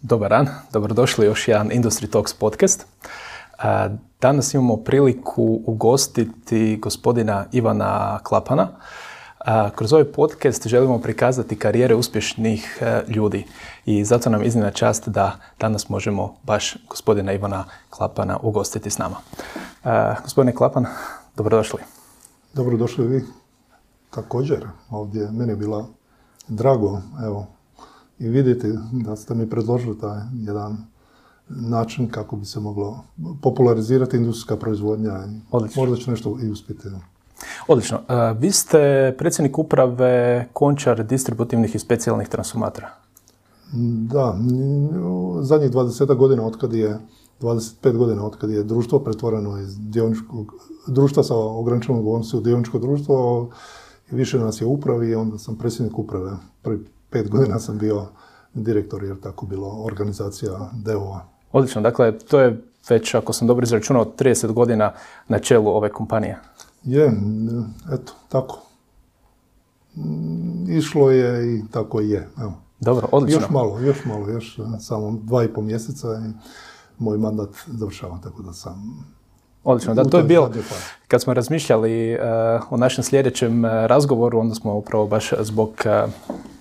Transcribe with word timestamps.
Dobar 0.00 0.30
dan, 0.30 0.48
dobrodošli 0.72 1.26
još 1.26 1.48
jedan 1.48 1.70
Industry 1.70 2.10
Talks 2.10 2.34
podcast. 2.34 2.86
Danas 4.20 4.54
imamo 4.54 4.76
priliku 4.76 5.60
ugostiti 5.66 6.76
gospodina 6.82 7.44
Ivana 7.52 8.18
Klapana. 8.22 8.68
Kroz 9.74 9.92
ovaj 9.92 10.04
podcast 10.04 10.68
želimo 10.68 10.98
prikazati 10.98 11.58
karijere 11.58 11.94
uspješnih 11.94 12.78
e, 12.80 13.02
ljudi 13.08 13.46
i 13.84 14.04
zato 14.04 14.30
nam 14.30 14.42
iznimna 14.42 14.70
čast 14.70 15.08
da 15.08 15.36
danas 15.60 15.88
možemo 15.88 16.36
baš 16.42 16.76
gospodina 16.88 17.32
Ivana 17.32 17.64
Klapana 17.90 18.38
ugostiti 18.42 18.90
s 18.90 18.98
nama. 18.98 19.16
Gospodine 20.22 20.54
Klapan, 20.54 20.86
dobrodošli. 21.36 21.80
Dobrodošli 22.52 23.06
vi 23.06 23.43
također. 24.14 24.66
Ovdje 24.90 25.30
meni 25.30 25.52
je 25.52 25.56
bila 25.56 25.86
drago, 26.48 27.00
evo, 27.24 27.46
i 28.18 28.28
vidjeti 28.28 28.72
da 28.92 29.16
ste 29.16 29.34
mi 29.34 29.50
predložili 29.50 29.98
taj 29.98 30.20
jedan 30.34 30.76
način 31.48 32.08
kako 32.10 32.36
bi 32.36 32.44
se 32.44 32.60
moglo 32.60 33.04
popularizirati 33.42 34.16
industrijska 34.16 34.56
proizvodnja 34.56 35.12
i 35.12 35.40
Odlično. 35.50 35.82
možda 35.82 35.96
će 35.96 36.10
nešto 36.10 36.38
i 36.42 36.50
uspjeti. 36.50 36.88
Odlično. 37.68 37.98
E, 38.08 38.34
vi 38.38 38.52
ste 38.52 39.14
predsjednik 39.18 39.58
uprave 39.58 40.48
Končar 40.52 41.04
distributivnih 41.04 41.74
i 41.74 41.78
specijalnih 41.78 42.28
transformatora. 42.28 42.90
Da, 44.08 44.38
zadnjih 45.40 45.70
20 45.70 46.16
godina 46.16 46.46
otkad 46.46 46.72
je 46.72 46.98
25 47.40 47.96
godina 47.96 48.26
otkad 48.26 48.50
je 48.50 48.62
društvo 48.62 48.98
pretvoreno 48.98 49.58
iz 49.58 49.78
dioničkog 49.78 50.54
društva 50.86 51.22
sa 51.22 51.36
ograničenom 51.36 51.98
odgovornosti 51.98 52.36
u 52.36 52.40
dioničko 52.40 52.78
društvo, 52.78 53.50
više 54.14 54.38
nas 54.38 54.60
je 54.60 54.66
upravi 54.66 55.10
i 55.10 55.14
onda 55.14 55.38
sam 55.38 55.58
predsjednik 55.58 55.98
uprave. 55.98 56.30
Prvi 56.62 56.86
pet 57.10 57.30
godina 57.30 57.58
sam 57.58 57.78
bio 57.78 58.06
direktor 58.54 59.04
jer 59.04 59.20
tako 59.20 59.46
bilo 59.46 59.68
organizacija 59.68 60.70
DEO-a. 60.72 61.20
Odlično, 61.52 61.82
dakle 61.82 62.18
to 62.18 62.40
je 62.40 62.62
već, 62.88 63.14
ako 63.14 63.32
sam 63.32 63.48
dobro 63.48 63.62
izračunao, 63.62 64.04
30 64.18 64.52
godina 64.52 64.92
na 65.28 65.38
čelu 65.38 65.70
ove 65.70 65.92
kompanije. 65.92 66.38
Je, 66.82 67.12
eto, 67.92 68.12
tako. 68.28 68.60
Išlo 70.68 71.10
je 71.10 71.54
i 71.54 71.62
tako 71.70 72.00
je. 72.00 72.28
Evo. 72.38 72.52
Dobro, 72.80 73.08
odlično. 73.12 73.40
Još 73.40 73.50
malo, 73.50 73.80
još 73.80 74.04
malo, 74.04 74.30
još 74.30 74.58
samo 74.80 75.18
dva 75.22 75.44
i 75.44 75.48
pol 75.48 75.64
mjeseca 75.64 76.08
i 76.08 76.32
moj 76.98 77.18
mandat 77.18 77.48
završava, 77.66 78.18
tako 78.22 78.42
da 78.42 78.52
sam 78.52 79.06
Odlično, 79.64 79.94
da 79.94 80.04
to 80.04 80.18
je 80.18 80.24
bilo, 80.24 80.50
kad 81.08 81.22
smo 81.22 81.34
razmišljali 81.34 82.14
uh, 82.14 82.20
o 82.70 82.76
našem 82.76 83.04
sljedećem 83.04 83.64
uh, 83.64 83.70
razgovoru, 83.70 84.38
onda 84.38 84.54
smo 84.54 84.74
upravo 84.74 85.06
baš 85.06 85.32
zbog 85.40 85.70
uh, 85.86 86.10
Eh, 86.28 86.53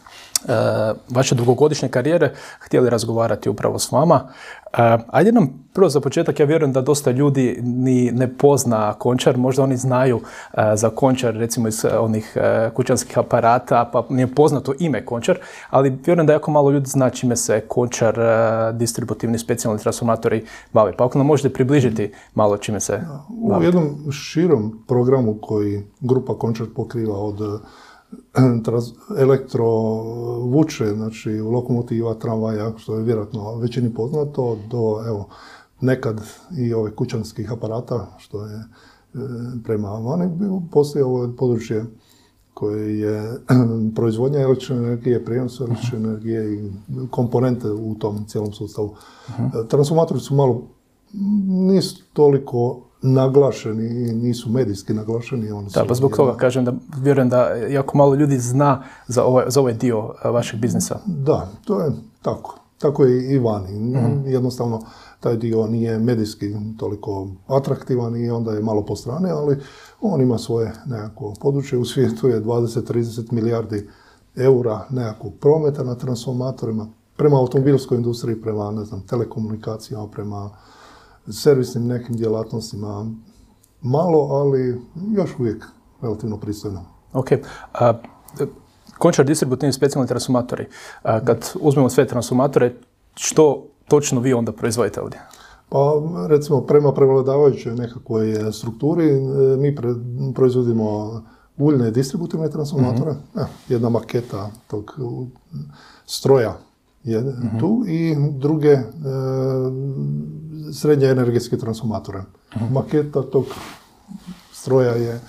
vaše 1.10 1.36
dugogodišnje 1.36 1.90
karijere 1.90 2.34
htjeli 2.60 2.90
razgovarati 2.90 3.50
upravo 3.50 3.80
s 3.80 3.92
vama. 3.92 4.22
Eh, 4.78 4.98
ajde 5.08 5.32
nam 5.32 5.66
prvo 5.74 5.90
za 5.90 6.00
početak, 6.00 6.40
ja 6.40 6.46
vjerujem 6.46 6.74
da 6.74 6.82
dosta 6.82 7.12
ljudi 7.12 7.60
ni 7.62 8.12
ne 8.12 8.38
pozna 8.38 8.94
Končar, 8.94 9.38
možda 9.38 9.64
oni 9.64 9.78
znaju 9.78 10.20
eh, 10.54 10.76
za 10.76 10.90
Končar 10.90 11.36
recimo 11.36 11.68
iz 11.68 11.86
onih 12.00 12.38
kućanskih 12.74 13.18
aparata, 13.18 13.90
pa 13.94 14.06
nije 14.10 14.36
poznato 14.36 14.74
ime 14.80 15.06
Končar, 15.06 15.38
ali 15.70 15.98
vjerujem 16.06 16.28
da 16.28 16.34
jako 16.34 16.52
malo 16.52 16.72
ljudi 16.72 16.90
zna 16.90 17.10
čime 17.10 17.36
se 17.36 17.62
Končar 17.68 18.16
distributivni 18.74 19.40
specijalni 19.40 19.80
transformatori 19.80 20.46
bave. 20.74 20.94
Pa 20.98 21.06
ako 21.06 21.18
nam 21.18 21.28
možete 21.28 21.54
približiti 21.54 22.14
malo 22.36 22.58
čime 22.58 22.80
se 22.80 23.02
bave. 23.30 23.60
U 23.60 23.64
jednom 23.64 24.12
širom 24.12 24.84
programu 24.88 25.38
koji 25.42 25.84
grupa 26.00 26.38
Končar 26.38 26.68
pokriva 26.76 27.18
od 27.18 27.62
elektro 29.18 29.68
vuče, 30.42 30.86
znači 30.86 31.32
lokomotiva, 31.32 32.14
tramvaja, 32.14 32.74
što 32.78 32.98
je 32.98 33.04
vjerojatno 33.04 33.56
većini 33.56 33.94
poznato, 33.94 34.58
do 34.72 35.04
evo, 35.08 35.28
nekad 35.82 36.22
i 36.58 36.74
ove 36.74 36.96
kućanskih 36.96 37.52
aparata, 37.52 38.16
što 38.18 38.46
je 38.46 38.56
e, 38.56 38.64
prema 39.64 39.90
vani, 39.90 40.30
postoji 40.72 41.04
ovo 41.04 41.30
područje 41.38 41.86
koje 42.54 43.00
je 43.00 43.40
proizvodnja 43.96 44.40
električne 44.40 44.76
energije, 44.78 45.26
prijenos 45.26 45.60
električne 45.60 45.98
energije 45.98 46.54
i 46.54 46.72
komponente 47.12 47.72
u 47.72 47.96
tom 47.96 48.26
cijelom 48.28 48.54
sustavu. 48.54 48.88
uh 48.88 49.68
Transformatori 49.68 50.20
su 50.20 50.36
malo, 50.36 50.68
nisu 51.48 52.04
toliko 52.14 52.82
naglašeni 53.04 53.86
i 53.86 54.14
nisu 54.14 54.50
medijski 54.50 54.94
naglašeni. 54.94 55.52
Oni 55.52 55.70
da, 55.74 55.86
pa 55.86 55.94
zbog 55.94 56.16
toga 56.16 56.38
kažem 56.38 56.66
da 56.66 56.74
vjerujem 56.98 57.30
da 57.30 57.44
jako 57.48 57.98
malo 57.98 58.16
ljudi 58.16 58.40
zna 58.40 58.84
za 59.08 59.24
ovaj, 59.24 59.46
za 59.48 59.60
ovaj 59.60 59.74
dio 59.74 60.14
vašeg 60.24 60.60
biznisa. 60.60 61.00
Da, 61.06 61.50
to 61.66 61.82
je 61.82 61.92
tako. 62.22 62.60
Tako 62.78 63.06
je 63.06 63.34
i 63.34 63.40
vani. 63.40 63.80
mm 63.80 64.28
Jednostavno, 64.28 64.82
taj 65.20 65.38
dio 65.38 65.68
nije 65.68 66.00
medijski 66.00 66.56
toliko 66.80 67.28
atraktivan 67.48 68.16
i 68.16 68.30
onda 68.30 68.52
je 68.52 68.62
malo 68.62 68.86
po 68.86 68.96
strane, 68.96 69.32
ali 69.32 69.58
on 70.02 70.22
ima 70.22 70.38
svoje 70.38 70.72
nekako 70.86 71.34
područje. 71.42 71.78
U 71.78 71.86
svijetu 71.86 72.28
je 72.28 72.44
20-30 72.44 73.32
milijardi 73.32 73.90
eura 74.36 74.86
nekakvog 74.90 75.34
prometa 75.40 75.84
na 75.84 75.96
transformatorima, 75.96 76.88
prema 77.18 77.40
automobilskoj 77.40 77.98
industriji, 77.98 78.42
prema 78.42 78.72
ne 78.72 78.86
znam, 78.86 79.02
telekomunikacijama, 79.08 80.08
prema 80.08 80.50
servisnim 81.32 81.88
nekim 81.88 82.16
djelatnostima 82.16 83.12
malo, 83.82 84.20
ali 84.20 84.82
još 85.18 85.40
uvijek 85.40 85.66
relativno 86.02 86.38
pristojno. 86.38 86.86
Ok. 87.14 87.28
A, 87.74 87.94
Končar 88.98 89.26
distributivni 89.26 89.74
specijalni 89.74 90.08
transformatori. 90.08 90.68
kad 91.04 91.52
uzmemo 91.60 91.90
sve 91.90 92.08
transformatore, 92.08 92.74
što 93.16 93.66
točno 93.88 94.22
vi 94.22 94.34
onda 94.34 94.52
proizvodite 94.52 95.02
ovdje? 95.02 95.20
Pa 95.70 96.02
recimo 96.28 96.62
prema 96.62 96.94
prevladavajućoj 96.94 97.76
nekakvoj 97.76 98.52
strukturi 98.52 99.10
e, 99.10 99.20
mi 99.58 99.76
proizvodimo 100.36 101.22
uljne 101.58 101.92
distributivne 101.92 102.50
transformatore. 102.50 103.12
mm 103.12 103.40
jedna 103.70 103.90
maketa 103.90 104.52
tog 104.68 104.92
stroja 106.06 106.58
mhm. 107.06 107.60
tu 107.60 107.84
i 107.88 108.16
druge 108.32 108.72
e, 108.72 108.84
srednje 110.74 111.08
energetske 111.08 111.58
transformatore. 111.58 112.24
Mhm. 112.56 112.74
Maketa 112.74 113.22
tog 113.22 113.46
stroja 114.52 114.92
je 114.92 115.20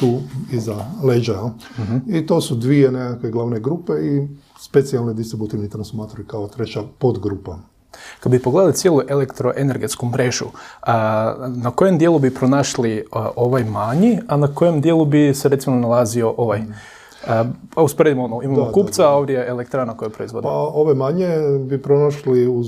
tu 0.00 0.20
iza 0.52 0.84
leđa. 1.04 1.42
Mhm. 1.78 1.96
I 2.06 2.26
to 2.26 2.40
su 2.40 2.54
dvije 2.54 2.92
nekakve 2.92 3.30
glavne 3.30 3.60
grupe 3.60 3.92
i 3.92 4.28
specijalni 4.60 5.14
distributivni 5.14 5.70
transformatori 5.70 6.24
kao 6.26 6.48
treća 6.48 6.82
podgrupa. 6.98 7.58
Kad 8.20 8.32
bi 8.32 8.42
pogledali 8.42 8.74
cijelu 8.74 9.00
elektroenergetsku 9.08 10.06
mrežu, 10.06 10.44
na 11.48 11.70
kojem 11.74 11.98
dijelu 11.98 12.18
bi 12.18 12.34
pronašli 12.34 13.04
ovaj 13.36 13.64
manji, 13.64 14.18
a 14.28 14.36
na 14.36 14.54
kojem 14.54 14.80
dijelu 14.80 15.04
bi 15.04 15.34
se 15.34 15.48
recimo 15.48 15.76
nalazio 15.76 16.34
ovaj? 16.36 16.62
Pa 17.74 17.82
usporedimo, 17.82 18.24
ono, 18.24 18.42
imamo 18.42 18.72
kupca, 18.72 19.08
a 19.08 19.14
ovdje 19.14 19.34
je 19.34 19.48
elektrana 19.48 19.96
koja 19.96 20.10
proizvodi. 20.10 20.44
Pa 20.44 20.52
ove 20.52 20.94
manje 20.94 21.28
bi 21.68 21.82
pronašli 21.82 22.48
uz 22.48 22.66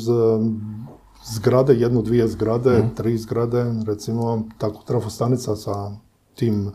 zgrade, 1.25 1.75
jednu, 1.75 2.03
dvije 2.03 2.28
zgrade, 2.28 2.78
mhm. 2.78 2.94
tri 2.94 3.19
zgrade, 3.19 3.65
recimo 3.87 4.43
tako 4.59 4.82
trafostanica 4.87 5.56
sa 5.56 5.91
tim 6.34 6.66
e, 6.69 6.72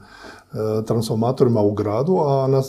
transformatorima 0.86 1.62
u 1.62 1.72
gradu, 1.72 2.18
a 2.26 2.48
na, 2.48 2.62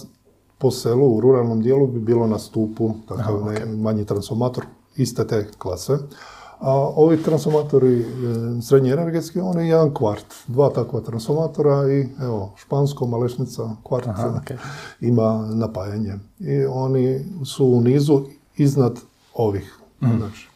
po 0.59 0.71
selu 0.71 1.17
u 1.17 1.21
ruralnom 1.21 1.61
dijelu 1.61 1.87
bi 1.87 2.01
bilo 2.01 2.27
na 2.27 2.39
stupu 2.39 2.91
takav 3.09 3.35
manji 3.77 4.05
transformator 4.05 4.65
iste 4.97 5.27
te 5.27 5.47
klase. 5.59 5.99
A 6.61 6.73
ovi 6.97 7.23
transformatori 7.23 8.01
e, 8.01 8.05
srednje 8.63 8.93
energetski, 8.93 9.41
oni 9.41 9.63
je 9.63 9.69
jedan 9.69 9.95
kvart, 9.95 10.35
dva 10.47 10.71
takva 10.71 11.01
transformatora 11.01 11.93
i 11.93 12.09
evo, 12.21 12.53
Špansko, 12.57 13.07
Malešnica, 13.07 13.71
kvart 13.83 14.09
ima 15.01 15.47
napajanje. 15.55 16.15
I 16.39 16.65
oni 16.65 17.25
su 17.45 17.67
u 17.67 17.81
nizu 17.81 18.23
iznad 18.57 19.01
ovih. 19.35 19.79
Mm. 20.03 20.17
Znači, 20.19 20.49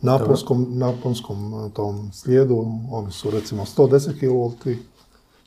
naponskom, 0.00 0.66
naponskom 0.70 1.66
e, 1.66 1.70
tom 1.70 2.12
slijedu, 2.12 2.66
oni 2.90 3.12
su 3.12 3.30
recimo 3.30 3.64
110 3.64 4.20
kV 4.20 4.56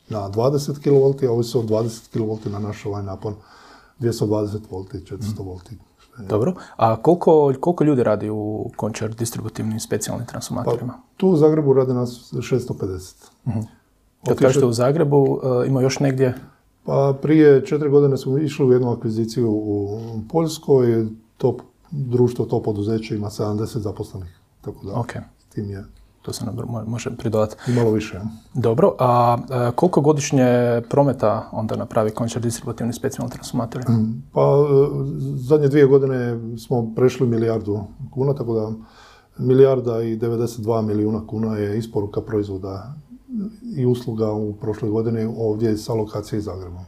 na 0.08 0.30
20 0.30 0.82
kV, 0.82 1.26
a 1.26 1.30
ovi 1.30 1.44
su 1.44 1.62
20 1.62 2.12
kV 2.12 2.50
na 2.50 2.58
naš 2.58 2.86
ovaj 2.86 3.02
napon 3.02 3.34
220 4.00 4.52
V, 4.70 5.00
400 5.00 5.70
V. 5.70 5.76
Dobro. 6.18 6.54
A 6.76 6.96
koliko, 7.02 7.54
koliko 7.60 7.84
ljudi 7.84 8.02
radi 8.02 8.30
u 8.30 8.70
Končar 8.76 9.14
distributivnim 9.14 9.80
specijalnim 9.80 10.26
transformatorima? 10.26 10.92
Pa, 10.92 11.16
tu 11.16 11.28
u 11.28 11.36
Zagrebu 11.36 11.72
radi 11.72 11.94
nas 11.94 12.32
650. 12.32 13.30
Uh-huh. 13.46 13.64
Kad 14.26 14.38
kažete 14.38 14.66
u 14.66 14.72
Zagrebu, 14.72 15.16
uh, 15.16 15.68
ima 15.68 15.82
još 15.82 16.00
negdje? 16.00 16.34
Pa 16.84 17.14
prije 17.22 17.66
četiri 17.66 17.88
godine 17.88 18.16
smo 18.16 18.38
išli 18.38 18.66
u 18.66 18.72
jednu 18.72 18.90
akviziciju 18.90 19.50
u 19.50 20.00
Poljskoj. 20.28 21.06
To 21.36 21.56
društvo, 21.90 22.44
to 22.44 22.62
poduzeće 22.62 23.16
ima 23.16 23.30
70 23.30 23.78
zaposlenih. 23.78 24.40
Tako 24.60 24.86
da, 24.86 24.92
okay. 24.92 25.20
tim 25.54 25.70
je 25.70 25.84
to 26.26 26.32
se 26.32 26.44
može 26.86 27.16
pridodati. 27.16 27.56
Malo 27.72 27.90
više. 27.90 28.20
Dobro, 28.54 28.94
a 28.98 29.38
koliko 29.74 30.00
godišnje 30.00 30.82
prometa 30.90 31.48
onda 31.52 31.76
napravi 31.76 32.10
končar 32.10 32.42
distributivni 32.42 32.92
specijalni 32.92 33.32
transformatori? 33.32 33.84
Mm, 33.92 34.22
pa 34.32 34.40
zadnje 35.34 35.68
dvije 35.68 35.86
godine 35.86 36.38
smo 36.58 36.94
prešli 36.96 37.26
milijardu 37.26 37.80
kuna, 38.10 38.34
tako 38.34 38.54
da 38.54 38.72
milijarda 39.38 40.02
i 40.02 40.18
92 40.18 40.82
milijuna 40.82 41.26
kuna 41.26 41.56
je 41.56 41.78
isporuka 41.78 42.20
proizvoda 42.20 42.94
i 43.76 43.86
usluga 43.86 44.32
u 44.32 44.54
prošloj 44.54 44.90
godini 44.90 45.34
ovdje 45.38 45.76
sa 45.76 45.94
lokacije 45.94 46.40
Zagreba. 46.40 46.84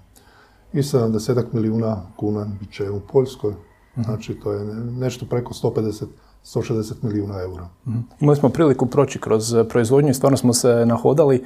I 0.72 0.78
70 0.78 1.44
milijuna 1.52 2.02
kuna 2.16 2.46
bit 2.60 2.72
će 2.72 2.90
u 2.90 3.00
Poljskoj, 3.12 3.52
mhm. 3.98 4.02
znači 4.02 4.34
to 4.34 4.52
je 4.52 4.64
nešto 4.74 5.26
preko 5.26 5.54
150 5.54 6.06
160 6.44 6.94
milijuna 7.02 7.40
eura. 7.42 7.68
Mhm. 7.86 7.98
Imali 8.20 8.36
smo 8.36 8.48
priliku 8.48 8.86
proći 8.86 9.20
kroz 9.20 9.54
proizvodnju 9.68 10.10
i 10.10 10.14
stvarno 10.14 10.36
smo 10.36 10.54
se 10.54 10.86
nahodali. 10.86 11.44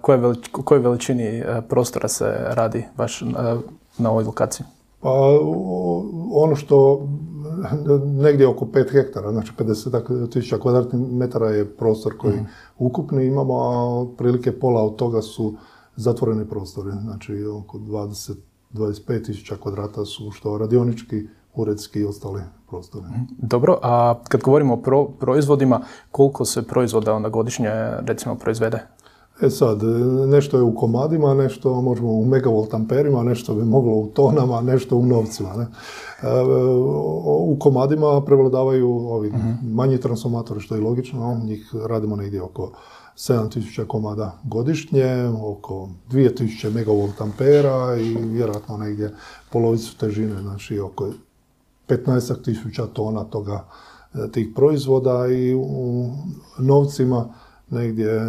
Koje, 0.00 0.34
kojoj 0.64 0.82
veličini 0.82 1.24
e, 1.24 1.62
prostora 1.68 2.08
se 2.08 2.24
radi 2.48 2.84
baš 2.96 3.22
na 3.98 4.10
ovoj 4.10 4.24
lokaciji? 4.24 4.66
Pa 5.00 5.10
ono 6.32 6.56
što 6.56 7.06
negdje 8.04 8.48
oko 8.48 8.64
5 8.64 8.92
hektara, 8.92 9.32
znači 9.32 9.52
50 9.58 10.32
tisuća 10.32 10.58
kvadratnih 10.58 11.12
metara 11.12 11.48
je 11.48 11.76
prostor 11.76 12.16
koji 12.16 12.36
mm. 12.36 12.46
ukupni 12.78 13.26
imamo, 13.26 13.54
a 13.54 14.06
prilike 14.16 14.58
pola 14.58 14.82
od 14.82 14.96
toga 14.96 15.22
su 15.22 15.54
zatvoreni 15.96 16.48
prostori, 16.48 16.90
znači 16.90 17.44
oko 17.44 17.78
20 17.78 18.34
25 18.72 19.24
tisuća 19.24 19.56
kvadrata 19.56 20.04
su 20.04 20.30
što 20.30 20.58
radionički, 20.58 21.26
uredski 21.54 22.00
i 22.00 22.04
ostali 22.04 22.42
prostori. 22.68 23.04
Mhm. 23.04 23.22
Dobro, 23.38 23.78
a 23.82 24.14
kad 24.28 24.40
govorimo 24.40 24.74
o 24.74 25.08
proizvodima, 25.20 25.80
koliko 26.10 26.44
se 26.44 26.62
proizvoda 26.62 27.14
onda 27.14 27.28
godišnje 27.28 27.70
recimo 28.06 28.34
proizvede? 28.34 28.86
E 29.42 29.50
sad, 29.50 29.82
nešto 30.26 30.56
je 30.56 30.62
u 30.62 30.74
komadima, 30.74 31.34
nešto 31.34 31.80
možemo 31.80 32.12
u 32.12 32.24
megavolt 32.24 32.74
amperima, 32.74 33.22
nešto 33.22 33.54
bi 33.54 33.64
moglo 33.64 33.92
u 33.92 34.06
tonama, 34.06 34.60
nešto 34.60 34.96
u 34.96 35.06
novcima. 35.06 35.56
Ne? 35.56 35.62
E, 35.62 36.42
u 37.24 37.56
komadima 37.60 38.22
prevladavaju 38.26 38.90
ovi 38.90 39.28
mhm. 39.28 39.74
manji 39.74 40.00
transformatori, 40.00 40.60
što 40.60 40.74
je 40.74 40.80
logično, 40.80 41.40
njih 41.44 41.74
radimo 41.86 42.16
negdje 42.16 42.42
oko 42.42 42.72
7000 43.16 43.86
komada 43.86 44.38
godišnje, 44.44 45.28
oko 45.42 45.88
2000 46.10 46.74
megavolt 46.74 47.20
ampera 47.20 47.96
i 47.96 48.14
vjerojatno 48.14 48.76
negdje 48.76 49.14
polovicu 49.50 49.98
težine, 49.98 50.42
znači 50.42 50.80
oko 50.80 51.08
15.000 51.88 52.92
tona 52.92 53.24
toga 53.24 53.64
e, 54.14 54.30
tih 54.32 54.48
proizvoda 54.54 55.26
i 55.26 55.54
u 55.54 56.10
novcima 56.58 57.34
negdje 57.70 58.20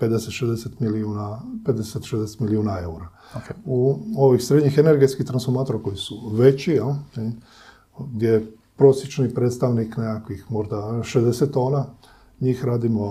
50-60 0.00 0.68
milijuna, 0.78 1.40
50-60 1.64 2.40
milijuna 2.40 2.80
eura. 2.80 3.08
U 3.64 3.98
ovih 4.16 4.44
srednjih 4.44 4.78
energetskih 4.78 5.26
transformatora 5.26 5.78
koji 5.82 5.96
su 5.96 6.30
veći, 6.32 6.72
ja, 6.72 6.96
gdje 7.98 8.28
je 8.28 8.52
prosječni 8.76 9.34
predstavnik 9.34 9.96
nekakvih 9.96 10.44
možda 10.50 10.76
60 10.76 11.50
tona, 11.50 11.86
njih 12.40 12.64
radimo 12.64 13.04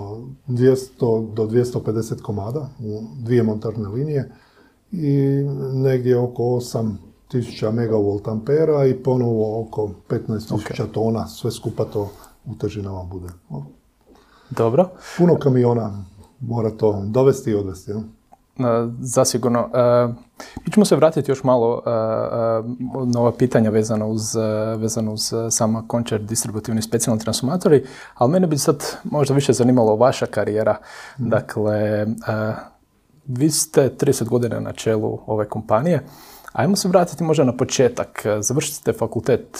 200 0.48 1.34
do 1.34 1.46
250 1.46 2.22
komada 2.22 2.68
u 2.80 3.02
dvije 3.24 3.42
montarne 3.42 3.88
linije 3.88 4.32
i 4.92 5.44
negdje 5.72 6.18
oko 6.18 6.42
8 6.42 6.94
tisuća 7.28 7.70
megavolt 7.70 8.28
ampera 8.28 8.86
i 8.86 8.94
ponovo 8.94 9.62
oko 9.62 9.90
15 10.08 10.56
tisuća 10.56 10.86
tona, 10.92 11.26
sve 11.26 11.50
skupa 11.50 11.84
to 11.84 12.10
u 12.46 12.54
težinama 12.54 13.02
bude. 13.02 13.28
Dobro. 14.50 14.88
Puno 15.18 15.36
kamiona 15.36 16.04
mora 16.40 16.70
to 16.70 17.02
dovesti 17.06 17.50
i 17.50 17.54
odvesti. 17.54 17.92
Zasigurno. 19.00 19.70
E, 19.74 20.08
mi 20.64 20.72
ćemo 20.72 20.84
se 20.84 20.96
vratiti 20.96 21.30
još 21.30 21.44
malo 21.44 21.82
e, 21.86 21.90
e, 21.90 21.92
na 23.06 23.20
ova 23.20 23.32
pitanja 23.32 23.70
vezano 23.70 24.08
uz, 24.08 24.36
vezano 24.76 25.12
uz 25.12 25.32
sama 25.50 25.84
Končar 25.86 26.20
distributivni 26.20 26.82
specijalni 26.82 27.22
transformatori, 27.22 27.84
ali 28.14 28.32
mene 28.32 28.46
bi 28.46 28.58
sad 28.58 28.84
možda 29.04 29.34
više 29.34 29.52
zanimalo 29.52 29.96
vaša 29.96 30.26
karijera. 30.26 30.78
Mhm. 31.18 31.28
Dakle, 31.28 32.06
vi 33.26 33.50
ste 33.50 33.94
30 34.00 34.28
godina 34.28 34.60
na 34.60 34.72
čelu 34.72 35.18
ove 35.26 35.48
kompanije. 35.48 36.06
Ajmo 36.58 36.76
se 36.76 36.88
vratiti 36.88 37.24
možda 37.24 37.44
na 37.44 37.56
početak. 37.56 38.26
Završili 38.40 38.74
ste 38.74 38.92
fakultet, 38.92 39.58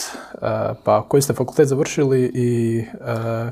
pa 0.84 1.08
koji 1.08 1.22
ste 1.22 1.32
fakultet 1.32 1.68
završili 1.68 2.30
i 2.34 2.82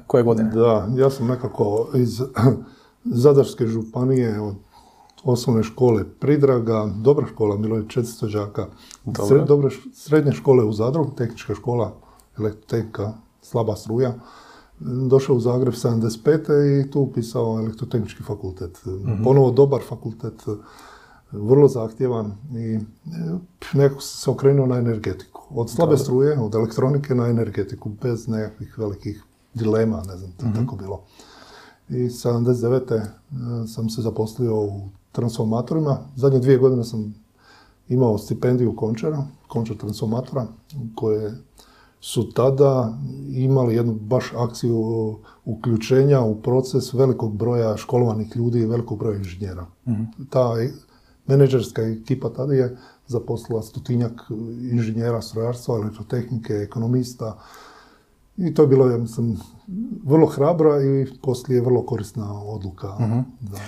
koje 0.06 0.22
godine? 0.22 0.50
Da, 0.50 0.88
ja 0.96 1.10
sam 1.10 1.26
nekako 1.26 1.88
iz 1.94 2.20
Zadarske 3.22 3.66
županije 3.66 4.40
od 4.40 4.54
osnovne 5.25 5.62
škole 5.62 6.04
Pridraga, 6.20 6.88
dobra 6.96 7.26
škola, 7.26 7.56
bilo 7.56 7.76
je 7.76 7.82
400 7.82 8.32
đaka. 8.32 8.66
Dobre, 9.46 9.70
srednje 9.94 10.32
škole 10.32 10.64
u 10.64 10.72
Zadru, 10.72 11.10
tehnička 11.16 11.54
škola, 11.54 11.94
elektrotehnika, 12.38 13.12
slaba 13.43 13.76
struja. 13.76 14.14
Došao 14.81 15.37
u 15.37 15.40
Zagreb 15.40 15.75
75. 15.75 16.81
i 16.81 16.90
tu 16.90 17.00
upisao 17.00 17.58
elektrotehnički 17.58 18.22
fakultet. 18.22 18.87
mm 18.87 19.25
Ponovo 19.25 19.50
dobar 19.50 19.81
fakultet, 19.88 20.43
vrlo 21.41 21.69
zahtjevan 21.69 22.33
i 22.55 22.75
e, 22.75 22.81
nekako 23.73 24.00
se 24.00 24.31
okrenuo 24.31 24.67
na 24.67 24.77
energetiku. 24.77 25.43
Od 25.50 25.71
slabe 25.71 25.97
struje, 25.97 26.41
od 26.41 26.55
elektronike 26.55 27.15
na 27.15 27.27
energetiku, 27.27 27.91
bez 28.03 28.29
nekakvih 28.29 28.79
velikih 28.79 29.23
dilema, 29.55 30.03
ne 30.06 30.17
znam, 30.17 30.31
mm 30.31 30.55
tako 30.55 30.77
bilo. 30.77 31.03
I 31.88 32.09
79. 32.09 32.94
E, 32.94 33.06
sam 33.67 33.91
se 33.91 34.03
zaposlio 34.03 34.61
u 34.61 34.81
transformatorima. 35.12 35.99
Zadnje 36.17 36.38
dvije 36.38 36.59
godine 36.59 36.85
sam 36.85 37.15
imao 37.89 38.19
stipendiju 38.19 38.77
Končara, 38.77 39.27
Končar 39.49 39.77
transformatora, 39.77 40.47
koje 40.94 41.35
su 42.00 42.32
tada 42.32 42.99
imali 43.31 43.75
jednu 43.75 43.94
baš 43.94 44.32
akciju 44.37 45.17
uključenja 45.44 46.21
u 46.21 46.43
proces 46.43 46.93
velikog 46.94 47.37
broja 47.37 47.77
školovanih 47.77 48.37
ljudi 48.37 48.59
i 48.59 48.67
velikog 48.67 48.99
broja 48.99 49.17
inženjera. 49.17 49.67
Mhm. 49.89 50.03
Ta 50.31 50.53
menedžerska 51.26 51.82
ekipa 51.82 52.31
tada 52.31 52.55
je 52.55 52.76
zaposlila 53.06 53.62
stotinjak 53.62 54.23
inženjera 54.73 55.23
strojarstva, 55.23 55.76
elektrotehnike, 55.76 56.55
ekonomista, 56.55 57.38
i 58.37 58.55
to 58.55 58.62
je 58.62 58.69
bilo, 58.69 58.90
ja 58.90 58.99
mislim, 58.99 59.37
vrlo 60.05 60.26
hrabra 60.26 60.82
i 60.82 61.06
poslije 61.23 61.61
vrlo 61.61 61.82
korisna 61.82 62.43
odluka 62.43 62.88
uh 62.88 63.23
za 63.50 63.58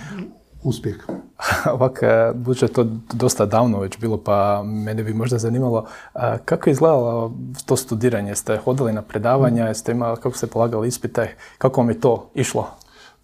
uspjeh. 0.62 0.96
Ovak, 1.75 2.02
e, 2.02 2.32
budući 2.34 2.64
je 2.64 2.72
to 2.72 2.87
dosta 3.12 3.46
davno 3.46 3.81
već 3.81 3.99
bilo, 3.99 4.16
pa 4.16 4.62
mene 4.62 5.04
bi 5.04 5.14
možda 5.14 5.38
zanimalo 5.38 5.84
e, 6.14 6.19
kako 6.44 6.70
je 6.70 6.72
izgledalo 6.72 7.33
to 7.66 7.76
studiranje? 7.76 8.35
Ste 8.35 8.56
hodili 8.56 8.92
na 8.92 9.02
predavanja, 9.02 9.66
jeste 9.66 9.92
imali, 9.92 10.16
kako 10.16 10.37
ste 10.37 10.47
polagali 10.47 10.88
ispite, 10.88 11.37
kako 11.59 11.80
vam 11.80 11.90
je 11.90 12.00
to 12.00 12.30
išlo? 12.35 12.66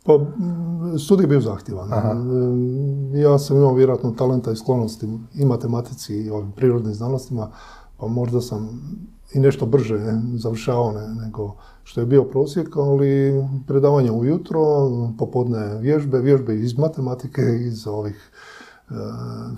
Pa, 0.07 0.21
studij 0.99 1.25
je 1.25 1.29
bio 1.29 1.41
zahtjevan. 1.41 1.93
E, 1.93 3.21
ja 3.21 3.39
sam 3.39 3.57
imao 3.57 3.75
vjerojatno 3.75 4.11
talenta 4.11 4.53
i 4.53 4.57
sklonosti 4.57 5.09
i 5.35 5.45
matematici 5.45 6.15
i 6.15 6.31
ovim 6.31 6.53
prirodnim 6.53 6.95
znanostima, 6.95 7.51
pa 7.97 8.07
možda 8.07 8.41
sam 8.41 8.69
i 9.33 9.39
nešto 9.41 9.67
brže 9.67 9.99
završavao 10.35 10.93
nego 10.93 11.55
što 11.85 12.01
je 12.01 12.07
bio 12.07 12.25
prosjek, 12.25 12.77
ali 12.77 13.45
predavanje 13.67 14.11
ujutro, 14.11 14.61
popodne 15.19 15.79
vježbe, 15.81 16.19
vježbe 16.19 16.57
iz 16.57 16.79
matematike, 16.79 17.43
iz 17.43 17.87
ovih 17.87 18.31
e, 18.91 18.95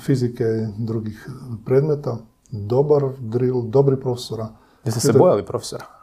fizike, 0.00 0.68
drugih 0.78 1.28
predmeta. 1.64 2.16
Dobar 2.50 3.02
drill, 3.20 3.62
dobri 3.62 4.00
profesora. 4.00 4.48
Jeste 4.84 5.00
se 5.00 5.12
bojali 5.12 5.44
profesora? 5.44 5.95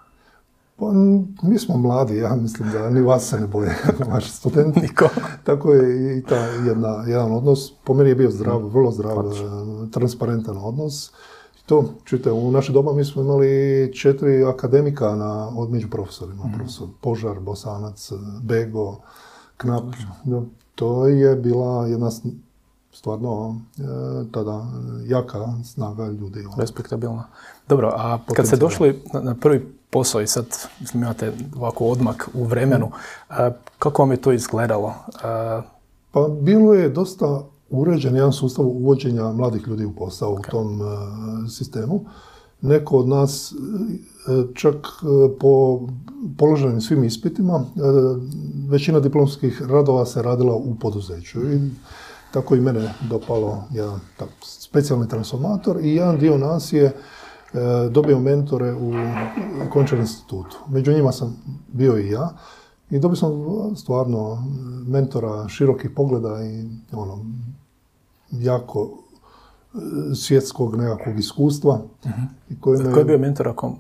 Pa, 0.76 0.92
mi 1.44 1.60
smo 1.60 1.78
mladi, 1.78 2.18
ja 2.18 2.36
mislim 2.36 2.72
da 2.72 2.90
ni 2.90 3.02
vas 3.02 3.30
se 3.30 3.40
ne 3.40 3.48
boje, 3.48 3.76
vaši 4.12 4.32
studenti. 4.32 4.80
Niko. 4.80 5.10
Tako 5.44 5.74
je 5.74 6.18
i 6.18 6.24
ta 6.24 6.36
jedna, 6.38 7.04
jedan 7.08 7.32
odnos. 7.32 7.74
Po 7.84 7.94
meni 7.94 8.10
je 8.10 8.16
bio 8.16 8.32
zdrav, 8.32 8.68
vrlo 8.68 8.92
zdrav, 8.92 9.24
transparentan 9.92 10.58
odnos. 10.58 11.12
To, 11.66 11.86
čujte, 12.04 12.32
u 12.32 12.52
naše 12.52 12.74
doba 12.74 12.94
mi 12.94 13.06
smo 13.06 13.22
imali 13.22 13.92
četiri 13.96 14.44
akademika 14.44 15.16
na, 15.16 15.50
od 15.58 15.72
među 15.72 15.90
profesorima. 15.90 16.46
Mm. 16.46 16.54
Profesor 16.56 16.88
Požar, 17.02 17.40
Bosanac, 17.40 18.12
Bego, 18.42 18.98
Knap. 19.58 19.84
To 20.76 21.08
je 21.08 21.36
bila 21.36 21.88
jedna 21.88 22.10
stvarno 22.92 23.62
e, 23.78 23.82
tada 24.32 24.66
jaka 25.06 25.54
snaga 25.64 26.08
ljudi. 26.08 26.46
Respektabilna. 26.58 27.24
Dobro, 27.70 27.94
a 27.96 28.20
kad 28.36 28.48
ste 28.48 28.56
došli 28.56 29.04
na, 29.14 29.36
prvi 29.36 29.76
posao 29.94 30.22
i 30.22 30.28
sad 30.28 30.46
mislim, 30.80 31.04
imate 31.04 31.32
ovako 31.56 31.86
odmak 31.86 32.30
u 32.34 32.44
vremenu, 32.44 32.86
mm. 32.86 33.34
kako 33.80 34.02
vam 34.02 34.12
je 34.12 34.22
to 34.22 34.32
izgledalo? 34.32 34.94
Pa 36.12 36.28
bilo 36.42 36.74
je 36.74 36.90
dosta 36.90 37.44
uređen 37.70 38.16
jedan 38.16 38.34
sustav 38.34 38.66
uvođenja 38.66 39.32
mladih 39.32 39.68
ljudi 39.68 39.86
u 39.86 39.96
posao 39.96 40.34
u 40.34 40.40
tom 40.52 40.82
e, 40.82 40.86
sistemu. 41.50 42.06
neko 42.62 42.98
od 42.98 43.08
nas 43.08 43.54
čak 44.54 44.76
po 45.40 45.82
položenim 46.38 46.82
svim 46.82 47.04
ispitima, 47.04 47.66
većina 48.70 49.00
diplomskih 49.00 49.62
radova 49.62 50.06
se 50.06 50.22
radila 50.22 50.56
u 50.56 50.76
poduzeću. 50.76 51.40
I 51.54 51.60
tako 52.32 52.56
i 52.56 52.62
mene 52.62 52.94
dopalo 53.10 53.64
jedan 53.72 54.00
specijalni 54.42 55.08
transformator 55.08 55.80
i 55.82 55.96
jedan 55.96 56.18
dio 56.18 56.38
nas 56.38 56.74
je 56.74 56.94
dobio 57.92 58.20
mentore 58.20 58.74
u 58.74 58.94
Končar 59.70 60.00
institutu. 60.00 60.58
Među 60.68 60.92
njima 60.92 61.12
sam 61.12 61.38
bio 61.68 61.98
i 61.98 62.10
ja. 62.10 62.30
I 62.90 63.00
dobio 63.00 63.16
sam 63.16 63.32
stvarno 63.76 64.44
mentora 64.88 65.48
širokih 65.48 65.92
pogleda 65.96 66.44
i 66.44 66.66
ono, 66.92 67.26
jako 68.32 68.90
e, 68.92 70.16
svjetskog 70.16 70.76
nekakvog 70.76 71.20
iskustva. 71.20 71.82
Uh-huh. 72.04 72.60
Koji 72.60 73.00
je 73.00 73.06
bio 73.06 73.18
mentor 73.18 73.48
ako... 73.48 73.76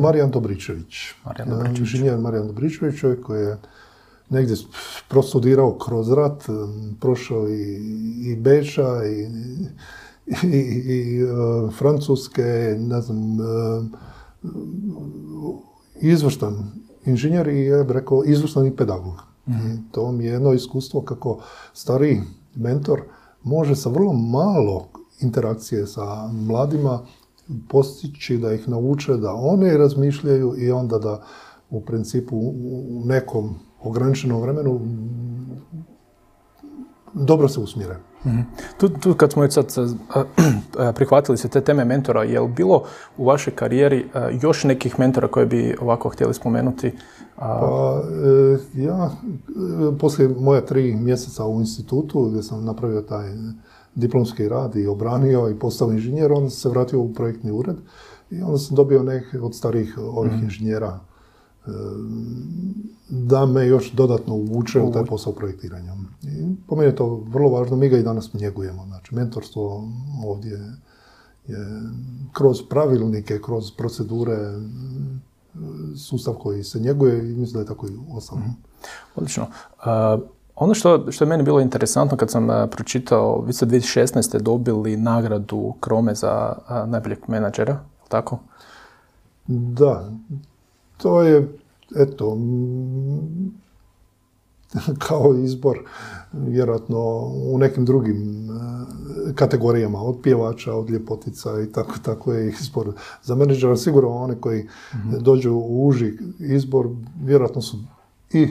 Marijan 0.00 0.30
Dobričević. 0.30 0.94
Marijan 1.24 1.48
Dobričević. 1.48 1.78
Inženjer 1.78 2.18
Marijan 2.18 2.46
Dobričević, 2.46 3.00
čovjek 3.00 3.22
koji 3.22 3.42
je 3.42 3.58
negdje 4.30 4.56
prostudirao 5.08 5.78
kroz 5.78 6.12
rat, 6.12 6.44
prošao 7.00 7.48
i, 7.48 7.76
i 8.30 8.36
Beša 8.36 9.04
i, 9.04 9.28
i, 10.42 10.56
i 10.56 11.24
uh, 11.24 11.74
Francuske, 11.78 12.76
ne 12.78 13.00
znam, 13.00 13.40
uh, 13.40 13.84
izvrštan 16.00 16.72
inženjer 17.04 17.48
i 17.48 17.64
ja 17.64 17.84
bih 17.84 17.92
rekao 17.92 18.24
izvrstan 18.24 18.76
pedagog. 18.76 19.14
I 19.46 19.92
to 19.92 20.12
mi 20.12 20.24
je 20.24 20.32
jedno 20.32 20.52
iskustvo 20.52 21.00
kako 21.00 21.38
stari 21.72 22.20
mentor 22.54 23.02
može 23.42 23.76
sa 23.76 23.88
vrlo 23.88 24.12
malo 24.12 24.88
interakcije 25.20 25.86
sa 25.86 26.32
mladima 26.32 27.00
postići 27.68 28.38
da 28.38 28.52
ih 28.52 28.68
nauče 28.68 29.16
da 29.16 29.34
one 29.34 29.76
razmišljaju 29.78 30.54
i 30.58 30.70
onda 30.70 30.98
da 30.98 31.22
u 31.70 31.80
principu 31.80 32.36
u 32.36 33.02
nekom 33.04 33.54
ograničenom 33.82 34.42
vremenu 34.42 34.80
dobro 37.14 37.48
se 37.48 37.60
usmjere. 37.60 37.96
Mhm. 38.26 38.40
Tu, 38.78 38.88
tu 38.88 39.14
kad 39.14 39.32
smo 39.32 39.50
sad 39.50 39.66
prihvatili 40.94 41.38
se 41.38 41.48
te 41.48 41.60
teme 41.60 41.84
mentora, 41.84 42.22
je 42.22 42.40
li 42.40 42.48
bilo 42.48 42.82
u 43.16 43.24
vašoj 43.24 43.54
karijeri 43.54 44.06
još 44.42 44.64
nekih 44.64 44.98
mentora 44.98 45.28
koje 45.28 45.46
bi 45.46 45.76
ovako 45.80 46.08
htjeli 46.08 46.34
spomenuti? 46.34 46.92
Pa, 47.36 48.02
ja, 48.74 49.10
poslije 50.00 50.28
moja 50.28 50.60
tri 50.66 50.94
mjeseca 50.94 51.46
u 51.46 51.60
institutu 51.60 52.28
gdje 52.28 52.42
sam 52.42 52.64
napravio 52.64 53.00
taj 53.00 53.30
diplomski 53.94 54.48
rad 54.48 54.76
i 54.76 54.86
obranio 54.86 55.48
i 55.48 55.58
postao 55.58 55.92
inženjer, 55.92 56.32
onda 56.32 56.50
sam 56.50 56.60
se 56.60 56.68
vratio 56.68 57.00
u 57.00 57.12
projektni 57.14 57.50
ured 57.50 57.76
i 58.30 58.42
onda 58.42 58.58
sam 58.58 58.76
dobio 58.76 59.02
neke 59.02 59.40
od 59.40 59.54
starih 59.54 59.98
ovih 59.98 60.32
mhm. 60.32 60.44
inženjera 60.44 61.00
da 63.08 63.46
me 63.46 63.66
još 63.66 63.92
dodatno 63.92 64.34
uvuče 64.34 64.80
u 64.80 64.92
taj 64.92 65.04
posao 65.04 65.32
projektiranja. 65.32 65.94
I 66.22 66.56
po 66.66 66.76
meni 66.76 66.88
je 66.88 66.96
to 66.96 67.24
vrlo 67.28 67.50
važno, 67.50 67.76
mi 67.76 67.88
ga 67.88 67.98
i 67.98 68.02
danas 68.02 68.34
njegujemo. 68.34 68.86
Znači, 68.86 69.14
mentorstvo 69.14 69.88
ovdje 70.26 70.74
je 71.46 71.82
kroz 72.32 72.62
pravilnike, 72.70 73.40
kroz 73.42 73.70
procedure, 73.70 74.38
sustav 75.96 76.34
koji 76.34 76.64
se 76.64 76.80
njeguje 76.80 77.18
i 77.18 77.34
mislim 77.34 77.52
da 77.52 77.58
je 77.58 77.66
tako 77.66 77.86
i 77.86 77.98
ostalo. 78.12 78.40
Mhm. 78.40 78.50
Odlično. 79.16 79.46
ono 80.56 80.74
što, 80.74 81.12
što 81.12 81.24
je 81.24 81.28
meni 81.28 81.42
bilo 81.42 81.60
interesantno 81.60 82.16
kad 82.16 82.30
sam 82.30 82.48
pročitao, 82.70 83.40
vi 83.40 83.52
ste 83.52 83.66
2016. 83.66 84.38
dobili 84.38 84.96
nagradu 84.96 85.74
Krome 85.80 86.14
za 86.14 86.56
najboljeg 86.86 87.18
menadžera, 87.28 87.80
tako? 88.08 88.38
Da, 89.46 90.10
to 91.02 91.22
je, 91.22 91.48
eto, 91.96 92.38
kao 95.08 95.34
izbor 95.34 95.78
vjerojatno 96.32 96.98
u 97.52 97.58
nekim 97.58 97.84
drugim 97.84 98.50
e, 98.50 99.34
kategorijama, 99.34 100.02
od 100.02 100.16
pjevača, 100.22 100.74
od 100.74 100.90
ljepotica 100.90 101.60
i 101.60 101.72
tako, 101.72 101.94
tako 102.02 102.32
je 102.32 102.48
izbor. 102.48 102.92
Za 103.22 103.34
menadžera 103.34 103.76
sigurno 103.76 104.10
oni 104.10 104.34
koji 104.40 104.66
mhm. 104.94 105.18
dođu 105.18 105.52
u 105.52 105.86
uži 105.88 106.12
izbor, 106.38 106.88
vjerojatno 107.22 107.62
su 107.62 107.76
i 108.32 108.42
e, 108.42 108.48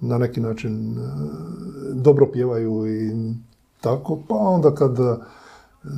na 0.00 0.18
neki 0.18 0.40
način 0.40 0.98
e, 0.98 1.00
dobro 1.94 2.26
pjevaju 2.32 2.86
i 2.86 3.12
tako, 3.80 4.18
pa 4.28 4.34
onda 4.34 4.74
kad 4.74 4.98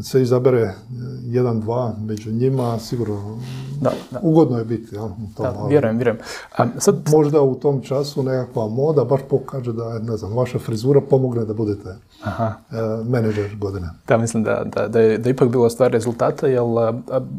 se 0.02 0.22
izabere 0.22 0.60
e, 0.60 0.74
jedan, 1.24 1.60
dva 1.60 1.94
među 1.98 2.32
njima, 2.32 2.78
sigurno 2.78 3.38
da, 3.80 3.90
da. 4.10 4.20
ugodno 4.22 4.58
je 4.58 4.64
biti. 4.64 4.94
Ja, 4.94 5.08
da, 5.38 5.66
vjerujem, 5.68 5.96
vjerujem. 5.96 6.18
A, 6.56 6.66
sad... 6.78 6.96
Možda 7.12 7.40
u 7.40 7.54
tom 7.54 7.82
času 7.82 8.22
nekakva 8.22 8.68
moda 8.68 9.04
baš 9.04 9.20
pokaže 9.30 9.72
da, 9.72 9.98
ne 9.98 10.16
znam, 10.16 10.32
vaša 10.32 10.58
frizura 10.58 11.00
pomogne 11.00 11.44
da 11.44 11.54
budete 11.54 11.96
Aha. 12.22 12.52
Uh, 12.70 13.06
menadžer 13.06 13.56
godine. 13.56 13.90
Da, 14.08 14.16
mislim 14.16 14.42
da, 14.42 14.62
da, 14.64 14.88
da, 14.88 15.00
je, 15.00 15.18
da 15.18 15.30
ipak 15.30 15.48
bilo 15.48 15.70
stvar 15.70 15.90
rezultata, 15.90 16.46
jer 16.46 16.62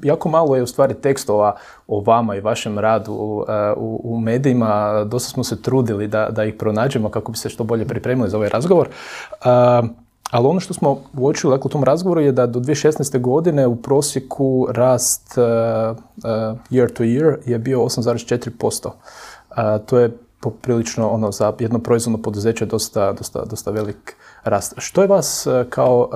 jako 0.03 0.29
malo 0.29 0.55
je 0.55 0.63
u 0.63 0.67
stvari 0.67 0.93
tekstova 0.93 1.55
o 1.87 2.01
vama 2.01 2.35
i 2.35 2.41
vašem 2.41 2.79
radu 2.79 3.13
u, 3.13 3.43
u, 3.77 4.01
u 4.03 4.19
medijima. 4.19 5.03
Dosta 5.03 5.29
smo 5.29 5.43
se 5.43 5.61
trudili 5.61 6.07
da, 6.07 6.29
da 6.29 6.43
ih 6.43 6.53
pronađemo 6.59 7.09
kako 7.09 7.31
bi 7.31 7.37
se 7.37 7.49
što 7.49 7.63
bolje 7.63 7.85
pripremili 7.85 8.29
za 8.29 8.37
ovaj 8.37 8.49
razgovor. 8.49 8.87
Uh, 9.31 10.06
ali 10.31 10.47
ono 10.47 10.59
što 10.59 10.73
smo 10.73 11.01
uočili 11.13 11.51
dakle, 11.51 11.67
u 11.67 11.71
tom 11.71 11.83
razgovoru 11.83 12.21
je 12.21 12.31
da 12.31 12.47
do 12.47 12.59
2016. 12.59 13.21
godine 13.21 13.67
u 13.67 13.75
prosjeku 13.75 14.67
rast 14.71 15.37
uh, 15.37 15.97
uh, 16.17 16.23
year 16.69 16.93
to 16.93 17.03
year 17.03 17.35
je 17.45 17.59
bio 17.59 17.79
8,4%. 17.79 18.87
Uh, 18.87 19.85
to 19.85 19.99
je 19.99 20.17
poprilično 20.39 21.09
ono, 21.09 21.31
za 21.31 21.53
jedno 21.59 21.79
proizvodno 21.79 22.21
poduzeće 22.21 22.65
dosta, 22.65 23.13
dosta, 23.13 23.45
dosta 23.45 23.71
velik 23.71 24.15
rast. 24.43 24.73
Što 24.77 25.01
je 25.01 25.07
vas 25.07 25.47
kao 25.69 26.09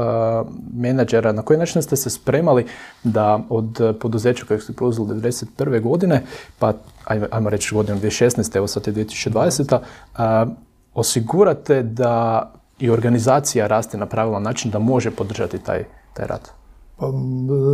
menadžera, 0.73 1.31
na 1.31 1.41
koji 1.41 1.59
način 1.59 1.81
ste 1.81 1.95
se 1.95 2.09
spremali 2.09 2.65
da 3.03 3.39
od 3.49 3.97
poduzeća 3.99 4.45
kojeg 4.45 4.63
ste 4.63 4.73
preuzeli 4.73 5.07
1991. 5.07 5.81
godine, 5.81 6.23
pa 6.59 6.73
ajmo 7.31 7.49
reći 7.49 7.75
godinu 7.75 7.99
2016. 7.99 8.57
evo 8.57 8.67
sad 8.67 8.87
je 8.87 8.93
2020. 8.93 9.79
osigurate 10.93 11.83
da 11.83 12.51
i 12.81 12.89
organizacija 12.89 13.67
raste 13.67 13.97
na 13.97 14.05
pravilan 14.05 14.43
način 14.43 14.71
da 14.71 14.79
može 14.79 15.11
podržati 15.11 15.59
taj, 15.59 15.85
taj 16.13 16.27
rad? 16.27 16.50
Pa, 16.97 17.11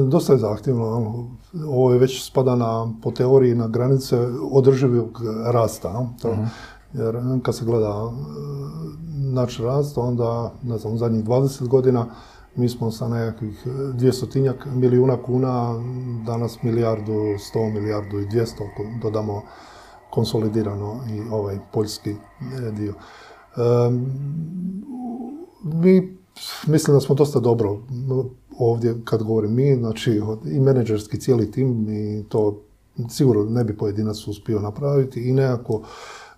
dosta 0.08 0.34
je 0.34 0.40
zahtjevno. 0.40 1.26
Ovo 1.68 1.94
je 1.94 2.00
već 2.00 2.24
spada 2.24 2.56
na, 2.56 2.94
po 3.04 3.12
teoriji 3.12 3.56
na 3.56 3.68
granice 3.68 4.18
održivog 4.52 5.22
rasta. 5.52 6.08
To, 6.22 6.30
uh 6.32 6.38
Jer 6.94 7.16
kad 7.44 7.56
se 7.56 7.66
gleda 7.66 8.12
naš 9.34 9.58
rast, 9.58 9.98
onda, 9.98 10.52
ne 10.64 10.78
znam, 10.78 10.98
zadnjih 10.98 11.26
20 11.26 11.68
godina 11.68 12.06
mi 12.56 12.70
smo 12.70 12.92
sa 12.92 13.08
nekakvih 13.08 13.68
200 13.68 14.54
milijuna 14.66 15.18
kuna, 15.24 15.74
danas 16.26 16.64
milijardu, 16.64 17.12
100 17.12 17.74
milijardu 17.74 18.20
i 18.20 18.26
200, 18.26 18.46
ako 18.54 18.84
dodamo 19.02 19.42
konsolidirano 20.10 21.00
i 21.10 21.22
ovaj 21.32 21.60
poljski 21.74 22.12
e, 22.12 22.72
dio 22.72 22.94
mi 25.64 26.18
mislim 26.68 26.96
da 26.96 27.02
smo 27.02 27.16
dosta 27.16 27.40
dobro 27.40 27.78
ovdje 28.60 28.96
kad 29.04 29.24
govorim 29.24 29.56
mi, 29.56 29.76
znači 29.76 30.22
i 30.46 30.60
menedžerski 30.60 31.20
cijeli 31.20 31.52
tim 31.52 31.90
i 31.90 32.24
to 32.30 32.62
sigurno 33.10 33.44
ne 33.44 33.64
bi 33.64 33.78
pojedinac 33.78 34.28
uspio 34.28 34.60
napraviti 34.60 35.30
i 35.30 35.34
nekako 35.34 35.82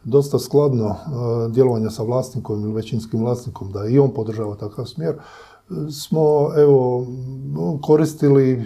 dosta 0.04 0.40
skladno 0.40 0.86
uh, 0.86 1.52
djelovanja 1.52 1.90
sa 1.90 2.04
vlasnikom 2.04 2.64
ili 2.64 2.74
većinskim 2.74 3.20
vlasnikom 3.20 3.72
da 3.72 3.88
i 3.88 4.00
on 4.00 4.14
podržava 4.14 4.56
takav 4.56 4.86
smjer 4.86 5.16
smo 5.92 6.54
evo 6.58 7.08
koristili 7.82 8.64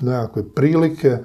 nekakve 0.00 0.48
prilike 0.48 1.18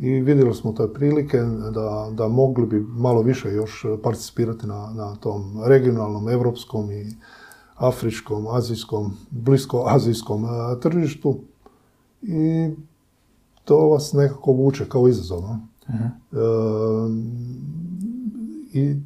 i 0.00 0.20
vidjeli 0.20 0.54
smo 0.54 0.72
te 0.72 0.92
prilike 0.94 1.38
da, 1.74 2.10
da 2.12 2.28
mogli 2.28 2.66
bi 2.66 2.80
malo 2.80 3.22
više 3.22 3.52
još 3.52 3.86
participirati 4.02 4.66
na, 4.66 4.92
na 4.94 5.16
tom 5.16 5.60
regionalnom, 5.64 6.28
europskom 6.28 6.92
i 6.92 7.16
afričkom, 7.74 8.46
azijskom, 8.48 9.16
bliskoazijskom 9.30 10.44
e, 10.44 10.48
tržištu. 10.80 11.38
I 12.22 12.70
to 13.64 13.88
vas 13.88 14.12
nekako 14.12 14.52
vuče 14.52 14.88
kao 14.88 15.08
izazov. 15.08 15.40
uh 15.40 15.58
I, 18.72 18.96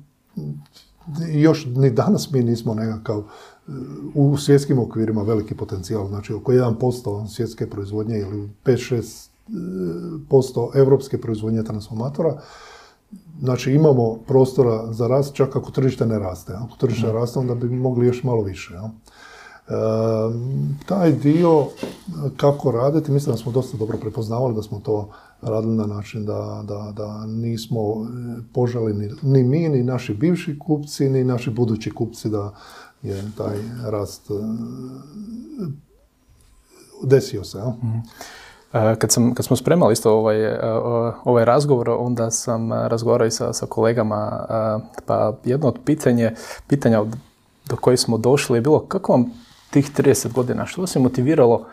još 1.32 1.66
ni 1.66 1.90
danas 1.90 2.30
mi 2.30 2.42
nismo 2.42 2.74
nekakav 2.74 3.18
e, 3.18 3.22
u 4.14 4.36
svjetskim 4.36 4.78
okvirima 4.78 5.22
veliki 5.22 5.54
potencijal, 5.54 6.08
znači 6.08 6.32
oko 6.32 6.52
1% 6.52 7.28
svjetske 7.28 7.70
proizvodnje 7.70 8.18
ili 8.18 8.48
5-6% 8.64 9.33
evropske 10.74 11.20
proizvodnje 11.20 11.62
transformatora. 11.62 12.40
Znači 13.40 13.72
imamo 13.72 14.14
prostora 14.26 14.92
za 14.92 15.08
rast 15.08 15.34
čak 15.34 15.56
ako 15.56 15.70
tržište 15.70 16.06
ne 16.06 16.18
raste. 16.18 16.52
Ako 16.52 16.76
tržište 16.76 17.06
mm. 17.06 17.12
raste 17.12 17.38
onda 17.38 17.54
bi 17.54 17.68
mogli 17.68 18.06
još 18.06 18.22
malo 18.22 18.42
više. 18.42 18.74
taj 20.86 21.12
dio 21.12 21.66
kako 22.36 22.70
raditi, 22.70 23.12
mislim 23.12 23.34
da 23.34 23.42
smo 23.42 23.52
dosta 23.52 23.76
dobro 23.76 23.98
prepoznavali 23.98 24.54
da 24.54 24.62
smo 24.62 24.80
to 24.80 25.10
radili 25.42 25.76
na 25.76 25.86
način 25.86 26.24
da, 26.24 26.64
da, 26.68 26.92
da 26.96 27.26
nismo 27.26 28.06
poželi 28.52 28.94
ni, 28.94 29.10
ni 29.22 29.42
mi, 29.42 29.68
ni 29.68 29.82
naši 29.82 30.14
bivši 30.14 30.58
kupci, 30.58 31.08
ni 31.08 31.24
naši 31.24 31.50
budući 31.50 31.90
kupci 31.90 32.28
da 32.28 32.54
je 33.02 33.30
taj 33.36 33.56
rast 33.84 34.30
desio 37.02 37.44
se. 37.44 37.58
Mhm. 37.58 37.98
Kad, 38.98 39.12
sam, 39.12 39.34
kad 39.34 39.46
smo 39.46 39.56
spremali 39.56 39.92
isto 39.92 40.12
ovaj, 40.12 40.56
ovaj 41.24 41.44
razgovor, 41.44 41.90
onda 41.90 42.30
sam 42.30 42.72
razgovarao 42.72 43.26
i 43.26 43.30
sa, 43.30 43.52
sa 43.52 43.66
kolegama, 43.66 44.46
pa 45.06 45.32
jedno 45.44 45.68
od 45.68 45.78
pitanje, 45.84 46.34
pitanja 46.68 47.04
do 47.68 47.76
kojih 47.76 48.00
smo 48.00 48.18
došli 48.18 48.56
je 48.58 48.62
bilo 48.62 48.80
kako 48.80 49.12
vam 49.12 49.24
tih 49.70 49.90
30 49.96 50.32
godina, 50.32 50.66
što 50.66 50.80
vas 50.80 50.96
je 50.96 51.02
motiviralo 51.02 51.66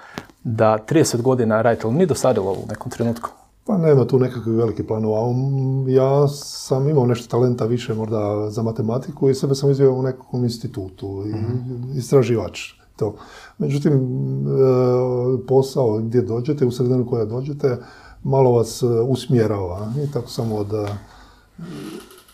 da 0.43 0.77
30 0.89 1.22
godina 1.22 1.62
radite, 1.62 1.88
ali 1.88 1.96
nije 1.96 2.05
dosadilo 2.05 2.51
u 2.51 2.65
nekom 2.70 2.91
trenutku? 2.91 3.29
Pa 3.65 3.77
nema 3.77 4.05
tu 4.05 4.20
nekakvih 4.20 4.55
velikih 4.55 4.86
planova. 4.86 5.22
Um, 5.22 5.86
ja 5.89 6.27
sam 6.27 6.89
imao 6.89 7.05
nešto 7.05 7.27
talenta 7.27 7.65
više 7.65 7.93
možda 7.93 8.50
za 8.50 8.63
matematiku 8.63 9.29
i 9.29 9.36
sebe 9.36 9.55
sam 9.55 9.72
izvio 9.72 9.93
u 9.93 10.03
nekom 10.03 10.43
institutu, 10.43 11.24
i 11.25 11.29
mhm. 11.29 11.98
istraživač. 11.98 12.74
To. 12.96 13.15
Međutim, 13.62 13.94
e, 13.94 14.00
posao 15.48 15.98
gdje 15.98 16.22
dođete, 16.22 16.65
u 16.65 16.72
sredinu 16.72 17.06
koja 17.06 17.25
dođete, 17.25 17.77
malo 18.24 18.51
vas 18.51 18.84
e, 18.84 18.86
usmjerava. 18.86 19.94
I 20.03 20.12
tako 20.12 20.30
samo 20.30 20.56
od 20.56 20.72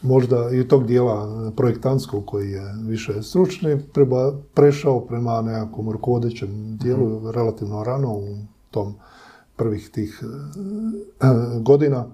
možda 0.02 0.50
i 0.52 0.68
tog 0.68 0.86
dijela 0.86 1.52
projektantskog 1.56 2.26
koji 2.26 2.52
je 2.52 2.74
više 2.82 3.24
stručni, 3.24 3.82
treba 3.94 4.34
prešao 4.54 5.00
prema 5.00 5.42
nekakvom 5.42 5.92
rukovodećem 5.92 6.78
dijelu 6.78 7.08
mhm. 7.08 7.30
relativno 7.30 7.84
rano 7.84 8.14
u 8.14 8.38
tom 8.72 8.96
prvih 9.56 9.90
tih 9.90 10.24
e, 10.24 10.28
godina. 11.60 12.06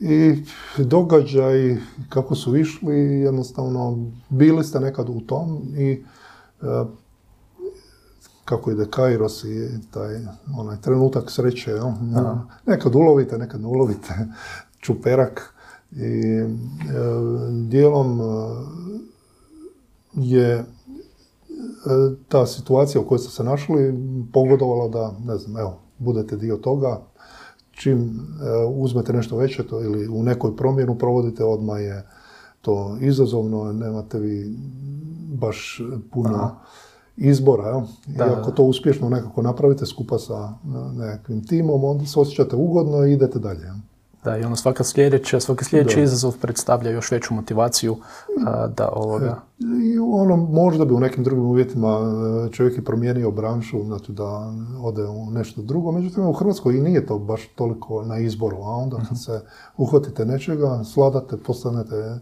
I 0.00 0.42
događaj 0.78 1.76
kako 2.08 2.34
su 2.34 2.56
išli, 2.56 2.96
jednostavno 3.20 4.10
bili 4.28 4.64
ste 4.64 4.80
nekad 4.80 5.08
u 5.08 5.20
tom 5.20 5.62
i 5.76 6.02
kako 8.44 8.70
ide 8.70 8.86
Kairos 8.90 9.44
i 9.44 9.68
taj 9.90 10.20
onaj 10.56 10.80
trenutak 10.80 11.30
sreće. 11.30 11.70
Jel? 11.70 11.90
Nekad 12.66 12.94
ulovite, 12.94 13.38
nekad 13.38 13.60
ne 13.60 13.66
ulovite 13.66 14.14
čuperak. 14.84 15.54
I 15.92 16.00
e, 16.00 16.46
dijelom 17.50 18.20
e, 18.20 18.24
je 20.14 20.52
e, 20.52 20.64
ta 22.28 22.46
situacija 22.46 23.00
u 23.00 23.04
kojoj 23.04 23.18
ste 23.18 23.30
se 23.30 23.44
našli 23.44 23.94
pogodovala 24.32 24.88
da, 24.88 25.14
ne 25.26 25.36
znam, 25.36 25.56
evo, 25.56 25.78
budete 25.98 26.36
dio 26.36 26.56
toga. 26.56 27.00
Čim 27.70 28.28
uzmete 28.74 29.12
nešto 29.12 29.36
veće 29.36 29.66
to, 29.66 29.82
ili 29.82 30.08
u 30.08 30.22
nekoj 30.22 30.56
promjenu 30.56 30.98
provodite, 30.98 31.44
odmah 31.44 31.80
je 31.80 32.06
to 32.60 32.96
izazovno, 33.00 33.72
nemate 33.72 34.18
vi 34.18 34.56
baš 35.32 35.80
puno 36.12 36.50
izbora. 37.16 37.82
I 38.08 38.20
ako 38.20 38.50
to 38.50 38.62
uspješno 38.62 39.08
nekako 39.08 39.42
napravite 39.42 39.86
skupa 39.86 40.18
sa 40.18 40.52
nekakvim 40.94 41.46
timom, 41.46 41.84
onda 41.84 42.06
se 42.06 42.20
osjećate 42.20 42.56
ugodno 42.56 43.06
i 43.06 43.12
idete 43.12 43.38
dalje. 43.38 43.70
Da, 44.24 44.36
i 44.36 44.44
ono 44.44 44.56
svaka 44.56 44.84
sljedeća, 44.84 45.40
svaki 45.40 45.64
sljedeći 45.64 46.02
izazov 46.02 46.34
predstavlja 46.40 46.90
još 46.90 47.10
veću 47.10 47.34
motivaciju 47.34 47.96
da 48.76 48.88
ovoga... 48.92 49.40
I 49.58 49.98
ono, 49.98 50.36
možda 50.36 50.84
bi 50.84 50.94
u 50.94 51.00
nekim 51.00 51.24
drugim 51.24 51.44
uvjetima 51.44 51.98
e, 51.98 52.52
čovjek 52.52 52.76
je 52.76 52.84
promijenio 52.84 53.30
branšu, 53.30 53.84
znači 53.84 54.12
da 54.12 54.52
ode 54.82 55.04
u 55.04 55.30
nešto 55.30 55.62
drugo, 55.62 55.92
međutim 55.92 56.26
u 56.26 56.32
Hrvatskoj 56.32 56.76
i 56.76 56.80
nije 56.80 57.06
to 57.06 57.18
baš 57.18 57.48
toliko 57.54 58.02
na 58.02 58.18
izboru, 58.18 58.56
a 58.56 58.76
onda 58.76 58.96
kad 58.96 59.04
mhm. 59.04 59.14
se 59.14 59.40
uhvatite 59.76 60.24
nečega, 60.24 60.84
sladate, 60.84 61.36
postanete 61.36 62.18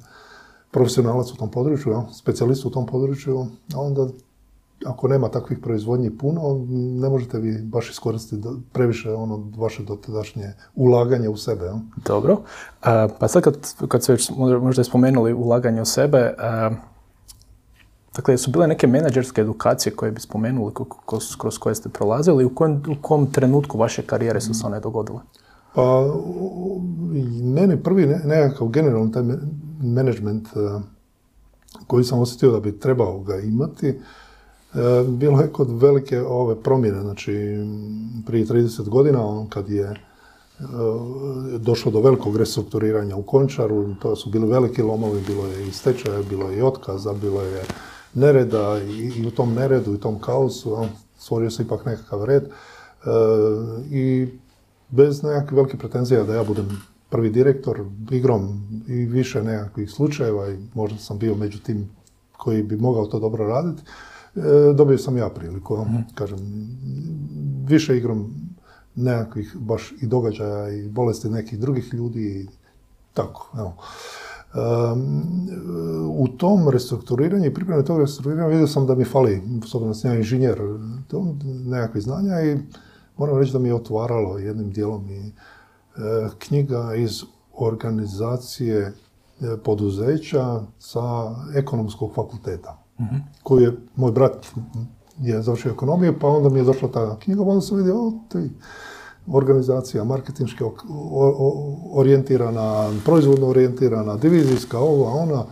profesionalac 0.71 1.33
u 1.33 1.37
tom 1.37 1.51
području, 1.51 2.03
specijalist 2.13 2.65
u 2.65 2.71
tom 2.71 2.87
području, 2.87 3.47
a 3.75 3.81
onda 3.81 4.09
ako 4.87 5.09
nema 5.09 5.29
takvih 5.29 5.59
proizvodnji 5.59 6.11
puno, 6.11 6.67
ne 6.71 7.09
možete 7.09 7.39
vi 7.39 7.63
baš 7.63 7.91
iskoristiti 7.91 8.49
previše 8.73 9.13
ono 9.13 9.51
vaše 9.57 9.83
dotadašnje 9.83 10.53
ulaganje 10.75 11.29
u 11.29 11.37
sebe. 11.37 11.73
Dobro. 12.07 12.37
pa 13.19 13.29
sad 13.29 13.43
kad, 13.43 13.57
kad 13.89 14.03
ste 14.03 14.13
već 14.13 14.31
možda 14.63 14.85
spomenuli 14.85 15.33
ulaganje 15.33 15.83
u 15.83 15.85
sebe, 15.85 16.35
dakle, 18.17 18.39
su 18.39 18.51
bile 18.51 18.67
neke 18.67 18.87
menadžerske 18.87 19.41
edukacije 19.41 19.97
koje 19.97 20.13
bi 20.13 20.21
spomenuli 20.21 20.73
kroz, 21.39 21.59
koje 21.59 21.75
ste 21.75 21.89
prolazili, 21.89 22.45
u 22.45 22.55
kojem, 22.55 22.83
u 22.89 23.03
kom 23.03 23.27
trenutku 23.27 23.79
vaše 23.79 24.03
karijere 24.03 24.41
su 24.41 24.55
se 24.55 24.67
one 24.67 24.81
dogodile? 24.81 25.19
Pa, 25.75 26.07
meni 27.43 27.83
prvi 27.83 28.07
nekakav 28.07 28.69
generalni 28.69 29.13
taj 29.13 29.23
management 29.83 30.49
koji 31.87 32.05
sam 32.05 32.21
osjetio 32.21 32.51
da 32.51 32.61
bi 32.61 32.81
trebao 32.81 33.21
ga 33.21 33.37
imati, 33.37 33.89
E, 33.89 33.95
bilo 35.07 35.41
je 35.41 35.53
kod 35.53 35.81
velike 35.81 36.21
ove 36.21 36.63
promjene, 36.63 37.01
znači 37.01 37.33
prije 38.27 38.47
30 38.47 38.89
godina, 38.89 39.27
on 39.27 39.47
kad 39.47 39.71
je 39.71 39.85
e, 39.85 39.95
došlo 41.59 41.93
do 41.93 42.01
velikog 42.01 42.37
restrukturiranja 42.37 43.17
u 43.17 43.23
Končaru, 43.23 43.95
to 43.95 44.17
su 44.17 44.31
bili 44.31 44.47
veliki 44.47 44.83
lomovi, 44.83 45.23
bilo 45.27 45.47
je 45.47 45.69
i 45.69 45.73
stečaja, 45.73 46.23
bilo 46.23 46.51
je 46.51 46.59
i 46.59 46.63
otkaza, 46.63 47.13
bilo 47.13 47.43
je 47.43 47.63
nereda 48.15 48.81
i, 48.83 49.27
u 49.27 49.31
tom 49.31 49.55
neredu 49.55 49.95
i 49.95 50.01
tom 50.01 50.21
kaosu 50.21 50.77
stvorio 51.19 51.51
se 51.51 51.63
ipak 51.63 51.87
nekakav 51.87 52.25
red. 52.25 52.43
E, 52.43 52.49
i 53.91 54.29
bez 54.89 55.23
nekakvih 55.23 55.53
velikih 55.53 55.81
pretenzija 55.81 56.25
da 56.25 56.35
ja 56.35 56.45
budem 56.45 56.83
prvi 57.11 57.31
direktor, 57.31 57.85
igrom 58.11 58.63
i 58.89 58.93
više 58.93 59.43
nekakvih 59.43 59.91
slučajeva 59.91 60.51
i 60.51 60.59
možda 60.75 60.99
sam 60.99 61.19
bio 61.19 61.35
među 61.35 61.59
tim 61.59 61.91
koji 62.37 62.63
bi 62.63 62.77
mogao 62.77 63.07
to 63.07 63.19
dobro 63.19 63.47
raditi, 63.47 63.83
E, 63.83 64.12
dobio 64.75 64.99
sam 64.99 65.17
ja 65.17 65.29
priliku, 65.29 65.77
mhm. 65.77 65.97
kažem, 66.15 66.39
više 67.67 67.97
igrom 67.97 68.35
nekakvih 68.95 69.57
baš 69.57 69.93
i 70.01 70.07
događaja 70.07 70.69
i 70.69 70.89
bolesti 70.89 71.29
nekih 71.29 71.59
drugih 71.59 71.95
ljudi 71.95 72.21
i 72.21 72.49
tako, 73.15 73.49
evo. 73.59 73.75
u 76.19 76.29
tom 76.29 76.69
restrukturiranju 76.69 77.47
i 77.47 77.55
pripremi 77.55 77.85
tog 77.85 78.01
restrukturiranja 78.01 78.49
vidio 78.49 78.67
sam 78.67 78.87
da 78.87 78.95
mi 78.95 79.05
fali, 79.05 79.43
s 79.71 79.75
obzirom 79.75 79.89
da 79.89 79.95
sam 79.95 80.11
ja 80.11 80.17
inženjer, 80.17 80.59
nekakvih 81.67 82.03
znanja 82.03 82.43
i 82.43 82.59
moram 83.17 83.39
reći 83.39 83.53
da 83.53 83.59
mi 83.59 83.69
je 83.69 83.75
otvaralo 83.75 84.39
jednim 84.39 84.71
dijelom 84.71 85.11
i 85.11 85.27
e, 85.27 85.33
knjiga 86.39 86.95
iz 86.95 87.23
organizacije 87.59 88.79
e, 88.81 88.93
poduzeća 89.65 90.61
sa 90.79 91.35
ekonomskog 91.55 92.15
fakulteta 92.15 92.82
koju 93.43 93.63
je 93.63 93.77
moj 93.97 94.13
brat 94.13 94.47
je 95.21 95.43
završio 95.43 95.73
ekonomiju, 95.73 96.19
pa 96.21 96.29
onda 96.29 96.49
mi 96.49 96.59
je 96.59 96.65
došla 96.65 96.89
ta 96.89 97.19
knjiga, 97.19 97.43
onda 97.43 97.61
sam 97.61 97.77
vidio, 97.77 98.07
o, 98.07 98.13
organizacija 99.27 100.05
marketinški 100.05 100.65
orijentirana, 101.93 102.91
proizvodno 103.05 103.47
orijentirana, 103.47 104.17
divizijska, 104.17 104.79
ova, 104.79 105.11
ona, 105.11 105.45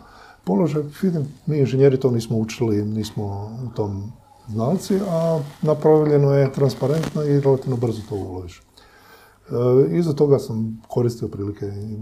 položaj, 0.44 0.82
vidim, 1.02 1.26
mi 1.46 1.58
inženjeri 1.58 2.00
to 2.00 2.10
nismo 2.10 2.38
učili, 2.38 2.84
nismo 2.84 3.50
u 3.66 3.74
tom 3.74 4.12
znalci, 4.48 4.98
a 5.08 5.40
napravljeno 5.62 6.32
je 6.32 6.52
transparentno 6.52 7.22
i 7.22 7.40
relativno 7.40 7.76
brzo 7.76 8.02
to 8.08 8.14
uloviš. 8.14 8.58
E, 8.58 9.96
iza 9.96 10.12
toga 10.12 10.38
sam 10.38 10.82
koristio 10.88 11.28
prilike 11.28 11.66
e, 11.66 11.96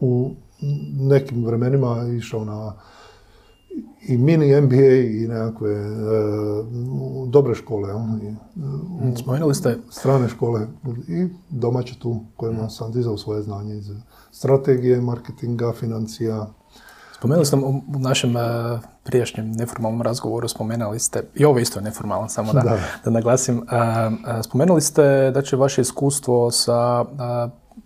u 0.00 0.30
nekim 0.92 1.44
vremenima 1.44 2.06
išao 2.18 2.44
na 2.44 2.72
i 4.08 4.18
mini 4.18 4.60
MBA 4.60 4.94
i 4.94 5.26
nekakve 5.28 5.72
e, 5.72 5.84
dobre 7.28 7.54
škole. 7.54 7.94
Uh, 7.94 8.02
Spomenuli 9.16 9.54
ste... 9.54 9.78
Strane 9.90 10.28
škole 10.28 10.66
i 11.08 11.28
domaće 11.50 11.98
tu 11.98 12.20
kojima 12.36 12.70
sam 12.70 12.92
dizao 12.92 13.16
svoje 13.18 13.42
znanje 13.42 13.74
iz 13.74 13.90
strategije, 14.30 15.00
marketinga, 15.00 15.72
financija. 15.72 16.46
Spomenuli 17.16 17.46
ste 17.46 17.56
u 17.56 17.98
našem 17.98 18.36
uh, 18.36 18.42
prijašnjem 19.04 19.50
neformalnom 19.50 20.02
razgovoru, 20.02 20.48
spomenuli 20.48 20.98
ste, 20.98 21.22
i 21.34 21.44
ovo 21.44 21.58
isto 21.58 21.78
je 21.78 21.82
neformalno, 21.82 22.28
samo 22.28 22.52
da, 22.52 22.60
da. 22.60 22.78
da 23.04 23.10
naglasim, 23.10 23.62
spomenuli 24.44 24.80
ste 24.80 25.30
da 25.34 25.42
će 25.42 25.56
vaše 25.56 25.80
iskustvo 25.80 26.50
sa 26.50 27.04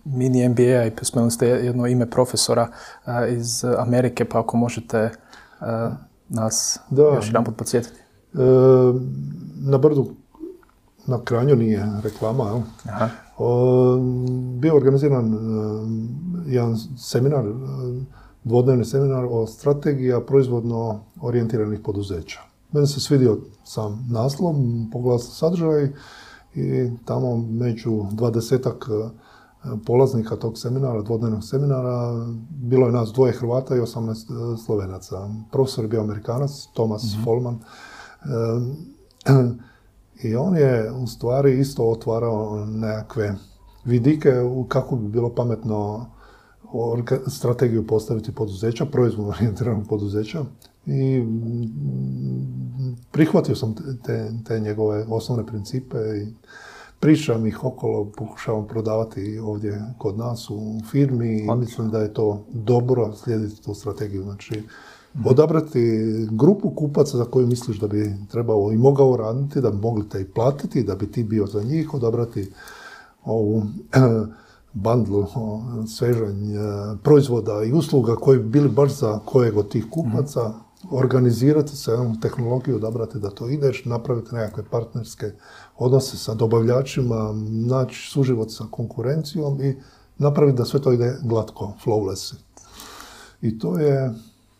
mini 0.05 0.49
MBA 0.49 0.85
i 0.85 0.91
spomenuli 1.01 1.31
ste 1.31 1.47
jedno 1.47 1.87
ime 1.87 2.09
profesora 2.09 2.67
iz 3.29 3.65
Amerike, 3.77 4.25
pa 4.25 4.39
ako 4.39 4.57
možete 4.57 5.11
nas 6.29 6.79
da. 6.89 7.01
još 7.03 7.27
jedan 7.27 7.43
put 7.43 7.55
podsjetiti? 7.55 7.99
E, 8.33 8.37
na 9.61 9.77
Brdu, 9.77 10.07
na 11.07 11.23
Kranju 11.23 11.55
nije 11.55 11.87
reklama, 12.03 12.63
Aha. 12.85 13.09
O, 13.37 13.97
bio 14.59 14.75
organiziran 14.75 15.33
e, 15.33 15.37
jedan 16.47 16.77
seminar, 16.97 17.45
dvodnevni 18.43 18.85
seminar 18.85 19.25
o 19.29 19.47
strategija 19.47 20.21
proizvodno 20.21 20.99
orijentiranih 21.21 21.79
poduzeća. 21.79 22.39
Meni 22.71 22.87
se 22.87 22.99
svidio 22.99 23.37
sam 23.63 24.07
naslov, 24.11 24.55
pogledao 24.91 25.19
sam 25.19 25.33
sadržaj 25.33 25.89
i 26.55 26.89
tamo 27.05 27.37
među 27.37 28.05
dvadesetak 28.11 28.89
e, 28.89 29.09
polaznika 29.85 30.35
tog 30.35 30.57
seminara, 30.57 31.01
dvodnevnog 31.01 31.43
seminara, 31.43 32.25
bilo 32.49 32.85
je 32.85 32.91
nas 32.91 33.11
dvoje 33.13 33.33
Hrvata 33.33 33.75
i 33.75 33.79
18 33.79 34.65
Slovenaca. 34.65 35.29
Profesor 35.51 35.83
je 35.83 35.87
bio 35.87 36.01
Amerikanac, 36.01 36.51
Thomas 36.73 37.03
mm 37.03 37.23
Folman. 37.23 37.59
I 40.23 40.35
on 40.35 40.55
je 40.55 40.91
u 40.91 41.07
stvari 41.07 41.59
isto 41.59 41.89
otvarao 41.89 42.65
nekakve 42.65 43.35
vidike 43.85 44.33
kako 44.67 44.95
bi 44.95 45.07
bilo 45.07 45.35
pametno 45.35 46.05
strategiju 47.27 47.87
postaviti 47.87 48.31
poduzeća, 48.31 48.85
proizvodno 48.85 49.31
orijentiranog 49.31 49.87
poduzeća 49.87 50.45
i 50.85 51.25
prihvatio 53.11 53.55
sam 53.55 53.75
te, 54.03 54.31
te 54.47 54.59
njegove 54.59 55.05
osnovne 55.09 55.45
principe 55.45 55.97
i 55.97 56.33
pričam 56.99 57.47
ih 57.47 57.63
okolo, 57.63 58.11
pokušavam 58.17 58.67
prodavati 58.67 59.39
ovdje 59.39 59.81
kod 59.97 60.17
nas 60.17 60.49
u 60.49 60.79
firmi 60.91 61.39
i 61.39 61.55
mislim 61.55 61.89
da 61.89 61.99
je 61.99 62.13
to 62.13 62.45
dobro 62.53 63.13
slijediti 63.15 63.63
tu 63.63 63.73
strategiju. 63.73 64.23
Znači, 64.23 64.63
odabrati 65.25 65.81
grupu 66.31 66.69
kupaca 66.69 67.17
za 67.17 67.25
koju 67.25 67.47
misliš 67.47 67.79
da 67.79 67.87
bi 67.87 68.15
trebao 68.31 68.71
i 68.71 68.77
mogao 68.77 69.17
raditi, 69.17 69.61
da 69.61 69.71
bi 69.71 69.77
mogli 69.77 70.09
te 70.09 70.21
i 70.21 70.25
platiti, 70.25 70.83
da 70.83 70.95
bi 70.95 71.11
ti 71.11 71.23
bio 71.23 71.47
za 71.47 71.63
njih, 71.63 71.93
odabrati 71.93 72.51
ovu 73.25 73.63
bandlu, 74.73 75.25
svežanj 75.87 76.55
e, 76.55 76.59
proizvoda 77.03 77.63
i 77.63 77.73
usluga 77.73 78.15
koji 78.15 78.39
bi 78.39 78.49
bili 78.49 78.69
baš 78.69 78.91
za 78.91 79.19
kojeg 79.25 79.57
od 79.57 79.69
tih 79.69 79.85
kupaca, 79.91 80.53
organizirati 80.91 81.75
se 81.75 81.91
tehnologiju, 82.21 82.75
odabrati 82.75 83.19
da 83.19 83.29
to 83.29 83.49
ideš, 83.49 83.85
napraviti 83.85 84.35
nekakve 84.35 84.63
partnerske 84.63 85.31
odnose 85.79 86.17
sa 86.17 86.33
dobavljačima, 86.33 87.33
naći 87.49 88.09
suživot 88.11 88.51
sa 88.51 88.63
konkurencijom 88.71 89.61
i 89.61 89.77
napraviti 90.17 90.57
da 90.57 90.65
sve 90.65 90.81
to 90.81 90.91
ide 90.91 91.17
glatko, 91.23 91.73
flawless. 91.85 92.35
I 93.41 93.59
to 93.59 93.79
je 93.79 94.13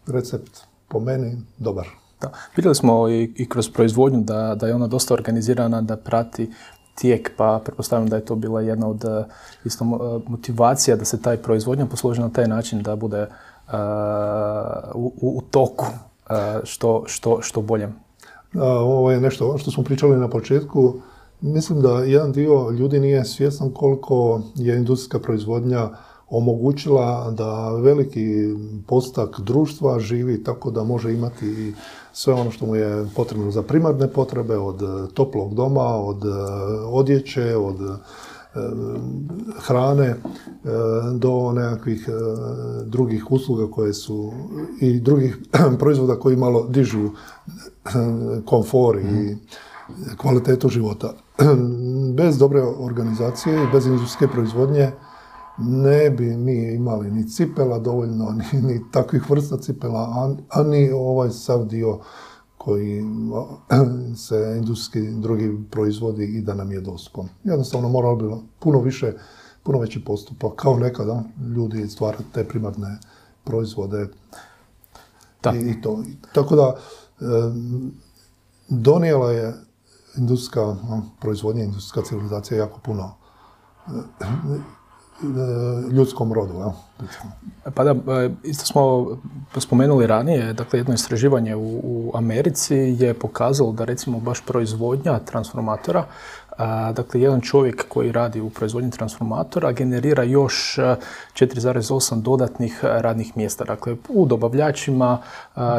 recept 0.07 0.59
po 0.87 0.99
meni 0.99 1.37
dobar. 1.57 1.87
Da. 2.21 2.31
Vidjeli 2.55 2.75
smo 2.75 3.09
i, 3.09 3.47
kroz 3.49 3.69
proizvodnju 3.69 4.21
da, 4.21 4.55
da 4.55 4.67
je 4.67 4.75
ona 4.75 4.87
dosta 4.87 5.13
organizirana, 5.13 5.81
da 5.81 5.97
prati 5.97 6.51
tijek, 6.95 7.31
pa 7.37 7.61
pretpostavljam 7.63 8.09
da 8.09 8.15
je 8.15 8.25
to 8.25 8.35
bila 8.35 8.61
jedna 8.61 8.87
od 8.87 9.05
uh, 9.05 9.25
isto 9.65 9.85
uh, 9.85 10.21
motivacija 10.27 10.95
da 10.95 11.05
se 11.05 11.21
taj 11.21 11.37
proizvodnja 11.37 11.85
posloži 11.85 12.21
na 12.21 12.29
taj 12.29 12.47
način 12.47 12.83
da 12.83 12.95
bude 12.95 13.21
uh, 13.21 13.73
u, 15.21 15.41
toku 15.51 15.85
što, 16.63 17.03
što, 17.07 17.41
što 17.41 17.61
bolje. 17.61 17.89
Ovo 18.61 19.11
je 19.11 19.21
nešto 19.21 19.57
što 19.57 19.71
smo 19.71 19.83
pričali 19.83 20.17
na 20.17 20.29
početku. 20.29 20.93
Mislim 21.41 21.81
da 21.81 22.03
jedan 22.03 22.31
dio 22.31 22.69
ljudi 22.69 22.99
nije 22.99 23.25
svjestan 23.25 23.71
koliko 23.71 24.41
je 24.55 24.77
industrijska 24.77 25.19
proizvodnja 25.19 25.89
omogućila 26.29 27.31
da 27.31 27.69
veliki 27.75 28.55
postak 28.87 29.39
društva 29.39 29.99
živi 29.99 30.43
tako 30.43 30.71
da 30.71 30.83
može 30.83 31.13
imati 31.13 31.73
sve 32.13 32.33
ono 32.33 32.51
što 32.51 32.65
mu 32.65 32.75
je 32.75 33.05
potrebno 33.15 33.51
za 33.51 33.61
primarne 33.61 34.07
potrebe, 34.07 34.57
od 34.57 34.81
toplog 35.13 35.55
doma, 35.55 35.95
od 35.95 36.25
e, 36.25 36.29
odjeće, 36.85 37.55
od 37.55 37.81
e, 37.81 37.95
hrane 39.59 40.05
e, 40.05 40.15
do 41.13 41.51
nekakvih 41.51 42.09
drugih 42.85 43.31
usluga 43.31 43.71
koje 43.71 43.93
su 43.93 44.31
i 44.81 44.99
drugih 44.99 45.37
proizvoda 45.79 46.19
koji 46.19 46.37
malo 46.37 46.67
dižu 46.67 47.09
komfor 48.45 48.99
i 48.99 49.37
kvalitetu 50.17 50.69
života. 50.69 51.13
Bez 52.17 52.37
dobre 52.37 52.61
organizacije 52.61 53.63
i 53.63 53.71
bez 53.73 53.85
industrijske 53.85 54.27
proizvodnje 54.27 54.91
ne 55.59 56.09
bi 56.09 56.37
mi 56.37 56.73
imali 56.73 57.11
ni 57.11 57.29
cipela 57.29 57.79
dovoljno, 57.79 58.31
ni, 58.53 58.61
ni 58.61 58.81
takvih 58.91 59.29
vrsta 59.29 59.57
cipela, 59.57 60.35
a, 60.49 60.63
ni 60.63 60.91
ovaj 60.91 61.29
sav 61.29 61.65
dio 61.65 61.99
koji 62.57 63.03
se 64.27 64.55
industrijski 64.57 65.11
drugi 65.11 65.57
proizvodi 65.71 66.25
i 66.25 66.41
da 66.41 66.53
nam 66.53 66.71
je 66.71 66.81
dostupan. 66.81 67.27
Jednostavno 67.43 67.89
moralo 67.89 68.15
bi 68.15 68.25
puno 68.59 68.81
više, 68.81 69.13
puno 69.63 69.79
veći 69.79 70.05
postupak, 70.05 70.55
kao 70.55 70.77
nekada 70.77 71.23
ljudi 71.55 71.87
stvarati 71.87 72.23
te 72.33 72.47
primarne 72.47 72.97
proizvode 73.43 74.07
da. 75.43 75.53
I, 75.55 75.81
to. 75.81 76.03
Tako 76.33 76.55
da, 76.55 76.75
donijela 78.67 79.31
je 79.31 79.53
industrijska 80.17 80.75
proizvodnja, 81.19 81.63
industrijska 81.63 82.01
civilizacija 82.01 82.57
jako 82.57 82.79
puno 82.79 83.15
ljudskom 85.91 86.33
rodu. 86.33 86.53
Ja? 86.53 86.73
Pa 87.75 87.83
da, 87.83 88.13
e, 88.21 88.29
isto 88.43 88.65
smo 88.65 89.07
spomenuli 89.57 90.07
ranije, 90.07 90.53
dakle 90.53 90.79
jedno 90.79 90.93
istraživanje 90.93 91.55
u, 91.55 91.79
u 91.83 92.11
Americi 92.15 92.75
je 92.75 93.13
pokazalo 93.13 93.71
da 93.71 93.85
recimo 93.85 94.19
baš 94.19 94.41
proizvodnja 94.45 95.19
transformatora 95.19 96.05
dakle, 96.93 97.21
jedan 97.21 97.41
čovjek 97.41 97.85
koji 97.87 98.11
radi 98.11 98.41
u 98.41 98.49
proizvodnji 98.49 98.91
transformatora 98.91 99.71
generira 99.71 100.23
još 100.23 100.75
4,8 100.77 102.21
dodatnih 102.21 102.79
radnih 102.83 103.37
mjesta. 103.37 103.63
Dakle, 103.63 103.95
u 104.09 104.25
dobavljačima 104.25 105.17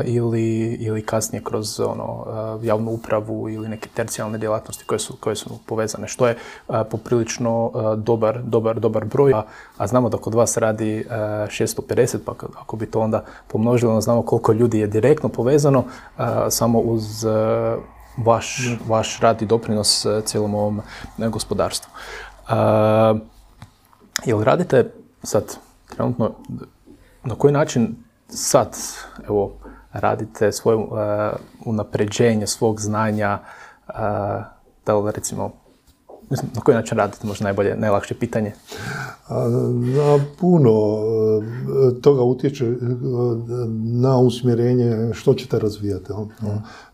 ili, 0.04 0.74
ili 0.74 1.02
kasnije 1.02 1.44
kroz 1.44 1.80
ono, 1.80 2.26
javnu 2.62 2.90
upravu 2.90 3.48
ili 3.48 3.68
neke 3.68 3.88
tercijalne 3.94 4.38
djelatnosti 4.38 4.84
koje 4.84 4.98
su, 4.98 5.16
koje 5.20 5.36
su 5.36 5.50
povezane, 5.66 6.08
što 6.08 6.26
je 6.28 6.36
poprilično 6.90 7.70
dobar, 7.96 8.42
dobar, 8.42 8.80
dobar 8.80 9.04
broj. 9.04 9.32
A, 9.78 9.86
znamo 9.86 10.08
da 10.08 10.18
kod 10.18 10.34
vas 10.34 10.56
radi 10.56 11.04
650, 11.10 12.18
pa 12.24 12.32
ako 12.60 12.76
bi 12.76 12.86
to 12.86 13.00
onda 13.00 13.24
pomnožili, 13.48 14.02
znamo 14.02 14.22
koliko 14.22 14.52
ljudi 14.52 14.78
je 14.78 14.86
direktno 14.86 15.28
povezano 15.28 15.84
samo 16.50 16.78
uz 16.78 17.26
vaš, 18.16 18.78
vaš 18.88 19.20
rad 19.20 19.42
i 19.42 19.46
doprinos 19.46 20.04
e, 20.04 20.22
cijelom 20.24 20.54
ovom 20.54 20.80
e, 21.18 21.28
gospodarstvu. 21.28 21.90
Uh, 22.48 23.20
jel 24.24 24.42
radite 24.42 24.92
sad 25.22 25.56
trenutno, 25.88 26.34
na 27.24 27.34
koji 27.34 27.52
način 27.52 27.96
sad 28.28 28.76
evo, 29.28 29.52
radite 29.92 30.52
svoje 30.52 30.76
uh, 30.76 30.88
unapređenje 31.64 32.46
svog 32.46 32.80
znanja, 32.80 33.38
uh, 33.88 33.94
da 34.86 34.96
li 34.96 35.12
recimo 35.12 35.52
na 36.30 36.60
koji 36.64 36.74
način 36.74 36.98
radite, 36.98 37.26
možda 37.26 37.44
najbolje, 37.44 37.76
najlakše 37.76 38.14
pitanje? 38.14 38.52
Na 39.96 40.24
puno 40.40 40.70
e, 40.70 41.59
toga 42.00 42.22
utječe 42.22 42.66
e, 42.66 42.76
na 43.82 44.18
usmjerenje 44.18 45.14
što 45.14 45.34
ćete 45.34 45.58
razvijati. 45.58 46.12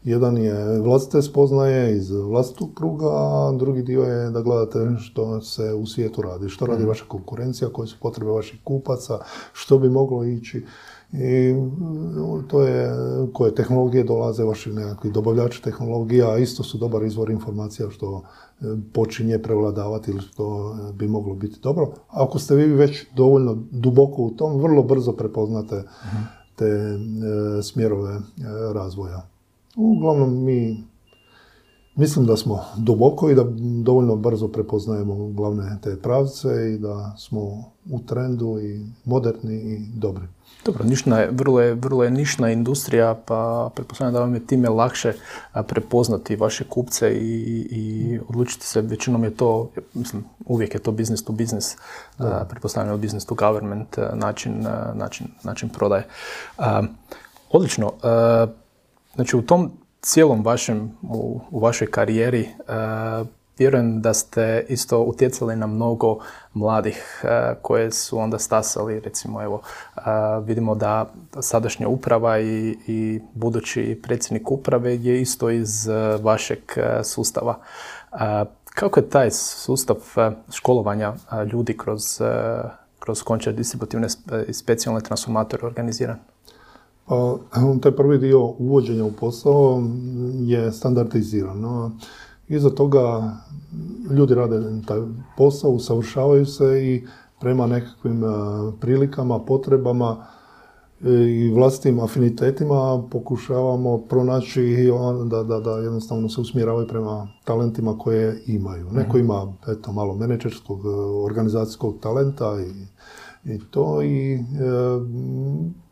Jedan 0.05 0.37
je 0.37 0.81
vlastite 0.81 1.23
spoznaje 1.23 1.97
iz 1.97 2.11
vlastitog 2.11 2.75
kruga, 2.75 3.07
a 3.07 3.53
drugi 3.59 3.83
dio 3.83 4.03
je 4.03 4.31
da 4.31 4.43
gledate 4.43 4.79
što 5.01 5.41
se 5.41 5.75
u 5.75 5.87
svijetu 5.87 6.23
radi, 6.23 6.49
što 6.49 6.67
radi 6.67 6.81
mhm. 6.81 6.89
vaša 6.89 7.05
konkurencija, 7.09 7.69
koje 7.69 7.89
su 7.89 7.97
potrebe 8.01 8.31
vaših 8.31 8.61
kupaca, 8.65 9.19
što 9.53 9.79
bi 9.79 9.91
moglo 9.91 10.25
ići. 10.25 10.65
I 11.19 11.55
to 12.49 12.63
je 12.63 12.91
koje 13.33 13.55
tehnologije 13.55 14.05
dolaze, 14.05 14.45
vaši 14.45 14.73
nekakvi 14.73 15.11
dobavljači 15.11 15.63
tehnologija, 15.63 16.39
isto 16.39 16.63
su 16.63 16.79
dobar 16.79 17.03
izvor 17.03 17.31
informacija 17.31 17.91
što 17.91 18.23
počinje 18.93 19.39
prevladavati 19.39 20.11
ili 20.11 20.21
što 20.21 20.77
bi 20.95 21.09
moglo 21.09 21.35
biti 21.35 21.61
dobro. 21.63 21.93
Ako 22.09 22.39
ste 22.39 22.55
vi 22.55 22.67
već 22.67 23.07
dovoljno 23.17 23.59
duboko 23.71 24.23
u 24.23 24.31
tom, 24.31 24.61
vrlo 24.61 24.83
brzo 24.83 25.13
prepoznate 25.13 25.83
te 26.57 26.67
e, 26.67 27.63
smjerove 27.63 28.11
e, 28.15 28.21
razvoja. 28.75 29.27
Uglavnom 29.77 30.45
mi 30.45 30.85
mislim 31.97 32.27
da 32.27 32.37
smo 32.37 32.61
duboko 32.77 33.31
i 33.31 33.35
da 33.35 33.45
dovoljno 33.83 34.17
brzo 34.17 34.49
prepoznajemo 34.49 35.29
glavne 35.29 35.79
te 35.83 35.97
pravce 36.03 36.49
i 36.75 36.79
da 36.79 37.15
smo 37.19 37.41
u 37.91 38.01
trendu 38.07 38.59
i 38.59 38.87
moderni 39.05 39.57
i 39.57 39.87
dobri. 39.95 40.27
Dobro, 40.67 40.85
nišna 40.85 41.19
je, 41.19 41.29
vrlo, 41.33 41.61
je, 41.61 41.75
vrlo 41.75 42.05
je 42.05 42.11
nišna 42.11 42.51
industrija, 42.51 43.15
pa 43.25 43.71
pretpostavljam 43.75 44.15
da 44.15 44.21
vam 44.21 44.35
je 44.35 44.47
time 44.47 44.69
lakše 44.69 45.13
prepoznati 45.67 46.37
vaše 46.37 46.65
kupce 46.65 47.11
i, 47.15 47.69
i 47.71 48.19
odlučiti 48.29 48.67
se, 48.67 48.81
većinom 48.81 49.25
je 49.25 49.31
to, 49.31 49.71
mislim, 49.95 50.25
uvijek 50.47 50.75
je 50.75 50.81
to 50.81 50.93
business 50.93 51.25
to 51.25 51.33
business, 51.33 51.77
pretpostavljam 52.49 53.01
business 53.01 53.27
to 53.27 53.35
government 53.35 53.99
način, 54.15 54.67
način, 54.95 55.27
način 55.43 55.69
prodaje. 55.69 56.07
Odlično. 57.51 57.93
Znači, 59.15 59.37
u 59.37 59.43
tom 59.43 59.73
cijelom 60.01 60.45
vašem, 60.45 60.93
u, 61.03 61.41
u 61.51 61.61
vašoj 61.61 61.91
karijeri, 61.91 62.49
vjerujem 63.59 64.03
da 64.03 64.15
ste 64.15 64.67
isto 64.69 65.01
utjecali 65.01 65.57
na 65.57 65.67
mnogo 65.67 66.19
mladih 66.55 67.25
koje 67.63 67.93
su 67.93 68.19
onda 68.19 68.39
stasali, 68.39 69.01
recimo 69.01 69.43
evo, 69.43 69.63
vidimo 70.45 70.75
da 70.75 71.13
sadašnja 71.41 71.89
uprava 71.89 72.41
i, 72.41 72.79
i 72.87 73.21
budući 73.35 74.01
predsjednik 74.03 74.51
uprave 74.51 74.97
je 74.97 75.21
isto 75.21 75.51
iz 75.51 75.89
vašeg 76.23 76.59
sustava. 77.05 77.59
Kako 78.75 79.01
je 79.01 79.11
taj 79.11 79.31
sustav 79.31 79.97
školovanja 80.53 81.15
ljudi 81.53 81.77
kroz, 81.77 82.03
kroz 82.99 83.23
končar 83.23 83.55
distributivne 83.55 84.09
i 84.49 84.53
specijalne 84.53 85.01
transformatore 85.01 85.67
organiziran? 85.67 86.17
Pa, 87.07 87.37
taj 87.83 87.93
prvi 87.93 88.19
dio 88.19 88.45
uvođenja 88.45 89.05
u 89.05 89.13
posao 89.13 89.83
je 90.41 90.73
standardiziran. 90.73 91.61
No, 91.61 91.91
iza 92.49 92.71
toga 92.71 93.33
ljudi 94.11 94.35
rade 94.35 94.61
taj 94.87 95.01
posao, 95.37 95.71
usavršavaju 95.71 96.47
se 96.47 96.87
i 96.87 97.07
prema 97.41 97.67
nekakvim 97.67 98.25
e, 98.25 98.27
prilikama, 98.81 99.39
potrebama 99.45 100.27
e, 101.05 101.11
i 101.11 101.53
vlastitim 101.55 102.01
afinitetima 102.01 103.03
pokušavamo 103.11 103.99
pronaći 103.99 104.91
da, 105.25 105.43
da, 105.43 105.61
da 105.61 105.79
jednostavno 105.79 106.29
se 106.29 106.41
usmjeravaju 106.41 106.89
prema 106.89 107.29
talentima 107.45 107.99
koje 107.99 108.43
imaju. 108.47 108.87
Neko 108.93 109.17
mhm. 109.17 109.27
ima 109.27 109.55
eto, 109.69 109.93
malo 109.93 110.15
menedžerskog, 110.15 110.81
e, 110.87 110.89
organizacijskog 111.25 111.95
talenta 112.01 112.57
i, 112.61 113.53
i 113.55 113.61
to 113.71 114.03
i 114.03 114.39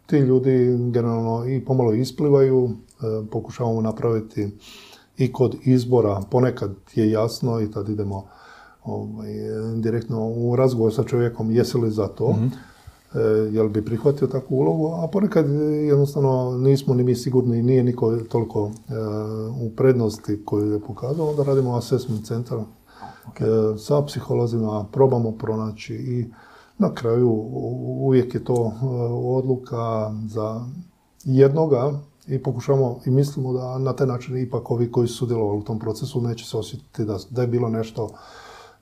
ti 0.06 0.18
ljudi 0.18 0.76
generalno 0.90 1.48
i 1.48 1.64
pomalo 1.64 1.92
isplivaju, 1.92 2.68
e, 2.68 3.26
pokušavamo 3.30 3.80
napraviti 3.80 4.50
i 5.16 5.33
kod 5.33 5.57
izbora, 5.64 6.22
ponekad 6.31 6.74
je 6.94 7.11
jasno 7.11 7.61
i 7.61 7.70
tad 7.70 7.88
idemo 7.88 8.24
ovaj, 8.85 9.33
direktno 9.77 10.29
u 10.29 10.57
razgovor 10.57 10.94
sa 10.94 11.05
čovjekom 11.05 11.50
jesi 11.50 11.79
li 11.79 11.90
za 11.90 12.09
to, 12.09 12.33
mm 12.33 12.50
jel 13.53 13.68
bi 13.68 13.85
prihvatio 13.85 14.27
takvu 14.27 14.57
ulogu, 14.57 14.87
a 14.87 15.09
ponekad 15.09 15.46
jednostavno 15.88 16.59
nismo 16.59 16.94
ni 16.94 17.03
mi 17.03 17.14
sigurni, 17.14 17.62
nije 17.62 17.85
niko 17.85 18.16
toliko 18.16 18.70
e, 18.70 18.92
u 19.62 19.70
prednosti 19.77 20.42
koju 20.44 20.72
je 20.72 20.81
pokazao, 20.81 21.31
onda 21.31 21.42
radimo 21.42 21.77
assessment 21.77 22.27
centar 22.27 22.59
sa 23.79 24.03
psiholozima, 24.03 24.85
probamo 24.92 25.33
pronaći 25.33 25.94
i 25.94 26.27
na 26.79 26.94
kraju 26.94 27.31
uvijek 28.00 28.35
je 28.35 28.44
to 28.44 28.55
e, 28.55 28.87
odluka 29.12 30.12
za 30.27 30.66
jednoga 31.24 32.00
i 32.26 32.42
pokušamo 32.42 33.00
i 33.06 33.10
mislimo 33.10 33.52
da 33.52 33.78
na 33.78 33.92
taj 33.92 34.06
način 34.06 34.38
ipak 34.38 34.70
ovi 34.70 34.92
koji 34.92 35.08
su 35.08 35.16
sudjelovali 35.16 35.58
u 35.58 35.64
tom 35.64 35.78
procesu 35.78 36.20
neće 36.20 36.44
se 36.44 36.56
osjetiti 36.56 37.04
da, 37.04 37.18
da 37.30 37.42
je 37.42 37.48
bilo 37.48 37.68
nešto 37.68 38.10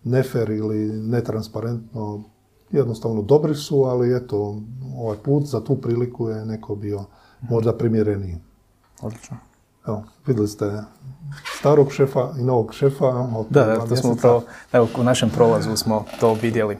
nefer 0.04 0.50
ili 0.50 0.92
netransparentno. 0.92 2.22
Jednostavno 2.70 3.22
dobri 3.22 3.54
su, 3.54 3.82
ali 3.82 4.16
eto, 4.16 4.60
ovaj 4.96 5.16
put 5.16 5.44
za 5.44 5.60
tu 5.60 5.76
priliku 5.76 6.28
je 6.28 6.46
neko 6.46 6.74
bio 6.74 7.04
možda 7.40 7.72
primjereniji. 7.72 8.36
Odlično. 9.02 9.36
Evo, 9.86 10.02
vidjeli 10.26 10.48
ste 10.48 10.82
starog 11.58 11.92
šefa 11.92 12.30
i 12.38 12.42
novog 12.42 12.74
šefa. 12.74 13.26
da, 13.50 13.64
da, 13.64 13.86
to 13.86 13.96
smo 13.96 14.12
upravo, 14.12 14.42
evo, 14.72 14.88
u 14.98 15.04
našem 15.04 15.30
prolazu 15.30 15.76
smo 15.76 16.04
to 16.20 16.34
vidjeli. 16.34 16.78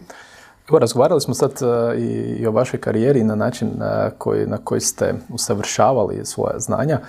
Evo, 0.68 0.78
razgovarali 0.78 1.20
smo 1.20 1.34
sad 1.34 1.50
e, 1.50 2.00
i, 2.00 2.46
o 2.46 2.50
vašoj 2.50 2.80
karijeri 2.80 3.24
na 3.24 3.34
način 3.34 3.70
na 3.78 4.10
koji, 4.18 4.46
na 4.46 4.56
koji 4.56 4.80
ste 4.80 5.14
usavršavali 5.28 6.20
svoja 6.24 6.58
znanja. 6.58 7.00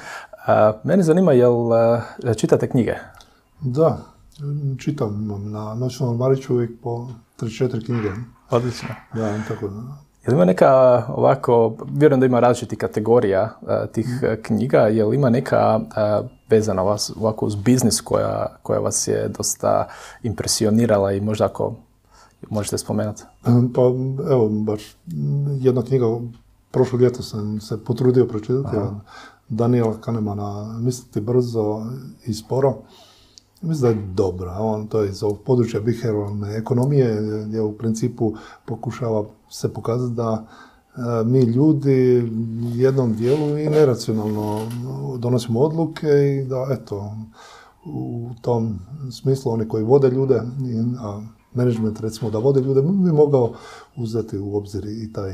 E, 0.47 0.71
mene 0.83 1.03
zanima, 1.03 1.31
jel 1.31 1.55
čitate 2.37 2.69
knjige? 2.69 2.93
Da, 3.61 3.97
čitam 4.79 5.27
na 5.51 5.75
noćnom 5.75 6.17
Mariću 6.17 6.53
uvijek 6.53 6.71
po 6.83 7.07
3-4 7.39 7.85
knjige. 7.85 8.09
Odlično. 8.49 8.89
Da, 9.13 9.37
tako 9.47 9.67
da. 9.67 9.81
Jel 10.25 10.35
ima 10.35 10.45
neka 10.45 11.03
ovako, 11.07 11.75
vjerujem 11.91 12.19
da 12.19 12.25
ima 12.25 12.39
različitih 12.39 12.77
kategorija 12.77 13.49
tih 13.91 14.07
mm. 14.07 14.41
knjiga, 14.41 14.79
jel 14.79 15.13
ima 15.13 15.29
neka 15.29 15.79
vezana 16.49 16.81
vas 16.81 17.11
ovako 17.19 17.45
uz 17.45 17.55
biznis 17.55 18.01
koja, 18.01 18.55
koja 18.63 18.79
vas 18.79 19.07
je 19.07 19.27
dosta 19.37 19.87
impresionirala 20.23 21.11
i 21.11 21.21
možda 21.21 21.45
ako 21.45 21.75
možete 22.49 22.77
spomenuti? 22.77 23.23
Pa 23.43 23.81
evo, 24.31 24.49
baš 24.49 24.95
jedna 25.59 25.81
knjiga, 25.81 26.05
prošlo 26.71 26.99
ljeto 26.99 27.23
sam 27.23 27.61
se 27.61 27.83
potrudio 27.83 28.25
pročitati, 28.25 28.77
Daniela 29.49 30.01
Kahnemana, 30.01 30.77
misliti 30.79 31.21
brzo 31.21 31.85
i 32.25 32.33
sporo. 32.33 32.75
Mislim 33.61 33.81
da 33.81 33.99
je 33.99 34.07
dobra. 34.13 34.51
On 34.51 34.87
to 34.87 35.01
je 35.01 35.09
iz 35.09 35.23
ovog 35.23 35.39
područja 35.45 35.79
behavioralne 35.79 36.57
ekonomije 36.57 37.21
gdje 37.47 37.61
u 37.61 37.77
principu 37.77 38.33
pokušava 38.65 39.25
se 39.49 39.73
pokazati 39.73 40.13
da 40.13 40.45
e, 40.45 40.99
mi 41.25 41.39
ljudi 41.39 42.31
jednom 42.73 43.13
dijelu 43.13 43.57
i 43.57 43.69
neracionalno 43.69 44.61
donosimo 45.17 45.59
odluke 45.59 46.07
i 46.07 46.45
da 46.45 46.67
eto 46.71 47.15
u 47.85 48.29
tom 48.41 48.79
smislu 49.11 49.51
oni 49.51 49.67
koji 49.67 49.83
vode 49.83 50.09
ljude, 50.09 50.41
a 50.99 51.21
management 51.53 51.99
recimo 51.99 52.31
da 52.31 52.37
vode 52.37 52.61
ljude, 52.61 52.81
bi 52.81 53.11
mogao 53.11 53.53
uzeti 53.95 54.37
u 54.37 54.55
obzir 54.55 54.85
i 54.85 55.13
taj 55.13 55.33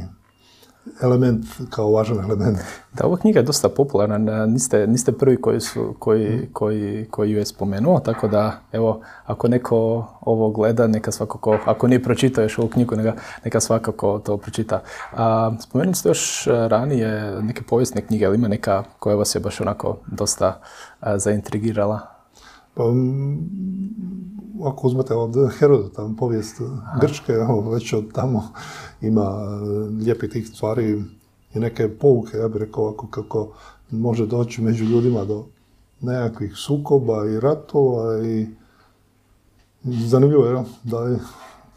element 1.02 1.46
kao 1.70 1.92
važan 1.92 2.20
element. 2.20 2.58
Da, 2.94 3.06
ova 3.06 3.18
knjiga 3.18 3.40
je 3.40 3.44
dosta 3.44 3.70
popularna, 3.70 4.46
niste, 4.46 4.88
niste 4.88 5.12
prvi 5.12 5.42
koji, 5.42 5.60
su, 5.60 5.96
koji, 6.00 6.30
mm. 6.30 6.50
koji, 6.54 7.08
koji 7.12 7.32
ju 7.32 7.38
je 7.38 7.46
spomenuo, 7.46 8.00
tako 8.00 8.28
da 8.28 8.60
evo, 8.72 9.02
ako 9.26 9.48
neko 9.48 10.06
ovo 10.22 10.50
gleda, 10.52 10.88
neka 10.88 11.12
svakako, 11.12 11.58
ako 11.66 11.88
nije 11.88 12.04
pročitao 12.04 12.42
još 12.42 12.58
ovu 12.58 12.68
knjigu, 12.68 12.96
neka, 12.96 13.14
neka 13.46 13.60
svakako 13.60 14.20
to 14.20 14.38
pročita. 14.38 14.82
A, 15.14 15.52
spomenuli 15.60 15.96
ste 15.96 16.10
još 16.10 16.48
ranije 16.68 17.42
neke 17.42 17.62
povijesne 17.62 18.02
knjige, 18.02 18.26
ali 18.26 18.36
ima 18.36 18.48
neka 18.48 18.84
koja 19.00 19.16
vas 19.16 19.36
je 19.36 19.42
baš 19.42 19.62
onako 19.62 19.98
dosta 20.08 20.62
zaintrigirala? 21.16 22.00
Pa, 22.74 22.84
ako 24.66 24.88
uzmete 24.88 25.16
od 25.16 25.36
Herodota, 25.60 26.10
povijest 26.18 26.62
Grčke, 27.02 27.34
već 27.74 27.94
od 27.94 28.12
tamo 28.14 28.44
ima 29.02 29.22
e, 29.22 29.66
lijepi 30.04 30.30
tih 30.30 30.48
stvari 30.48 31.04
i 31.54 31.60
neke 31.60 31.90
pouke, 31.90 32.38
ja 32.38 32.48
bih 32.48 32.58
rekao, 32.58 32.90
ako 32.90 33.08
kako 33.08 33.52
može 33.92 34.26
doći 34.26 34.62
među 34.62 34.86
ljudima 34.86 35.26
do 35.26 35.46
nekakvih 36.02 36.54
sukoba 36.56 37.26
i 37.26 37.40
ratova 37.40 38.24
i 38.24 38.48
zanimljivo 39.84 40.46
je 40.46 40.64
da 40.84 41.00
je 41.00 41.20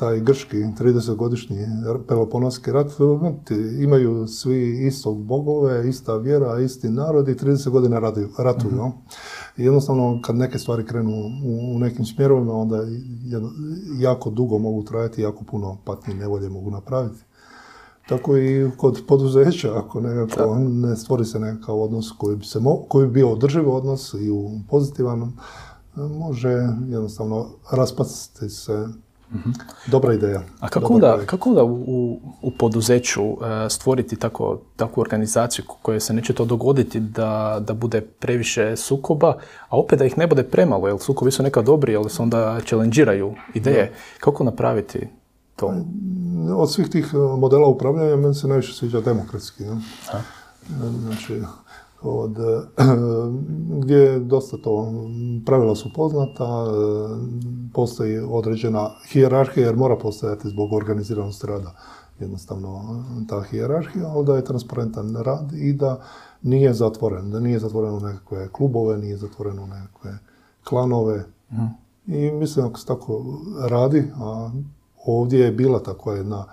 taj 0.02 0.20
grški 0.20 0.56
30-godišnji 0.56 1.56
Peloponovski 2.08 2.72
rat, 2.72 2.86
imaju 3.80 4.26
svi 4.26 4.86
istog 4.86 5.24
bogove, 5.24 5.88
ista 5.88 6.16
vjera, 6.16 6.60
isti 6.60 6.90
narod 6.90 7.28
i 7.28 7.34
30 7.34 7.70
godina 7.70 7.98
ratuju. 8.38 8.72
mm 8.72 8.92
jednostavno 9.56 10.20
kad 10.22 10.36
neke 10.36 10.58
stvari 10.58 10.86
krenu 10.86 11.12
u, 11.74 11.78
nekim 11.78 12.04
smjerovima, 12.04 12.54
onda 12.54 12.78
jako 13.98 14.30
dugo 14.30 14.58
mogu 14.58 14.82
trajati, 14.82 15.22
jako 15.22 15.44
puno 15.44 15.78
patnje 15.84 16.14
nevolje 16.14 16.48
mogu 16.48 16.70
napraviti. 16.70 17.24
Tako 18.08 18.36
i 18.38 18.70
kod 18.76 19.02
poduzeća, 19.08 19.78
ako 19.78 20.00
nekako 20.00 20.56
ne 20.58 20.96
stvori 20.96 21.24
se 21.24 21.40
nekakav 21.40 21.80
odnos 21.80 22.12
koji 22.18 22.36
bi, 22.36 22.44
se 22.44 22.58
koji 22.88 23.06
bi 23.06 23.12
bio 23.12 23.30
održiv 23.30 23.70
odnos 23.70 24.14
i 24.14 24.30
u 24.30 24.50
pozitivan, 24.68 25.32
može 25.96 26.48
jednostavno 26.88 27.46
raspasti 27.70 28.48
se 28.48 28.88
Dobra 29.86 30.14
ideja. 30.14 30.42
A 30.60 30.68
kako 30.68 30.94
onda, 30.94 31.18
kako 31.26 31.48
onda 31.48 31.64
u, 31.64 32.20
u 32.42 32.50
poduzeću 32.58 33.24
uh, 33.24 33.38
stvoriti 33.68 34.16
tako, 34.16 34.60
takvu 34.76 35.00
organizaciju 35.00 35.64
koja 35.82 36.00
se 36.00 36.12
neće 36.12 36.32
to 36.32 36.44
dogoditi 36.44 37.00
da, 37.00 37.62
da 37.66 37.74
bude 37.74 38.00
previše 38.00 38.76
sukoba, 38.76 39.36
a 39.68 39.78
opet 39.78 39.98
da 39.98 40.04
ih 40.04 40.18
ne 40.18 40.26
bude 40.26 40.42
premalo, 40.42 40.88
jer 40.88 40.98
sukobi 41.00 41.30
su 41.30 41.42
neka 41.42 41.62
dobri, 41.62 41.96
ali 41.96 42.10
se 42.10 42.22
onda 42.22 42.60
challengeiraju 42.66 43.34
ideje. 43.54 43.92
Kako 44.20 44.44
napraviti 44.44 45.08
to? 45.56 45.74
Od 46.56 46.72
svih 46.72 46.88
tih 46.88 47.10
e, 47.14 47.16
modela 47.16 47.68
upravljanja 47.68 48.16
meni 48.16 48.34
se 48.34 48.48
najviše 48.48 48.74
sviđa 48.74 49.00
demokratski. 49.00 49.64
Ne? 49.64 49.80
Znači, 51.00 51.42
od, 52.04 52.36
gdje 53.82 54.18
dosta 54.18 54.56
to, 54.56 54.92
pravila 55.46 55.74
su 55.74 55.92
poznata, 55.94 56.66
postoji 57.74 58.18
određena 58.18 58.90
hijerarhija 59.12 59.66
jer 59.66 59.76
mora 59.76 59.96
postojati 59.96 60.48
zbog 60.48 60.72
organiziranosti 60.72 61.46
rada 61.46 61.74
jednostavno 62.18 63.04
ta 63.28 63.42
hijerarhija, 63.42 64.08
ali 64.08 64.26
da 64.26 64.36
je 64.36 64.44
transparentan 64.44 65.16
rad 65.16 65.52
i 65.52 65.72
da 65.72 66.00
nije 66.42 66.74
zatvoren, 66.74 67.30
da 67.30 67.40
nije 67.40 67.58
zatvoren 67.58 67.94
u 67.94 68.00
nekakve 68.00 68.48
klubove, 68.52 68.98
nije 68.98 69.16
zatvoren 69.16 69.58
u 69.58 69.66
nekakve 69.66 70.18
klanove. 70.64 71.24
Mhm. 71.52 71.64
I 72.06 72.30
mislim 72.30 72.66
ako 72.66 72.78
se 72.78 72.86
tako 72.86 73.24
radi, 73.68 74.10
a 74.16 74.50
ovdje 75.06 75.40
je 75.40 75.52
bila 75.52 75.78
takva 75.78 76.14
jedna 76.14 76.44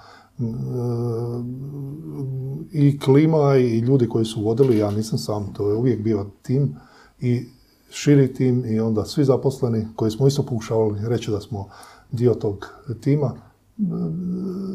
i 2.72 3.00
klima 3.00 3.56
i 3.56 3.80
ljudi 3.80 4.10
koji 4.10 4.26
su 4.26 4.44
vodili, 4.44 4.78
ja 4.78 4.92
nisam 4.92 5.20
sam, 5.20 5.54
to 5.54 5.70
je 5.70 5.76
uvijek 5.76 6.02
bio 6.02 6.26
tim 6.42 6.76
i 7.20 7.46
širi 7.90 8.34
tim 8.34 8.66
i 8.66 8.80
onda 8.80 9.06
svi 9.06 9.24
zaposleni 9.24 9.88
koji 9.96 10.12
smo 10.12 10.28
isto 10.28 10.44
pokušavali 10.44 11.00
reći 11.08 11.32
da 11.32 11.42
smo 11.42 11.68
dio 12.12 12.34
tog 12.34 12.68
tima, 13.02 13.32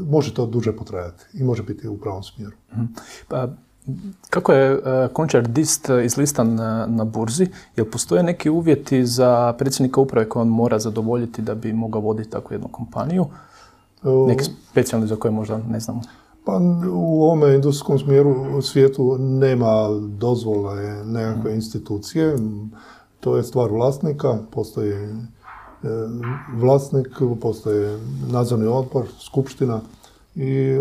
može 0.09 0.35
to 0.35 0.46
duže 0.46 0.77
potrajati 0.77 1.24
i 1.33 1.44
može 1.44 1.62
biti 1.62 1.88
u 1.88 1.96
pravom 1.96 2.22
smjeru. 2.22 2.57
Mhm. 2.72 2.85
Pa, 3.29 3.48
kako 4.31 4.53
je 4.53 4.81
Končar 5.12 5.48
Dist 5.48 5.88
izlistan 6.05 6.55
na, 6.55 6.87
na 6.87 7.05
burzi? 7.05 7.46
Jel 7.77 7.87
postoje 7.87 8.22
neki 8.22 8.50
uvjeti 8.50 9.07
za 9.07 9.55
predsjednika 9.59 10.00
uprave 10.00 10.29
koje 10.29 10.40
on 10.40 10.48
mora 10.48 10.79
zadovoljiti 10.79 11.42
da 11.42 11.55
bi 11.55 11.72
mogao 11.72 12.00
voditi 12.00 12.31
takvu 12.31 12.55
jednu 12.55 12.68
kompaniju? 12.68 13.27
Neki 14.05 14.45
specijalni 14.71 15.07
za 15.07 15.17
koje 15.17 15.33
možda 15.33 15.59
ne 15.59 15.81
znamo? 15.81 16.01
Pa 16.45 16.61
u 16.93 17.23
ovome 17.23 17.55
industrijskom 17.55 17.99
smjeru 17.99 18.57
u 18.59 18.62
svijetu 18.62 19.17
nema 19.19 19.88
dozvole 20.19 21.05
nekakve 21.05 21.51
mhm. 21.51 21.55
institucije. 21.55 22.37
To 23.21 23.37
je 23.37 23.43
stvar 23.43 23.71
vlasnika, 23.71 24.38
postoji 24.51 24.93
e, 24.93 25.09
vlasnik, 26.55 27.09
postoji 27.40 27.99
nadzorni 28.31 28.67
odbor, 28.67 29.05
skupština 29.21 29.81
i 30.35 30.79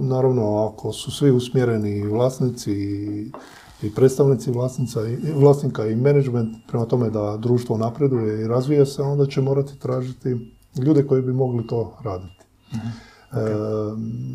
naravno 0.00 0.56
ako 0.56 0.92
su 0.92 1.10
svi 1.10 1.30
usmjereni 1.30 2.06
vlasnici 2.06 2.72
i, 3.82 3.94
predstavnici 3.94 4.50
vlasnica, 4.50 5.00
vlasnika 5.34 5.86
i 5.86 5.96
menadžment 5.96 6.56
prema 6.68 6.84
tome 6.84 7.10
da 7.10 7.36
društvo 7.36 7.76
napreduje 7.76 8.42
i 8.42 8.48
razvija 8.48 8.86
se, 8.86 9.02
onda 9.02 9.26
će 9.26 9.40
morati 9.40 9.78
tražiti 9.78 10.54
ljude 10.84 11.06
koji 11.06 11.22
bi 11.22 11.32
mogli 11.32 11.66
to 11.66 11.96
raditi. 12.04 12.41
Mhm. 12.74 12.86
E, 12.86 13.38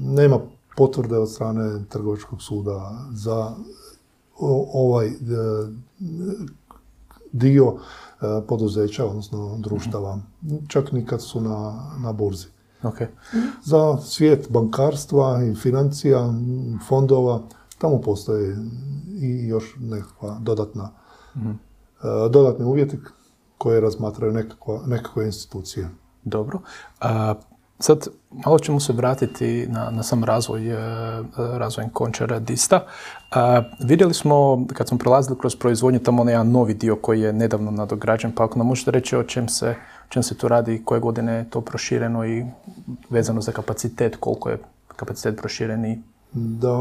nema 0.03 0.39
potvrde 0.77 1.17
od 1.17 1.31
strane 1.31 1.85
trgovačkog 1.89 2.41
suda 2.41 3.05
za 3.11 3.51
ovaj 4.73 5.07
e, 5.07 5.13
dio 7.31 7.75
e, 7.75 8.41
poduzeća, 8.47 9.05
odnosno 9.05 9.57
društava, 9.57 10.19
čak 10.67 10.91
ni 10.91 11.05
kad 11.05 11.21
su 11.21 11.41
na, 11.41 11.89
na 12.03 12.13
burzi. 12.13 12.47
Okay. 12.83 13.07
Za 13.63 13.97
svijet 14.01 14.47
bankarstva 14.49 15.43
i 15.43 15.55
financija, 15.55 16.33
fondova, 16.87 17.41
tamo 17.77 18.01
postoje 18.01 18.57
i 19.21 19.47
još 19.47 19.75
nekakva 19.79 20.37
dodatna, 20.41 20.91
mm 21.35 21.67
dodatni 22.29 22.65
uvjeti 22.65 22.97
koje 23.57 23.81
razmatraju 23.81 24.33
nekakve 24.85 25.25
institucije. 25.25 25.89
Dobro. 26.23 26.59
A, 26.99 27.35
Sad, 27.79 28.07
malo 28.45 28.59
ćemo 28.59 28.79
se 28.79 28.93
vratiti 28.93 29.67
na, 29.69 29.89
na 29.91 30.03
sam 30.03 30.23
razvoj, 30.23 30.71
e, 30.71 30.77
razvoj 31.35 31.85
končara 31.93 32.39
Dista. 32.39 32.85
vidjeli 33.79 34.13
smo, 34.13 34.65
kad 34.73 34.87
smo 34.87 34.97
prelazili 34.97 35.39
kroz 35.39 35.55
proizvodnju, 35.55 35.99
tamo 35.99 36.21
onaj 36.21 36.33
jedan 36.33 36.51
novi 36.51 36.73
dio 36.73 36.95
koji 36.95 37.21
je 37.21 37.33
nedavno 37.33 37.71
nadograđen, 37.71 38.31
pa 38.31 38.43
ako 38.43 38.59
nam 38.59 38.67
možete 38.67 38.91
reći 38.91 39.15
o 39.15 39.23
čem 39.23 39.49
se, 39.49 39.75
čem 40.09 40.23
se 40.23 40.37
tu 40.37 40.47
radi, 40.47 40.81
koje 40.85 40.99
godine 40.99 41.33
je 41.33 41.49
to 41.49 41.61
prošireno 41.61 42.25
i 42.25 42.45
vezano 43.09 43.41
za 43.41 43.51
kapacitet, 43.51 44.15
koliko 44.19 44.49
je 44.49 44.59
kapacitet 44.95 45.37
prošireni? 45.37 46.01
Da, 46.33 46.77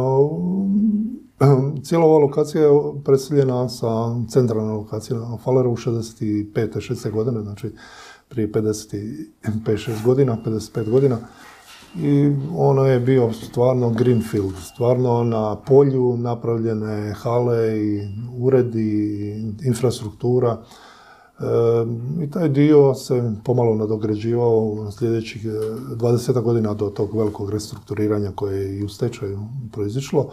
cijela 1.84 2.04
ova 2.04 2.18
lokacija 2.18 2.62
je 2.62 2.70
predstavljena 3.04 3.68
sa 3.68 3.86
centralnom 4.28 4.76
lokacijom 4.76 5.38
Falera 5.44 5.68
u 5.68 5.76
65. 5.76 6.52
6. 6.54 7.10
godine, 7.10 7.40
znači 7.40 7.72
prije 8.28 8.52
55-6 8.52 10.04
godina, 10.04 10.36
55 10.44 10.90
godina. 10.90 11.18
I 11.98 12.32
ono 12.56 12.84
je 12.84 13.00
bio 13.00 13.32
stvarno 13.32 13.90
greenfield, 13.90 14.54
stvarno 14.62 15.24
na 15.24 15.56
polju 15.56 16.16
napravljene 16.16 17.12
hale 17.12 17.78
i 17.78 18.08
uredi, 18.38 19.32
infrastruktura. 19.64 20.58
E, 21.38 21.44
I 22.24 22.30
taj 22.30 22.48
dio 22.48 22.94
se 22.94 23.32
pomalo 23.44 23.74
nadograđivao 23.74 24.90
sljedećih 24.90 25.46
20 25.46 26.42
godina 26.42 26.74
do 26.74 26.88
tog 26.88 27.18
velikog 27.18 27.50
restrukturiranja 27.50 28.32
koje 28.34 28.62
je 28.62 28.78
i 28.78 28.84
u 28.84 28.88
stečaju 28.88 29.38
proizišlo. 29.72 30.30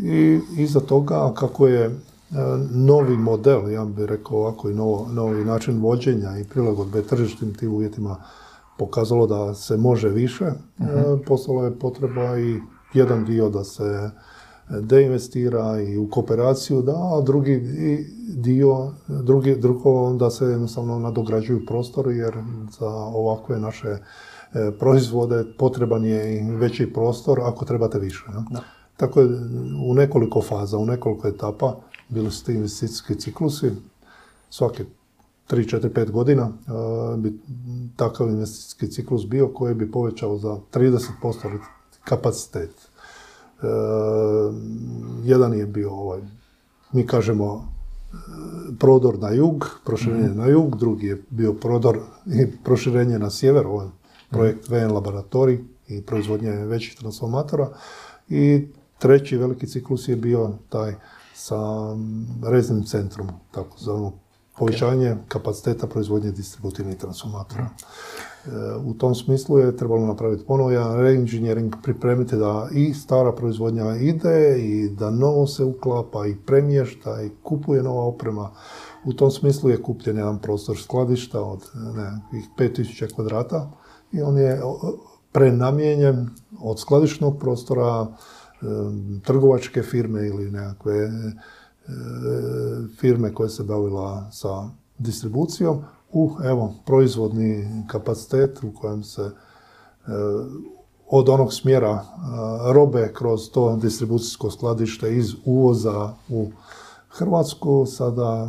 I 0.00 0.40
iza 0.56 0.80
toga, 0.80 1.32
kako 1.34 1.66
je 1.66 1.86
E, 1.86 1.90
novi 2.70 3.16
model, 3.16 3.70
ja 3.70 3.84
bih 3.84 4.04
rekao 4.04 4.38
ovako 4.38 4.70
i 4.70 4.74
novi 5.12 5.44
način 5.44 5.80
vođenja 5.80 6.38
i 6.38 6.44
prilagodbe 6.44 7.02
tržištim 7.02 7.54
tim 7.54 7.72
uvjetima 7.72 8.16
pokazalo 8.78 9.26
da 9.26 9.54
se 9.54 9.76
može 9.76 10.08
više. 10.08 10.44
Uh 10.78 10.86
Postalo 11.26 11.64
je 11.64 11.78
potreba 11.78 12.38
i 12.38 12.60
jedan 12.94 13.24
dio 13.24 13.48
da 13.48 13.64
se 13.64 14.10
deinvestira 14.70 15.80
i 15.80 15.98
u 15.98 16.10
kooperaciju, 16.10 16.82
da, 16.82 16.92
a 16.92 17.20
drugi 17.20 17.60
dio, 18.28 18.90
drugi, 19.08 19.56
drugo 19.56 20.12
da 20.12 20.30
se 20.30 20.44
jednostavno 20.44 20.98
nadograđuju 20.98 21.66
prostori 21.66 22.16
jer 22.16 22.34
za 22.78 22.90
ovakve 22.90 23.60
naše 23.60 23.88
e, 23.88 23.98
proizvode 24.78 25.44
potreban 25.58 26.04
je 26.04 26.36
i 26.36 26.50
veći 26.50 26.92
prostor 26.92 27.40
ako 27.42 27.64
trebate 27.64 27.98
više. 27.98 28.24
Tako 28.96 29.20
je 29.20 29.28
u 29.86 29.94
nekoliko 29.94 30.42
faza, 30.42 30.78
u 30.78 30.86
nekoliko 30.86 31.28
etapa 31.28 31.76
bili 32.08 32.30
su 32.30 32.44
ti 32.44 32.52
investicijski 32.52 33.14
ciklusi, 33.14 33.70
svake 34.50 34.84
3, 35.48 35.76
4, 35.76 35.90
5 35.92 36.10
godina 36.10 36.50
bi 37.16 37.38
takav 37.96 38.28
investicijski 38.28 38.90
ciklus 38.90 39.26
bio 39.26 39.48
koji 39.48 39.74
bi 39.74 39.90
povećao 39.90 40.38
za 40.38 40.58
30% 40.72 41.58
kapacitet. 42.04 42.70
E, 42.70 43.66
jedan 45.24 45.54
je 45.54 45.66
bio 45.66 45.90
ovaj, 45.90 46.20
mi 46.92 47.06
kažemo 47.06 47.54
e, 47.54 48.16
prodor 48.78 49.18
na 49.18 49.30
jug, 49.30 49.70
proširenje 49.84 50.28
mhm. 50.28 50.38
na 50.38 50.46
jug, 50.46 50.76
drugi 50.76 51.06
je 51.06 51.22
bio 51.30 51.52
prodor 51.52 51.98
i 52.26 52.46
proširenje 52.64 53.18
na 53.18 53.30
sjever, 53.30 53.66
ovaj 53.66 53.88
projekt 54.30 54.68
VN 54.68 54.92
laboratorij 54.92 55.58
i 55.88 56.02
proizvodnje 56.02 56.50
većih 56.50 56.94
transformatora. 56.94 57.68
I 58.28 58.66
treći 58.98 59.36
veliki 59.36 59.66
ciklus 59.66 60.08
je 60.08 60.16
bio 60.16 60.50
taj 60.68 60.94
sa 61.36 61.56
reznim 62.42 62.84
centrom, 62.84 63.28
tako 63.50 63.78
zovemo 63.78 64.12
povećanje 64.58 65.16
kapaciteta 65.28 65.86
proizvodnje 65.86 66.30
distributivnih 66.30 66.96
transformatora. 66.96 67.64
E, 67.64 68.50
u 68.84 68.94
tom 68.94 69.14
smislu 69.14 69.58
je 69.58 69.76
trebalo 69.76 70.06
napraviti 70.06 70.44
ponovo 70.46 70.70
jedan 70.70 70.96
reinženjering, 70.96 71.74
pripremiti 71.82 72.36
da 72.36 72.68
i 72.72 72.94
stara 72.94 73.32
proizvodnja 73.32 73.96
ide 73.96 74.58
i 74.58 74.88
da 74.88 75.10
novo 75.10 75.46
se 75.46 75.64
uklapa 75.64 76.26
i 76.26 76.36
premješta 76.46 77.22
i 77.22 77.30
kupuje 77.42 77.82
nova 77.82 78.04
oprema. 78.04 78.50
U 79.04 79.12
tom 79.12 79.30
smislu 79.30 79.70
je 79.70 79.82
kupljen 79.82 80.16
jedan 80.16 80.38
prostor 80.38 80.78
skladišta 80.78 81.40
od 81.42 81.70
nekakvih 81.74 82.44
5000 82.58 83.14
kvadrata 83.14 83.70
i 84.12 84.22
on 84.22 84.38
je 84.38 84.62
prenamijenjen 85.32 86.28
od 86.60 86.80
skladišnog 86.80 87.38
prostora 87.38 88.06
trgovačke 89.22 89.82
firme 89.82 90.26
ili 90.26 90.50
nekakve 90.50 90.94
e, 90.94 91.10
firme 92.98 93.34
koje 93.34 93.48
se 93.48 93.62
bavila 93.62 94.30
sa 94.32 94.68
distribucijom 94.98 95.82
u 96.12 96.30
evo 96.44 96.74
proizvodni 96.86 97.84
kapacitet 97.88 98.62
u 98.62 98.72
kojem 98.80 99.02
se 99.04 99.22
e, 99.22 99.30
od 101.08 101.28
onog 101.28 101.52
smjera 101.52 101.92
e, 101.92 102.02
robe 102.72 103.12
kroz 103.14 103.50
to 103.50 103.76
distribucijsko 103.76 104.50
skladište 104.50 105.16
iz 105.16 105.34
uvoza 105.44 106.14
u 106.28 106.50
Hrvatsku 107.08 107.86
sada 107.86 108.48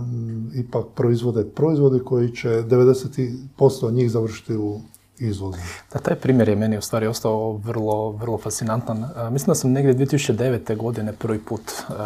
ipak 0.56 0.86
proizvode 0.96 1.46
proizvode 1.46 2.00
koji 2.00 2.36
će 2.36 2.50
90% 2.50 3.92
njih 3.92 4.12
završiti 4.12 4.56
u 4.56 4.82
izvozi. 5.20 5.60
Da, 5.94 6.00
taj 6.00 6.16
primjer 6.16 6.50
je 6.50 6.56
meni 6.56 6.78
u 6.78 6.82
stvari 6.82 7.08
ostao 7.08 7.54
vrlo, 7.54 8.12
vrlo 8.12 8.38
fascinantan. 8.38 9.06
Mislim 9.32 9.48
da 9.48 9.56
sam 9.56 9.72
negdje 9.72 10.08
2009. 10.08 10.78
godine 10.78 11.14
prvi 11.14 11.40
put 11.40 11.62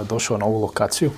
došao 0.09 0.37
na 0.37 0.45
ovu 0.45 0.61
lokaciju, 0.61 1.11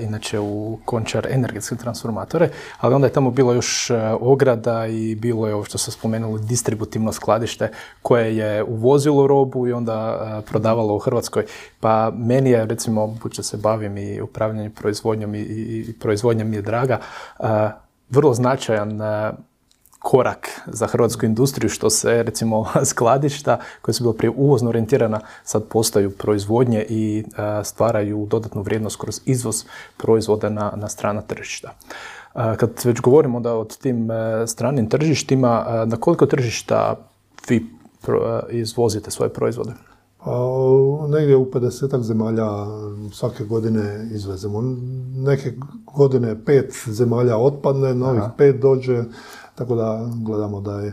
inače 0.00 0.40
u 0.40 0.78
Končar 0.84 1.26
energetske 1.30 1.76
transformatore, 1.76 2.50
ali 2.80 2.94
onda 2.94 3.06
je 3.06 3.12
tamo 3.12 3.30
bilo 3.30 3.52
još 3.52 3.90
ograda 4.20 4.86
i 4.86 5.14
bilo 5.14 5.46
je 5.46 5.54
ovo 5.54 5.64
što 5.64 5.78
ste 5.78 5.90
spomenuli 5.90 6.40
distributivno 6.42 7.12
skladište 7.12 7.70
koje 8.02 8.36
je 8.36 8.64
uvozilo 8.64 9.26
robu 9.26 9.68
i 9.68 9.72
onda 9.72 10.42
prodavalo 10.46 10.94
u 10.94 10.98
Hrvatskoj. 10.98 11.44
Pa 11.80 12.10
meni 12.10 12.50
je 12.50 12.66
recimo, 12.66 13.06
budući 13.06 13.42
se 13.42 13.56
bavim 13.56 13.98
i 13.98 14.20
upravljanjem 14.20 14.72
proizvodnjom 14.72 15.34
i, 15.34 15.40
i 15.40 15.94
proizvodnjom 16.00 16.48
mi 16.48 16.56
je 16.56 16.62
draga, 16.62 17.00
vrlo 18.10 18.34
značajan 18.34 19.00
korak 19.98 20.60
za 20.66 20.86
hrvatsku 20.86 21.26
industriju 21.26 21.70
što 21.70 21.90
se 21.90 22.22
recimo 22.22 22.66
skladišta 22.90 23.58
koja 23.82 23.92
su 23.92 24.04
bila 24.04 24.14
prije 24.14 24.30
uvozno 24.36 24.68
orijentirana 24.68 25.20
sad 25.44 25.64
postaju 25.64 26.10
proizvodnje 26.10 26.86
i 26.88 27.24
e, 27.60 27.64
stvaraju 27.64 28.26
dodatnu 28.30 28.62
vrijednost 28.62 29.00
kroz 29.00 29.20
izvoz 29.24 29.64
proizvoda 29.96 30.48
na, 30.48 30.72
na 30.76 30.88
strana 30.88 31.20
tržišta. 31.22 31.68
E, 32.34 32.56
kad 32.56 32.70
već 32.84 33.00
govorimo 33.00 33.40
da 33.40 33.54
od 33.54 33.76
tim 33.78 34.10
e, 34.10 34.46
stranim 34.46 34.88
tržištima, 34.88 35.84
na 35.86 35.96
koliko 35.96 36.26
tržišta 36.26 36.96
vi 37.48 37.66
izvozite 38.50 39.10
svoje 39.10 39.32
proizvode? 39.32 39.70
Negdje 41.08 41.36
u 41.36 41.44
50 41.44 42.02
zemalja 42.02 42.48
svake 43.12 43.44
godine 43.44 44.08
izvezemo. 44.12 44.62
Neke 45.14 45.52
godine 45.96 46.44
pet 46.44 46.72
zemalja 46.86 47.36
otpadne, 47.36 47.94
novih 47.94 48.22
pet 48.38 48.60
dođe, 48.60 49.04
tako 49.54 49.74
da 49.74 50.08
gledamo 50.24 50.60
da 50.60 50.80
je 50.80 50.92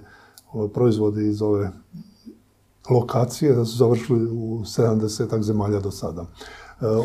proizvodi 0.74 1.28
iz 1.28 1.42
ove 1.42 1.72
lokacije 2.90 3.56
da 3.56 3.66
su 3.66 3.78
završili 3.78 4.26
u 4.26 4.60
70 4.60 5.42
zemalja 5.42 5.80
do 5.80 5.92
sada. 5.92 6.22
E, 6.22 6.26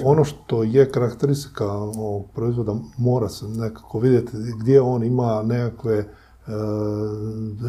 ono 0.04 0.24
što 0.24 0.62
je 0.62 0.92
karakteristika 0.92 1.72
ovog 1.72 2.26
proizvoda 2.34 2.74
mora 2.96 3.28
se 3.28 3.48
nekako 3.48 3.98
vidjeti 3.98 4.36
gdje 4.60 4.80
on 4.80 5.04
ima 5.04 5.42
nekakve 5.42 5.96
e, 5.98 6.06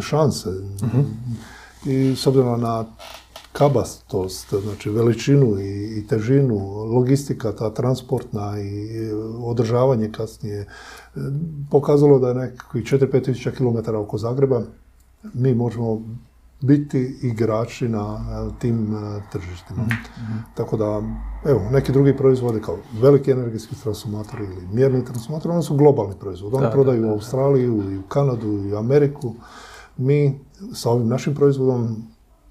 šanse. 0.02 0.50
Mhm. 0.84 1.00
I 1.86 2.16
s 2.16 2.28
obzirom 2.28 2.62
na 2.62 2.86
kabastost, 3.52 4.54
znači 4.64 4.90
veličinu 4.90 5.60
i, 5.60 6.08
težinu, 6.08 6.56
logistika, 6.84 7.52
ta 7.52 7.74
transportna 7.74 8.60
i 8.60 8.90
održavanje 9.44 10.12
kasnije, 10.12 10.60
e, 10.60 10.68
pokazalo 11.72 12.20
da 12.20 12.28
je 12.28 12.36
nekakvih 12.36 12.84
4-5 12.84 13.24
tisuća 13.26 13.52
km 13.52 13.96
oko 13.96 14.18
Zagreba 14.18 14.62
mi 15.34 15.56
možemo 15.56 16.02
biti 16.62 17.18
igrači 17.22 17.90
na 17.90 18.20
tim 18.60 18.96
tržištima. 19.32 19.82
Mhm, 19.84 20.38
Tako 20.56 20.78
da, 20.78 21.02
evo, 21.46 21.62
neki 21.72 21.92
drugi 21.92 22.18
proizvodi 22.18 22.62
kao 22.62 22.78
veliki 23.02 23.32
energijski 23.32 23.76
transformatori 23.84 24.44
ili 24.44 24.68
mjerni 24.74 25.06
transformatori, 25.06 25.54
oni 25.54 25.64
su 25.64 25.76
globalni 25.76 26.16
proizvodi. 26.20 26.56
Oni 26.56 26.72
prodaju 26.72 27.08
u 27.08 27.12
Australiju 27.12 27.92
i 27.92 27.98
u 27.98 28.02
Kanadu 28.02 28.48
i 28.48 28.74
u 28.74 28.78
Ameriku. 28.78 29.34
Mi 29.98 30.40
sa 30.74 30.90
ovim 30.90 31.08
našim 31.08 31.36
proizvodom 31.36 32.04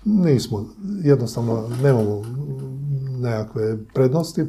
nismo, 0.05 0.64
jednostavno 1.03 1.68
nemamo 1.82 2.22
nekakve 3.20 3.78
prednosti, 3.94 4.46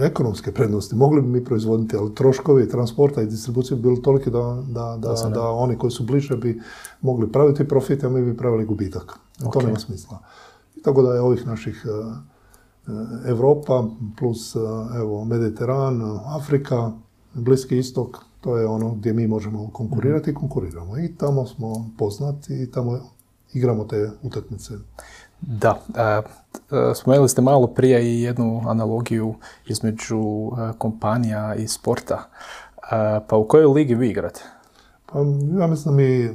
ekonomske 0.00 0.52
prednosti. 0.52 0.94
Mogli 0.94 1.22
bi 1.22 1.28
mi 1.28 1.44
proizvoditi, 1.44 1.96
ali 1.96 2.14
troškovi 2.14 2.68
transporta 2.68 3.22
i 3.22 3.26
distribucije 3.26 3.76
bi 3.76 3.82
bili 3.82 4.02
toliki 4.02 4.30
da, 4.30 4.62
da, 4.68 4.98
da, 5.00 5.30
da 5.34 5.50
oni 5.50 5.78
koji 5.78 5.90
su 5.90 6.04
bliže 6.04 6.36
bi 6.36 6.60
mogli 7.00 7.32
praviti 7.32 7.68
profit, 7.68 8.04
a 8.04 8.08
mi 8.08 8.22
bi 8.22 8.36
pravili 8.36 8.64
gubitak. 8.64 9.18
To 9.52 9.62
nema 9.62 9.78
smisla. 9.78 10.18
tako 10.82 11.02
da 11.02 11.14
je 11.14 11.20
ovih 11.20 11.46
naših 11.46 11.86
Europa 13.26 13.84
plus 14.18 14.56
evo, 14.96 15.24
Mediteran, 15.24 16.02
Afrika, 16.24 16.92
Bliski 17.34 17.78
istok, 17.78 18.16
to 18.40 18.56
je 18.56 18.66
ono 18.66 18.94
gdje 18.94 19.12
mi 19.12 19.26
možemo 19.26 19.70
konkurirati 19.72 20.30
i 20.30 20.34
konkuriramo. 20.34 20.98
I 20.98 21.14
tamo 21.16 21.46
smo 21.46 21.90
poznati 21.98 22.62
i 22.62 22.70
tamo 22.70 23.00
igramo 23.52 23.84
te 23.84 24.10
utakmice. 24.22 24.74
Da, 25.40 25.82
spomenuli 26.94 27.28
ste 27.28 27.42
malo 27.42 27.66
prije 27.66 28.04
i 28.04 28.22
jednu 28.22 28.62
analogiju 28.66 29.34
između 29.66 30.50
kompanija 30.78 31.54
i 31.54 31.68
sporta. 31.68 32.28
Pa 33.28 33.36
u 33.36 33.48
kojoj 33.48 33.66
ligi 33.66 33.94
vi 33.94 34.10
igrate? 34.10 34.40
Pa 35.06 35.18
ja 35.60 35.66
mislim 35.66 35.94
mi, 35.94 36.30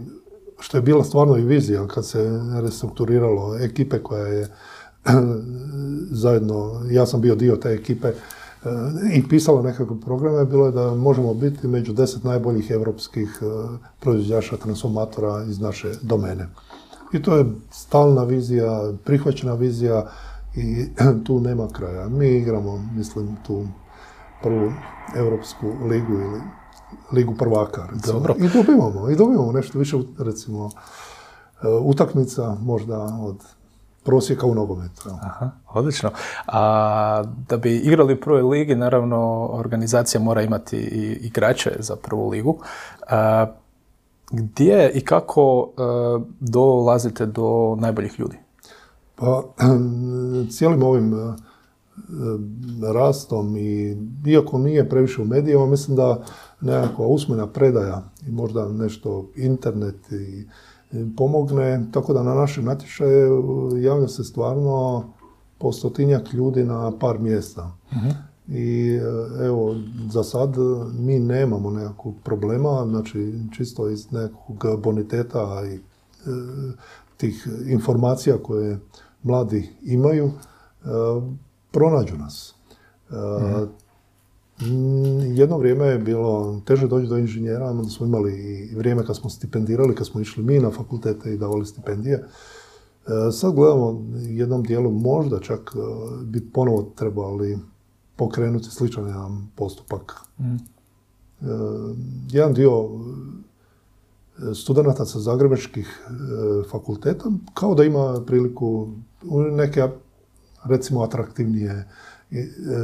što 0.60 0.78
je 0.78 0.82
bila 0.82 1.04
stvarno 1.04 1.38
i 1.38 1.46
vizija 1.46 1.88
kad 1.88 2.06
se 2.06 2.42
restrukturiralo 2.62 3.58
ekipe 3.58 4.04
koja 4.04 4.28
je 4.28 4.48
zajedno, 6.24 6.82
ja 6.92 7.06
sam 7.06 7.22
bio 7.22 7.36
dio 7.36 7.56
te 7.56 7.70
ekipe 7.70 8.14
i 9.14 9.28
pisala 9.28 9.62
nekakve 9.62 10.02
programe, 10.06 10.46
bilo 10.46 10.66
je 10.66 10.72
da 10.72 10.96
možemo 10.96 11.34
biti 11.34 11.68
među 11.68 11.94
deset 11.94 12.24
najboljih 12.24 12.72
europskih 12.72 13.40
proizvođača 14.00 14.58
transformatora 14.58 15.46
iz 15.50 15.60
naše 15.60 15.92
domene. 16.02 16.48
I 17.16 17.22
to 17.22 17.38
je 17.38 17.46
stalna 17.72 18.24
vizija, 18.24 18.92
prihvaćena 19.04 19.54
vizija 19.54 20.06
i 20.56 20.86
tu 21.26 21.40
nema 21.40 21.68
kraja. 21.68 22.10
Mi 22.10 22.28
igramo, 22.28 22.90
mislim, 22.96 23.38
tu 23.48 23.66
prvu 24.44 24.72
Europsku 25.16 25.68
ligu 25.90 26.14
ili 26.14 26.42
ligu 27.12 27.36
prvaka. 27.36 27.88
Dobro. 28.06 28.36
I 28.38 28.48
dobivamo, 28.48 29.10
i 29.10 29.16
dobivamo 29.16 29.52
nešto 29.52 29.80
više, 29.80 29.98
recimo, 30.20 30.70
e, 31.64 31.68
utakmica 31.68 32.56
možda 32.62 33.00
od 33.22 33.38
prosjeka 34.04 34.46
u 34.46 34.56
nogometu. 34.56 35.10
Aha, 35.22 35.52
odlično. 35.74 36.12
A 36.48 37.24
da 37.50 37.58
bi 37.58 37.78
igrali 37.78 38.14
u 38.14 38.20
prvoj 38.22 38.42
ligi, 38.42 38.76
naravno, 38.76 39.50
organizacija 39.52 40.22
mora 40.22 40.42
imati 40.42 40.78
i 40.78 41.28
igrače 41.28 41.76
za 41.80 41.96
prvu 41.96 42.30
ligu. 42.30 42.58
A, 43.10 43.46
gdje 44.32 44.92
i 44.94 45.02
kako 45.02 45.70
e, 45.70 45.82
dolazite 46.40 47.26
do 47.26 47.78
najboljih 47.80 48.20
ljudi? 48.20 48.38
Pa, 49.16 49.44
cijelim 50.54 50.84
ovim 50.84 51.14
e, 51.14 51.34
rastom 52.94 53.58
i 53.58 53.98
iako 54.26 54.58
nije 54.58 54.90
previše 54.90 55.22
u 55.22 55.26
medijima, 55.26 55.66
mislim 55.66 55.98
da 55.98 56.24
nekakva 56.62 57.08
usmena 57.08 57.48
predaja 57.48 58.04
i 58.28 58.32
možda 58.32 58.70
nešto 58.70 59.26
internet 59.36 60.12
i 60.12 60.48
pomogne, 61.18 61.86
tako 61.92 62.14
da 62.14 62.24
na 62.24 62.34
našem 62.34 62.66
natječaju 62.66 63.72
javlja 63.78 64.08
se 64.08 64.24
stvarno 64.24 65.04
po 65.58 65.72
stotinjak 65.72 66.34
ljudi 66.34 66.64
na 66.64 66.92
par 67.00 67.20
mjesta. 67.20 67.72
uh 67.92 68.25
i 68.48 69.00
e, 69.02 69.46
evo, 69.46 69.76
za 70.10 70.24
sad 70.24 70.56
mi 71.00 71.20
nemamo 71.20 71.70
nekakvog 71.70 72.16
problema, 72.24 72.86
znači 72.90 73.34
čisto 73.58 73.90
iz 73.90 74.12
nekog 74.12 74.82
boniteta 74.82 75.64
i 75.72 75.76
e, 75.76 75.80
tih 77.18 77.48
informacija 77.68 78.38
koje 78.38 78.80
mladi 79.24 79.70
imaju, 79.82 80.26
e, 80.26 80.32
pronađu 81.72 82.18
nas. 82.18 82.56
Mhm. 84.62 85.34
Jedno 85.36 85.58
vrijeme 85.58 85.86
je 85.86 86.00
bilo 86.00 86.62
teže 86.66 86.88
doći 86.88 87.08
do 87.08 87.18
inženjera, 87.18 87.70
onda 87.70 87.90
smo 87.90 88.06
imali 88.06 88.34
i 88.72 88.76
vrijeme 88.76 89.06
kad 89.06 89.16
smo 89.18 89.30
stipendirali, 89.30 89.96
kad 89.96 90.08
smo 90.08 90.22
išli 90.22 90.44
mi 90.44 90.60
na 90.60 90.72
fakultete 90.72 91.34
i 91.34 91.38
davali 91.38 91.66
stipendije. 91.66 92.28
Sad 93.32 93.54
gledamo 93.54 94.06
jednom 94.16 94.64
dijelu 94.64 94.92
možda 94.92 95.40
čak 95.40 95.76
bi 96.24 96.52
ponovo 96.52 96.92
trebali 96.96 97.58
pokrenuti 98.16 98.70
sličan 98.72 99.08
jedan 99.08 99.48
postupak. 99.56 100.22
Mm. 100.40 100.56
jedan 102.32 102.54
dio 102.54 102.72
e, 102.72 104.54
studenata 104.56 105.06
sa 105.06 105.20
zagrebačkih 105.20 105.88
e, 105.88 106.12
fakulteta 106.72 107.32
kao 107.54 107.76
da 107.76 107.84
ima 107.84 108.22
priliku 108.28 108.90
u 109.24 109.42
neke 109.42 109.88
recimo 110.64 111.04
atraktivnije 111.04 111.88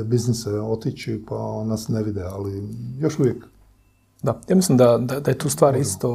biznise 0.06 0.60
otići 0.60 1.24
pa 1.28 1.64
nas 1.66 1.88
ne 1.88 2.04
vide, 2.04 2.24
ali 2.24 2.70
još 3.00 3.20
uvijek 3.20 3.51
da, 4.24 4.40
ja 4.48 4.56
mislim 4.56 4.78
da, 4.78 4.98
da, 4.98 5.20
da 5.20 5.32
je 5.32 5.38
tu 5.38 5.50
stvar 5.50 5.76
isto 5.76 6.10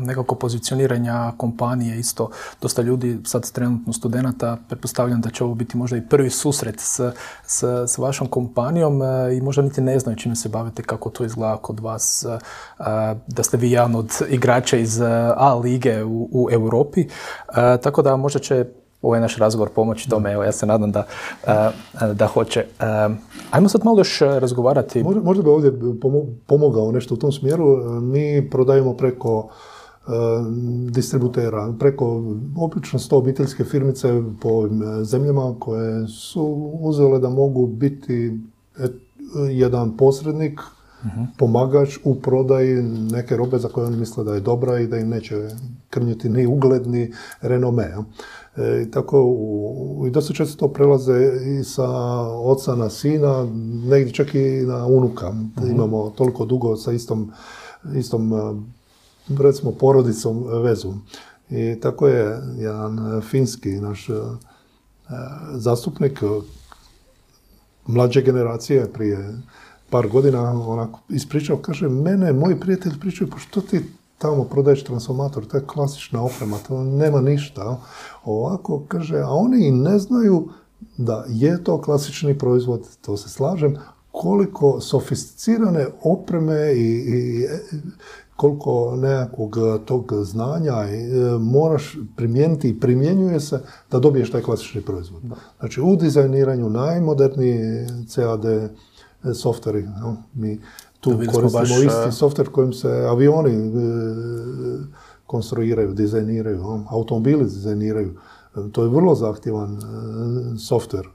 nekako 0.00 0.34
pozicioniranja 0.34 1.32
kompanije, 1.36 1.98
isto 1.98 2.30
dosta 2.62 2.82
ljudi, 2.82 3.18
sad 3.24 3.50
trenutno 3.52 3.92
studenata, 3.92 4.56
pretpostavljam 4.68 5.20
da 5.20 5.30
će 5.30 5.44
ovo 5.44 5.54
biti 5.54 5.76
možda 5.76 5.96
i 5.96 6.08
prvi 6.08 6.30
susret 6.30 6.80
s, 6.80 7.00
s, 7.46 7.62
s 7.86 7.98
vašom 7.98 8.26
kompanijom 8.26 9.02
e, 9.02 9.36
i 9.36 9.40
možda 9.40 9.62
niti 9.62 9.80
ne 9.80 9.98
znaju 9.98 10.16
čime 10.16 10.36
se 10.36 10.48
bavite, 10.48 10.82
kako 10.82 11.10
to 11.10 11.24
izgleda 11.24 11.56
kod 11.56 11.80
vas, 11.80 12.24
e, 12.24 12.38
da 13.26 13.42
ste 13.42 13.56
vi 13.56 13.70
jedan 13.70 13.94
od 13.94 14.10
igrača 14.28 14.76
iz 14.76 15.00
A 15.36 15.54
lige 15.54 16.04
u, 16.04 16.28
u 16.32 16.48
Europi, 16.52 17.00
e, 17.00 17.06
tako 17.82 18.02
da 18.02 18.16
možda 18.16 18.38
će 18.38 18.66
ovaj 19.02 19.20
naš 19.20 19.36
razgovor 19.36 19.68
pomoći 19.68 20.10
tome. 20.10 20.32
Evo, 20.32 20.44
ja 20.44 20.52
se 20.52 20.66
nadam 20.66 20.92
da, 20.92 21.06
da 22.14 22.26
hoće. 22.26 22.64
Ajmo 23.50 23.68
sad 23.68 23.84
malo 23.84 24.00
još 24.00 24.18
razgovarati. 24.20 25.02
Možda, 25.02 25.42
bi 25.42 25.48
ovdje 25.48 25.72
pomogao 26.46 26.92
nešto 26.92 27.14
u 27.14 27.18
tom 27.18 27.32
smjeru. 27.32 28.00
Mi 28.00 28.50
prodajemo 28.50 28.96
preko 28.96 29.48
distributera, 30.90 31.74
preko 31.78 32.22
obično 32.56 32.98
sto 32.98 33.16
obiteljske 33.16 33.64
firmice 33.64 34.08
po 34.40 34.48
ovim 34.48 35.04
zemljama 35.04 35.54
koje 35.58 36.08
su 36.08 36.70
uzele 36.80 37.18
da 37.18 37.28
mogu 37.28 37.66
biti 37.66 38.38
jedan 39.50 39.96
posrednik, 39.96 40.60
mhm. 41.04 41.22
pomagač 41.38 41.98
u 42.04 42.14
prodaji 42.14 42.82
neke 43.12 43.36
robe 43.36 43.58
za 43.58 43.68
koje 43.68 43.86
oni 43.86 43.96
misle 43.96 44.24
da 44.24 44.34
je 44.34 44.40
dobra 44.40 44.80
i 44.80 44.86
da 44.86 44.98
im 44.98 45.08
neće 45.08 45.48
krnjiti 45.90 46.28
ni 46.28 46.46
ugled 46.46 46.86
ni 46.86 47.12
renome. 47.40 47.94
E, 48.56 48.82
I 48.82 48.90
tako, 48.90 49.34
i 50.06 50.10
dosta 50.10 50.34
često 50.34 50.56
to 50.56 50.72
prelaze 50.72 51.32
i 51.58 51.64
sa 51.64 51.88
oca 52.28 52.74
na 52.74 52.90
sina, 52.90 53.46
negdje 53.84 54.12
čak 54.12 54.34
i 54.34 54.62
na 54.66 54.86
unuka. 54.86 55.30
Mhm. 55.30 55.70
Imamo 55.70 56.10
toliko 56.10 56.44
dugo 56.44 56.76
sa 56.76 56.92
istom, 56.92 57.32
istom 57.94 58.32
e, 58.32 58.36
recimo, 59.38 59.72
porodicom 59.72 60.44
vezu. 60.62 60.92
I 61.50 61.80
tako 61.80 62.08
je 62.08 62.42
jedan 62.58 63.22
finski 63.30 63.70
naš 63.70 64.08
e, 64.08 64.12
zastupnik 65.54 66.22
mlađe 67.86 68.22
generacije 68.22 68.92
prije 68.92 69.38
par 69.90 70.08
godina 70.08 70.68
onako 70.68 71.00
ispričao, 71.08 71.56
kaže, 71.56 71.88
mene 71.88 72.32
moji 72.32 72.60
prijatelji 72.60 73.00
pričaju, 73.00 73.30
pa 73.30 73.38
što 73.38 73.60
ti 73.60 73.80
tamo 74.18 74.44
prodaješ 74.44 74.84
transformator, 74.84 75.46
to 75.46 75.56
je 75.56 75.66
klasična 75.66 76.22
oprema, 76.22 76.58
to 76.68 76.84
nema 76.84 77.20
ništa. 77.20 77.80
Ovako, 78.24 78.82
kaže, 78.88 79.18
a 79.18 79.28
oni 79.30 79.66
i 79.66 79.72
ne 79.72 79.98
znaju 79.98 80.48
da 80.96 81.24
je 81.28 81.64
to 81.64 81.80
klasični 81.80 82.38
proizvod, 82.38 82.88
to 83.00 83.16
se 83.16 83.28
slažem, 83.28 83.76
koliko 84.12 84.80
sofisticirane 84.80 85.86
opreme 86.02 86.72
i, 86.72 86.86
i 86.94 87.46
koliko 88.36 88.96
nekakvog 88.96 89.56
tog 89.84 90.12
znanja 90.22 90.72
e, 90.72 91.08
moraš 91.40 91.98
primijeniti 92.16 92.68
i 92.68 92.80
primjenjuje 92.80 93.40
se 93.40 93.60
da 93.90 93.98
dobiješ 93.98 94.30
taj 94.30 94.42
klasični 94.42 94.82
proizvod. 94.82 95.22
Znači 95.58 95.80
u 95.80 95.96
dizajniranju 95.96 96.70
najmoderniji 96.70 97.86
CAD 98.08 98.70
softveri, 99.34 99.88
mi 100.34 100.60
tu 101.10 101.32
koristimo 101.32 101.82
isti 101.82 102.12
softver 102.12 102.48
kojim 102.48 102.72
se 102.72 102.88
avioni 102.88 103.50
e, 103.50 103.70
konstruiraju, 105.26 105.94
dizajniraju, 105.94 106.84
automobili 106.90 107.44
dizajniraju. 107.44 108.14
To 108.72 108.82
je 108.82 108.88
vrlo 108.88 109.14
zahtjevan 109.14 109.76
e, 109.76 110.58
softver 110.58 111.08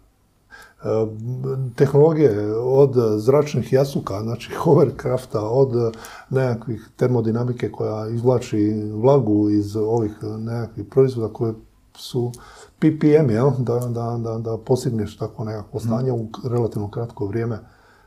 tehnologije 1.76 2.56
od 2.56 2.94
zračnih 3.18 3.74
jasuka, 3.74 4.22
znači 4.22 4.54
hovercrafta, 4.64 5.42
od 5.42 5.96
nekakvih 6.30 6.90
termodinamike 6.96 7.72
koja 7.72 8.08
izvlači 8.08 8.92
vlagu 8.94 9.50
iz 9.50 9.76
ovih 9.76 10.12
nekakvih 10.38 10.86
proizvoda 10.86 11.34
koje 11.34 11.54
su 11.96 12.32
ppm, 12.80 13.30
jel? 13.30 13.52
Da, 13.58 13.80
da, 13.80 14.20
da, 14.24 14.38
da 14.38 14.58
postigneš 14.58 15.18
tako 15.18 15.44
nekakvo 15.44 15.80
mhm. 15.80 15.88
stanje 15.88 16.12
u 16.12 16.28
relativno 16.44 16.92
kratko 16.92 17.26
vrijeme. 17.26 17.60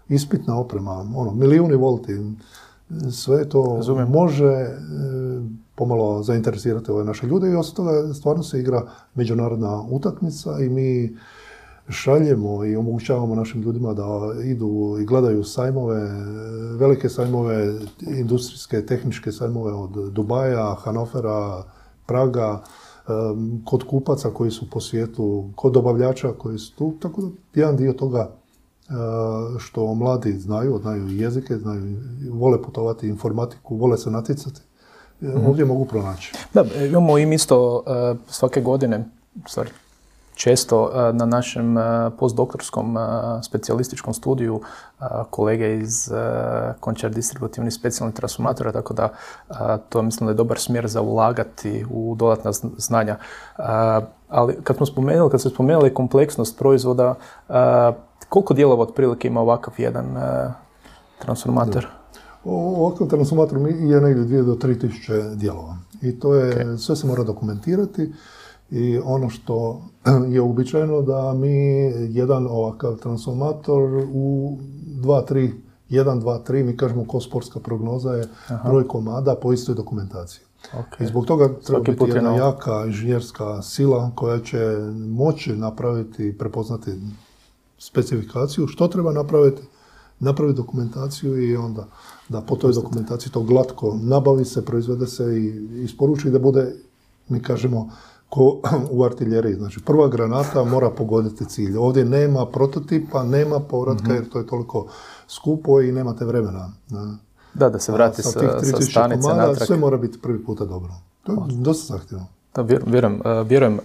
Ispitna 0.08 0.58
oprema, 0.58 1.06
ono, 1.16 1.34
milijuni 1.34 1.74
volti, 1.76 2.12
sve 3.12 3.48
to 3.48 3.80
može 4.08 4.44
e, 4.44 4.78
pomalo 5.74 6.22
zainteresirati 6.22 6.90
ove 6.90 7.04
naše 7.04 7.26
ljude 7.26 7.50
i 7.50 7.54
osim 7.54 7.74
toga 7.74 8.14
stvarno 8.14 8.42
se 8.42 8.60
igra 8.60 8.82
međunarodna 9.14 9.82
utakmica 9.90 10.60
i 10.60 10.68
mi 10.68 11.16
šaljemo 11.88 12.64
i 12.64 12.76
omogućavamo 12.76 13.34
našim 13.34 13.62
ljudima 13.62 13.94
da 13.94 14.04
idu 14.44 14.96
i 15.00 15.04
gledaju 15.04 15.44
sajmove, 15.44 16.00
velike 16.76 17.08
sajmove, 17.08 17.74
industrijske, 18.06 18.86
tehničke 18.86 19.32
sajmove 19.32 19.72
od 19.72 20.12
Dubaja, 20.12 20.74
Hanofera, 20.74 21.62
Praga, 22.06 22.62
kod 23.64 23.84
kupaca 23.84 24.30
koji 24.30 24.50
su 24.50 24.70
po 24.70 24.80
svijetu, 24.80 25.50
kod 25.56 25.72
dobavljača 25.72 26.32
koji 26.38 26.58
su 26.58 26.76
tu, 26.76 26.94
tako 27.00 27.22
da 27.22 27.28
jedan 27.54 27.76
dio 27.76 27.92
toga 27.92 28.30
što 29.58 29.94
mladi 29.94 30.32
znaju, 30.38 30.78
znaju 30.82 31.08
jezike, 31.08 31.56
znaju, 31.56 31.96
vole 32.30 32.62
putovati 32.62 33.08
informatiku, 33.08 33.76
vole 33.76 33.98
se 33.98 34.10
natjecati, 34.10 34.60
mm 34.60 35.46
ovdje 35.46 35.64
mogu 35.64 35.84
pronaći. 35.84 36.32
Da, 36.54 36.64
imamo 36.88 37.18
im 37.18 37.32
isto 37.32 37.82
eh, 37.86 38.16
svake 38.28 38.60
godine, 38.60 39.04
stvari, 39.48 39.70
često 40.34 40.90
e, 40.94 41.12
na 41.12 41.26
našem 41.26 41.78
e, 41.78 42.10
postdoktorskom 42.18 42.96
e, 42.96 43.00
specijalističkom 43.42 44.14
studiju 44.14 44.60
kolege 45.30 45.76
iz 45.76 46.10
Končar 46.80 47.10
distributivnih 47.10 47.74
specijalnih 47.74 48.14
transformatora, 48.14 48.72
tako 48.72 48.94
da 48.94 49.08
to 49.88 50.02
mislim 50.02 50.26
da 50.26 50.30
je 50.30 50.34
dobar 50.34 50.58
smjer 50.58 50.88
za 50.88 51.00
ulagati 51.00 51.84
u 51.90 52.14
dodatna 52.18 52.52
znanja. 52.76 53.16
Ali 54.28 54.56
kad 54.62 54.76
smo 54.76 54.86
spomenuli, 54.86 55.30
kad 55.30 55.40
ste 55.40 55.48
spomenuli 55.48 55.94
kompleksnost 55.94 56.58
proizvoda, 56.58 57.14
koliko 58.34 58.54
dijelova 58.54 58.82
otprilike 58.82 59.28
ima 59.28 59.40
ovakav 59.40 59.74
jedan 59.78 60.06
transformator? 61.18 61.86
Ovakav 62.44 63.06
transformator 63.06 63.58
je 63.68 64.00
negdje 64.00 64.42
2 64.42 64.44
do 64.44 64.54
3 64.54 64.80
tisuće 64.80 65.12
dijelova. 65.34 65.76
I 66.02 66.18
to 66.18 66.34
je, 66.34 66.78
sve 66.78 66.96
se 66.96 67.06
mora 67.06 67.22
dokumentirati. 67.24 68.12
I 68.70 68.98
ono 69.04 69.30
što 69.30 69.82
je 70.34 70.40
uobičajeno 70.40 71.02
da 71.02 71.34
mi 71.34 71.56
jedan 72.08 72.46
ovakav 72.46 72.96
transformator 72.96 74.06
u 74.12 74.58
2, 74.86 75.32
3, 75.32 75.50
1, 75.90 76.20
2, 76.20 76.38
3, 76.48 76.64
mi 76.64 76.76
kažemo 76.76 77.04
ko 77.04 77.20
sportska 77.20 77.60
prognoza 77.60 78.12
je 78.12 78.28
broj 78.64 78.88
komada 78.88 79.34
po 79.42 79.52
istoj 79.52 79.74
dokumentaciji. 79.74 80.44
I 81.00 81.06
zbog 81.06 81.26
toga 81.26 81.48
treba 81.66 81.82
biti 81.82 82.04
jedna 82.04 82.36
jaka 82.36 82.84
inženjerska 82.86 83.62
sila 83.62 84.10
koja 84.14 84.40
će 84.40 84.58
moći 85.08 85.56
napraviti 85.56 86.28
i 86.28 86.38
prepoznati 86.38 86.90
specifikaciju, 87.86 88.66
što 88.66 88.88
treba 88.88 89.12
napraviti, 89.12 89.62
napraviti 90.20 90.56
dokumentaciju 90.56 91.42
i 91.42 91.56
onda 91.56 91.86
da 92.28 92.40
po 92.40 92.56
toj 92.56 92.72
dokumentaciji 92.72 93.32
to 93.32 93.40
glatko 93.40 93.98
nabavi 94.02 94.44
se, 94.44 94.64
proizvede 94.64 95.06
se 95.06 95.24
i 95.38 95.68
isporuči 95.84 96.30
da 96.30 96.38
bude, 96.38 96.74
mi 97.28 97.42
kažemo, 97.42 97.90
ko 98.28 98.60
u 98.96 99.04
artiljeriji. 99.04 99.54
Znači, 99.54 99.80
prva 99.80 100.08
granata 100.08 100.64
mora 100.64 100.90
pogoditi 100.90 101.44
cilj. 101.44 101.76
Ovdje 101.76 102.04
nema 102.04 102.46
prototipa, 102.46 103.24
nema 103.24 103.60
povratka 103.60 104.04
mhm. 104.04 104.14
jer 104.14 104.28
to 104.28 104.38
je 104.38 104.46
toliko 104.46 104.86
skupo 105.28 105.80
i 105.80 105.92
nemate 105.92 106.24
vremena. 106.24 106.72
Da, 107.54 107.68
da 107.70 107.78
se 107.78 107.92
vrati 107.92 108.22
sa, 108.22 108.30
sa, 108.30 108.82
stanice 108.82 109.28
natrag. 109.28 109.66
Sve 109.66 109.76
mora 109.76 109.96
biti 109.96 110.18
prvi 110.20 110.44
puta 110.44 110.64
dobro. 110.64 110.92
To 111.22 111.32
je 111.32 111.38
dosta 111.48 111.94
zahtjevno. 111.94 112.26
Da, 112.54 112.62
vjerujem. 112.62 113.20
vjerujem. 113.46 113.78
E, 113.78 113.80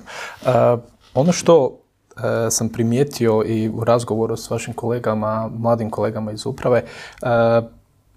ono 1.14 1.32
što 1.32 1.80
e, 2.24 2.52
sam 2.52 2.70
primijetio 2.70 3.44
i 3.46 3.70
u 3.70 3.84
razgovoru 3.84 4.38
s 4.38 4.50
vašim 4.50 4.74
kolegama, 4.74 5.50
mladim 5.58 5.90
kolegama 5.90 6.32
iz 6.32 6.46
uprave, 6.46 6.84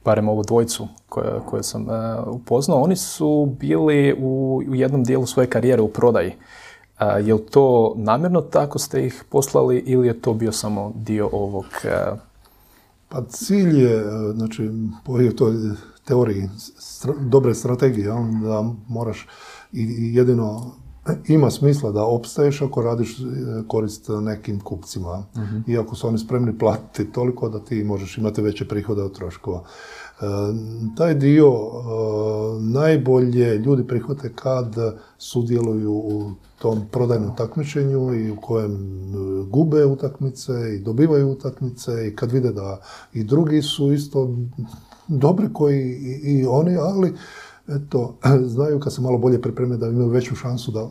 barem 0.05 0.28
ovu 0.28 0.42
dvojicu 0.42 0.88
koje, 1.09 1.40
koje 1.46 1.62
sam 1.62 1.82
uh, 1.82 1.94
upoznao, 2.26 2.82
oni 2.82 2.96
su 2.96 3.57
bili 3.61 4.14
u, 4.18 4.62
u 4.68 4.74
jednom 4.74 5.05
dijelu 5.05 5.26
svoje 5.26 5.50
karijere 5.50 5.82
u 5.82 5.88
prodaji. 5.88 6.32
Je 7.22 7.34
li 7.34 7.46
to 7.46 7.94
namjerno 7.96 8.40
tako 8.40 8.78
ste 8.78 9.07
ih 9.07 9.24
poslali 9.30 9.78
ili 9.78 10.07
je 10.07 10.20
to 10.20 10.34
bio 10.34 10.53
samo 10.53 10.92
dio 10.94 11.28
ovog... 11.32 11.64
Pa 13.09 13.22
cilj 13.28 13.82
je, 13.82 14.05
znači, 14.34 14.70
po 15.05 15.18
toj 15.36 15.55
teoriji 16.05 16.48
dobre 17.20 17.55
strategije, 17.55 18.09
da 18.42 18.64
moraš 18.88 19.28
i 19.72 20.14
jedino 20.14 20.72
ima 21.28 21.50
smisla 21.50 21.90
da 21.90 22.05
opstaješ 22.05 22.62
ako 22.62 22.82
radiš 22.82 23.16
korist 23.68 24.09
nekim 24.20 24.61
kupcima. 24.61 25.24
uh 25.34 25.68
Iako 25.68 25.94
su 25.96 26.09
oni 26.09 26.18
spremni 26.18 26.59
platiti 26.59 27.12
toliko 27.12 27.48
da 27.48 27.64
ti 27.64 27.84
možeš 27.84 28.18
imati 28.18 28.42
veće 28.42 28.68
prihode 28.68 29.03
od 29.03 29.16
troškova. 29.16 29.64
E, 30.20 30.24
taj 30.96 31.14
dio 31.14 31.48
e, 31.48 31.59
najbolje 32.61 33.59
ljudi 33.59 33.86
prihvate 33.86 34.32
kad 34.34 34.76
sudjeluju 35.18 35.92
u 35.92 36.30
tom 36.59 36.80
prodajnom 36.90 37.36
takmičenju 37.36 38.14
i 38.14 38.30
u 38.30 38.36
kojem 38.36 38.74
e, 38.74 39.44
gube 39.50 39.84
utakmice 39.84 40.53
i 40.74 40.78
dobivaju 40.78 41.30
utakmice 41.30 42.09
i 42.09 42.16
kad 42.16 42.32
vide 42.32 42.53
da 42.53 42.80
i 43.12 43.24
drugi 43.24 43.62
su 43.62 43.92
isto 43.92 44.36
dobri 45.09 45.48
koji 45.53 45.80
i, 46.22 46.46
oni, 46.46 46.76
ali 46.76 47.14
eto, 47.77 48.18
znaju 48.55 48.81
kad 48.81 48.95
se 48.95 49.01
malo 49.01 49.18
bolje 49.18 49.43
pripreme 49.43 49.77
da 49.77 49.89
imaju 49.89 50.09
veću 50.09 50.35
šansu 50.35 50.73
da 50.73 50.89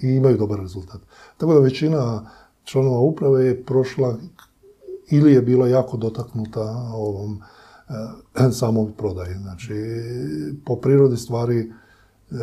i 0.00 0.08
imaju 0.08 0.36
dobar 0.36 0.60
rezultat. 0.60 1.00
Tako 1.36 1.54
da 1.54 1.60
većina 1.60 2.30
članova 2.64 3.00
uprave 3.00 3.44
je 3.44 3.64
prošla 3.64 4.16
ili 5.10 5.32
je 5.32 5.42
bila 5.42 5.68
jako 5.68 5.96
dotaknuta 5.96 6.90
ovom 6.94 7.38
E, 8.34 8.52
samog 8.52 8.90
prodaje. 8.98 9.38
Znači, 9.38 9.74
po 10.64 10.76
prirodi 10.76 11.16
stvari 11.16 11.58
e, 11.60 12.34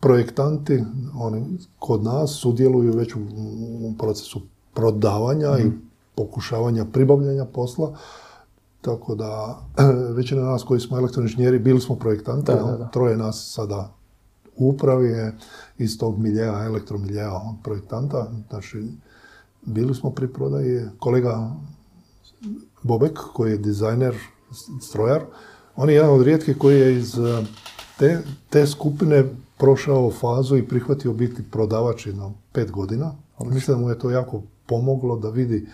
projektanti, 0.00 0.84
oni 1.14 1.58
kod 1.78 2.04
nas 2.04 2.30
sudjeluju 2.30 2.92
već 2.92 3.14
u 3.14 3.94
procesu 3.98 4.40
prodavanja 4.74 5.58
i 5.58 5.64
mhm. 5.64 5.76
pokušavanja 6.14 6.84
pribavljanja 6.84 7.44
posla. 7.44 7.96
Tako 8.86 9.14
da, 9.14 9.58
većina 10.16 10.42
nas 10.42 10.62
koji 10.62 10.80
smo 10.80 10.98
elektroinženjeri 10.98 11.58
bili 11.58 11.80
smo 11.80 11.96
projektanti, 11.96 12.52
troje 12.92 13.16
nas 13.16 13.52
sada 13.54 13.92
u 14.56 14.68
upravi 14.68 15.08
je 15.08 15.38
iz 15.78 15.98
tog 15.98 16.18
miljeja, 16.18 16.64
elektromiljeja 16.64 17.40
projektanta. 17.62 18.30
Znači, 18.48 18.82
bili 19.62 19.94
smo 19.94 20.10
pri 20.10 20.28
prodaji. 20.32 20.80
Kolega 20.98 21.50
Bobek, 22.82 23.18
koji 23.32 23.50
je 23.50 23.58
dizajner 23.58 24.14
strojar, 24.82 25.22
on 25.76 25.88
je 25.88 25.94
jedan 25.94 26.10
od 26.10 26.22
rijetkih 26.22 26.58
koji 26.58 26.80
je 26.80 26.98
iz 26.98 27.18
eh, 27.18 27.44
te, 27.98 28.22
te 28.50 28.66
skupine 28.66 29.24
prošao 29.58 30.10
fazu 30.10 30.56
i 30.56 30.68
prihvatio 30.68 31.12
biti 31.12 31.42
prodavač 31.50 32.06
na 32.06 32.30
pet 32.52 32.70
godina. 32.70 33.14
Mislim 33.40 33.76
da 33.76 33.82
mu 33.82 33.90
je 33.90 33.98
to 33.98 34.10
jako 34.10 34.42
pomoglo 34.66 35.16
da 35.18 35.30
vidi 35.30 35.68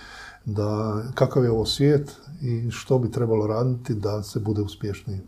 da 0.44 1.02
kakav 1.14 1.44
je 1.44 1.50
ovo 1.50 1.66
svijet 1.66 2.16
i 2.42 2.70
što 2.70 2.98
bi 2.98 3.10
trebalo 3.10 3.46
raditi 3.46 3.94
da 3.94 4.22
se 4.22 4.40
bude 4.40 4.62
uspješniji. 4.62 5.20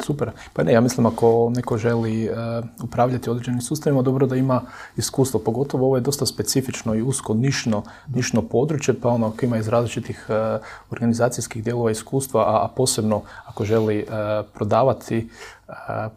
Super. 0.00 0.30
Pa 0.52 0.62
ne, 0.62 0.72
ja 0.72 0.80
mislim 0.80 1.06
ako 1.06 1.52
neko 1.54 1.78
želi 1.78 2.28
uh, 2.28 2.36
upravljati 2.82 3.30
određenim 3.30 3.60
sustavima, 3.60 4.02
dobro 4.02 4.26
da 4.26 4.36
ima 4.36 4.62
iskustvo. 4.96 5.40
Pogotovo 5.40 5.86
ovo 5.86 5.96
je 5.96 6.00
dosta 6.00 6.26
specifično 6.26 6.94
i 6.94 7.02
usko 7.02 7.34
nišno, 7.34 7.82
nišno 8.08 8.42
područje, 8.42 8.94
pa 9.00 9.08
ono 9.08 9.26
ako 9.26 9.44
ima 9.44 9.56
iz 9.56 9.68
različitih 9.68 10.26
uh, 10.28 10.60
organizacijskih 10.90 11.64
dijelova 11.64 11.90
iskustva, 11.90 12.40
a, 12.40 12.64
a, 12.64 12.68
posebno 12.76 13.22
ako 13.46 13.64
želi 13.64 13.98
uh, 14.02 14.46
prodavati 14.54 15.28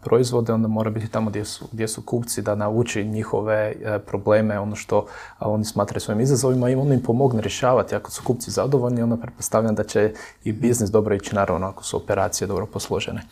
proizvode, 0.00 0.52
onda 0.52 0.68
mora 0.68 0.90
biti 0.90 1.08
tamo 1.08 1.30
gdje 1.30 1.44
su, 1.44 1.64
gdje 1.72 1.88
su 1.88 2.02
kupci 2.02 2.42
da 2.42 2.54
nauči 2.54 3.04
njihove 3.04 3.74
probleme, 4.06 4.58
ono 4.58 4.76
što 4.76 5.06
oni 5.40 5.64
smatraju 5.64 6.00
svojim 6.00 6.20
izazovima 6.20 6.70
i 6.70 6.74
on 6.74 6.92
im 6.92 7.02
pomogne 7.02 7.40
rješavati. 7.40 7.94
Ako 7.94 8.10
su 8.10 8.22
kupci 8.24 8.50
zadovoljni, 8.50 9.02
onda 9.02 9.16
pretpostavljam 9.16 9.74
da 9.74 9.84
će 9.84 10.12
i 10.44 10.52
biznis 10.52 10.90
dobro 10.90 11.14
ići 11.14 11.34
naravno 11.34 11.66
ako 11.66 11.84
su 11.84 11.96
operacije 11.96 12.48
dobro 12.48 12.66
posložene. 12.66 13.22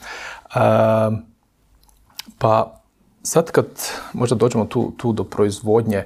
Pa 2.39 2.81
sad 3.23 3.51
kad 3.51 3.67
možda 4.13 4.37
dođemo 4.37 4.65
tu, 4.65 4.93
tu 4.97 5.13
do 5.13 5.25
proizvodnje, 5.25 6.05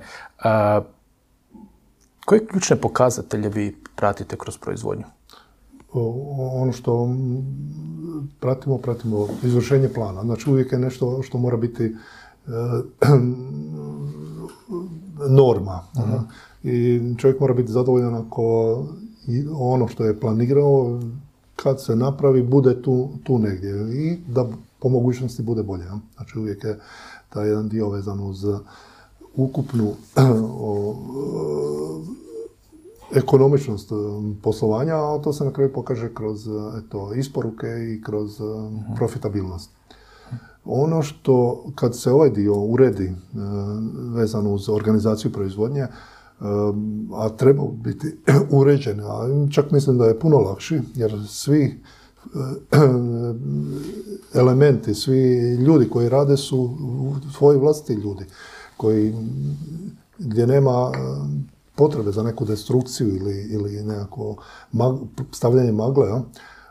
koje 2.25 2.47
ključne 2.47 2.77
pokazatelje 2.77 3.49
vi 3.49 3.77
pratite 3.97 4.37
kroz 4.37 4.59
proizvodnju? 4.59 5.05
Ono 6.53 6.73
što 6.73 7.15
pratimo, 8.41 8.79
pratimo 8.79 9.29
izvršenje 9.43 9.89
plana. 9.89 10.23
Znači 10.23 10.51
uvijek 10.51 10.73
je 10.73 10.79
nešto 10.79 11.23
što 11.23 11.39
mora 11.39 11.57
biti 11.57 11.85
e, 11.85 11.93
norma. 15.29 15.83
Mhm. 15.99 16.17
I 16.63 17.01
čovjek 17.19 17.41
mora 17.41 17.55
biti 17.55 17.73
zadovoljan 17.73 18.15
ako 18.15 18.77
ono 19.59 19.89
što 19.89 20.05
je 20.05 20.21
planirao, 20.21 21.01
kad 21.57 21.83
se 21.83 21.97
napravi, 21.97 22.43
bude 22.43 22.83
tu, 22.83 23.09
tu 23.25 23.39
negdje. 23.39 23.95
I 23.95 24.19
da 24.29 24.49
po 24.79 24.89
mogućnosti 24.89 25.43
bude 25.43 25.63
bolje. 25.63 25.85
Znači 26.17 26.39
uvijek 26.39 26.65
je 26.65 26.79
taj 27.29 27.49
jedan 27.49 27.69
dio 27.69 27.89
vezan 27.89 28.21
uz 28.21 28.45
ukupnu 29.37 29.93
ekonomičnost 33.15 33.93
um, 33.93 34.37
poslovanja, 34.43 34.95
a 34.95 35.21
to 35.25 35.33
se 35.33 35.45
na 35.45 35.53
kraju 35.53 35.73
pokaže 35.73 36.15
kroz 36.15 36.47
uh, 36.47 36.75
eto, 36.79 37.15
isporuke 37.15 37.67
i 37.67 38.03
kroz 38.03 38.41
um, 38.41 38.75
mhm. 38.75 38.95
profitabilnost. 38.95 39.71
Ono 40.65 41.03
što, 41.03 41.65
kad 41.75 41.99
se 41.99 42.11
ovaj 42.11 42.31
dio 42.31 42.55
uredi 42.55 43.13
vezano 44.15 44.53
uz 44.53 44.69
organizaciju 44.69 45.33
proizvodnje, 45.33 45.87
a 47.15 47.29
treba 47.37 47.65
biti 47.85 48.17
uređen, 48.61 49.01
a 49.01 49.29
čak 49.51 49.71
mislim 49.71 49.99
da 49.99 50.05
je 50.05 50.19
puno 50.19 50.39
lakši, 50.39 50.81
jer 50.95 51.13
svi 51.29 51.81
elementi, 54.35 54.95
svi 54.95 55.55
ljudi 55.55 55.89
koji 55.89 56.09
rade 56.09 56.37
su 56.37 56.71
svoji 57.37 57.59
vlastiti 57.59 58.01
ljudi, 58.01 58.25
koji 58.77 59.15
gdje 60.19 60.47
nema 60.47 60.93
potrebe 61.83 62.13
za 62.13 62.23
neku 62.23 62.45
destrukciju 62.45 63.17
ili, 63.17 63.49
ili 63.51 63.83
nekako 63.83 64.37
stavljanje 65.33 65.73
magle, 65.73 66.09
ja, 66.09 66.23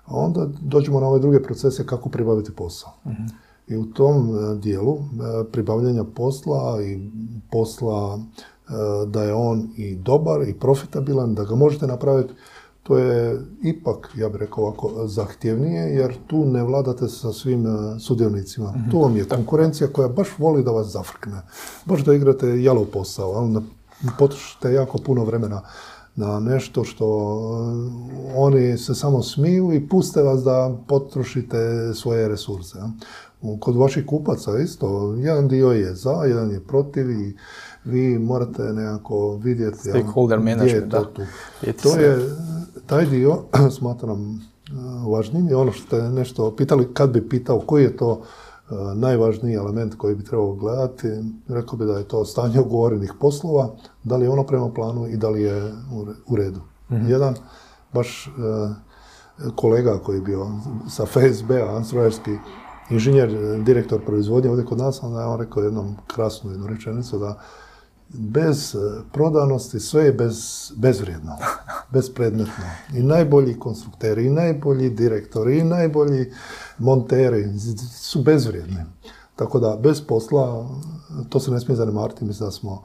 onda 0.07 0.47
dođemo 0.62 0.99
na 0.99 1.07
ove 1.07 1.20
druge 1.20 1.43
procese 1.43 1.86
kako 1.86 2.09
pribaviti 2.09 2.51
posao. 2.51 2.91
I 3.68 3.78
u 3.78 3.86
tom 3.86 4.30
e, 4.30 4.55
dijelu 4.55 4.95
e, 4.95 5.43
pribavljanja 5.51 6.03
posla 6.03 6.84
i 6.84 7.12
posla 7.51 8.20
e, 8.20 8.72
da 9.07 9.24
je 9.24 9.34
on 9.34 9.70
i 9.78 9.95
dobar 9.95 10.41
i 10.47 10.53
profitabilan, 10.53 11.36
da 11.36 11.43
ga 11.43 11.55
možete 11.55 11.88
napraviti, 11.88 12.34
to 12.84 12.97
je 12.97 13.41
ipak, 13.64 14.09
ja 14.18 14.30
bih 14.30 14.39
rekao 14.39 14.64
ovako, 14.64 15.07
zahtjevnije, 15.07 15.95
jer 15.95 16.16
tu 16.28 16.45
ne 16.45 16.64
vladate 16.64 17.07
sa 17.07 17.34
svim 17.34 17.66
sudionicima. 17.99 18.74
Tu 18.91 18.99
vam 18.99 19.18
je 19.18 19.28
konkurencija 19.28 19.88
koja 19.88 20.07
baš 20.07 20.28
voli 20.38 20.64
da 20.64 20.72
vas 20.72 20.88
zafrkne. 20.88 21.41
Baš 21.86 22.03
da 22.03 22.14
igrate 22.14 22.64
jalov 22.64 22.86
posao, 22.86 23.32
ali 23.32 23.49
na 23.49 23.62
potrošite 24.17 24.73
jako 24.73 24.97
puno 24.97 25.23
vremena 25.23 25.61
na 26.15 26.39
nešto 26.39 26.83
što 26.83 27.05
eh, 27.05 28.33
oni 28.35 28.77
se 28.77 28.95
samo 28.95 29.23
smiju 29.23 29.73
i 29.73 29.87
puste 29.87 30.21
vas 30.21 30.43
da 30.43 30.75
potrošite 30.87 31.91
svoje 31.93 32.27
resurse. 32.27 32.79
Kod 33.59 33.75
vaših 33.75 34.05
kupaca 34.05 34.59
isto, 34.59 35.15
jedan 35.17 35.47
dio 35.47 35.71
je 35.71 35.95
za, 35.95 36.11
jedan 36.11 36.51
je 36.51 36.59
protiv 36.59 37.11
i 37.11 37.37
vi 37.83 38.19
morate 38.19 38.63
nekako 38.63 39.35
vidjeti 39.35 39.77
Stakeholder 39.77 40.39
management, 40.39 40.91
to 40.91 41.03
tu. 41.03 41.21
To 41.83 41.99
je, 41.99 42.35
taj 42.85 43.05
dio 43.05 43.39
smatram 43.77 44.35
eh, 44.35 44.71
važnim 45.09 45.49
i 45.49 45.53
ono 45.53 45.71
što 45.71 45.85
ste 45.85 46.09
nešto 46.09 46.55
pitali, 46.55 46.93
kad 46.93 47.09
bi 47.09 47.29
pitao 47.29 47.59
koji 47.59 47.83
je 47.83 47.97
to 47.97 48.21
E, 48.71 48.95
najvažniji 48.95 49.55
element 49.55 49.95
koji 49.95 50.15
bi 50.15 50.23
trebalo 50.23 50.53
gledati, 50.53 51.07
rekao 51.47 51.77
bi 51.77 51.85
da 51.85 51.97
je 51.97 52.03
to 52.03 52.25
stanje 52.25 52.59
ugovorenih 52.59 53.13
poslova, 53.19 53.69
da 54.03 54.15
li 54.15 54.25
je 54.25 54.29
ono 54.29 54.43
prema 54.43 54.69
planu 54.69 55.07
i 55.07 55.17
da 55.17 55.29
li 55.29 55.41
je 55.41 55.73
u 56.27 56.35
redu. 56.35 56.61
Mhm. 56.91 57.09
Jedan, 57.09 57.35
baš 57.93 58.27
e, 58.27 58.31
kolega 59.55 59.99
koji 60.03 60.17
je 60.17 60.21
bio 60.21 60.47
sa 60.89 61.05
FSB-a, 61.05 61.83
strojarski 61.83 62.37
inženjer, 62.89 63.59
direktor 63.63 64.05
proizvodnje 64.05 64.49
ovdje 64.49 64.65
kod 64.65 64.77
nas, 64.77 65.03
onda 65.03 65.21
je 65.21 65.25
on 65.25 65.39
rekao 65.39 65.63
jednom 65.63 65.95
krasnu 66.07 66.51
jednu 66.51 66.67
rečenicu 66.67 67.19
da 67.19 67.39
bez 68.13 68.75
prodanosti 69.11 69.79
sve 69.79 70.05
je 70.05 70.13
bez, 70.13 70.71
bezvrijedno, 70.75 71.37
bezpredmetno. 71.93 72.63
I 72.93 73.03
najbolji 73.03 73.59
konstrukteri, 73.59 74.25
i 74.25 74.29
najbolji 74.29 74.89
direktori, 74.89 75.57
i 75.57 75.63
najbolji 75.63 76.31
monteri 76.77 77.59
su 77.95 78.23
bezvrijedni. 78.23 78.77
Tako 79.35 79.59
da, 79.59 79.79
bez 79.83 80.01
posla, 80.01 80.69
to 81.29 81.39
se 81.39 81.51
ne 81.51 81.59
smije 81.59 81.75
zanemariti, 81.75 82.25
mislim 82.25 82.47
da 82.47 82.51
smo 82.51 82.83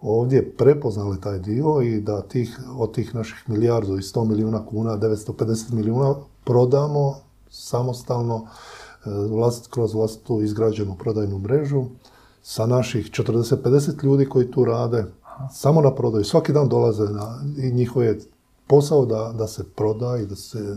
ovdje 0.00 0.56
prepoznali 0.56 1.20
taj 1.20 1.38
dio 1.38 1.82
i 1.82 2.00
da 2.00 2.22
tih, 2.22 2.60
od 2.78 2.94
tih 2.94 3.14
naših 3.14 3.44
milijardu 3.46 3.98
i 3.98 4.02
100 4.02 4.24
milijuna 4.24 4.66
kuna, 4.66 4.98
950 4.98 5.72
milijuna 5.72 6.14
prodamo 6.44 7.14
samostalno 7.50 8.46
e, 9.04 9.08
kroz 9.70 9.94
vlastitu 9.94 10.42
izgrađenu 10.42 10.96
prodajnu 10.98 11.38
mrežu 11.38 11.84
sa 12.42 12.66
naših 12.66 13.10
40-50 13.10 14.04
ljudi 14.04 14.28
koji 14.28 14.50
tu 14.50 14.64
rade, 14.64 15.04
samo 15.52 15.80
na 15.80 15.94
prodaju. 15.94 16.24
Svaki 16.24 16.52
dan 16.52 16.68
dolaze 16.68 17.04
na, 17.04 17.42
i 17.58 17.72
njihov 17.72 18.02
je 18.02 18.18
posao 18.66 19.06
da, 19.06 19.34
da 19.38 19.46
se 19.46 19.64
proda 19.64 20.16
i 20.16 20.26
da 20.26 20.36
se 20.36 20.76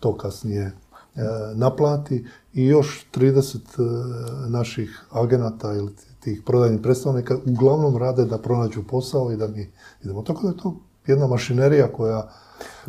to 0.00 0.16
kasnije 0.16 0.72
E, 1.16 1.54
naplati 1.54 2.26
i 2.54 2.66
još 2.66 3.06
30 3.14 3.56
e, 3.56 4.50
naših 4.50 5.04
agenata 5.10 5.74
ili 5.74 5.92
tih 6.24 6.42
prodajnih 6.46 6.80
predstavnika 6.82 7.36
uglavnom 7.46 7.96
rade 7.96 8.24
da 8.24 8.38
pronađu 8.38 8.82
posao 8.88 9.32
i 9.32 9.36
da 9.36 9.48
mi 9.48 9.70
idemo. 10.04 10.22
Tako 10.22 10.42
da 10.42 10.48
je 10.48 10.56
to 10.56 10.76
jedna 11.06 11.26
mašinerija 11.26 11.92
koja, 11.92 12.28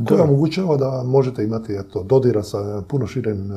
koja 0.10 0.24
omogućava 0.24 0.78
da 0.78 1.04
možete 1.06 1.44
imati 1.44 1.74
eto, 1.74 2.04
dodira 2.04 2.44
sa 2.44 2.82
puno 2.88 3.08
širim 3.08 3.52
e, 3.52 3.56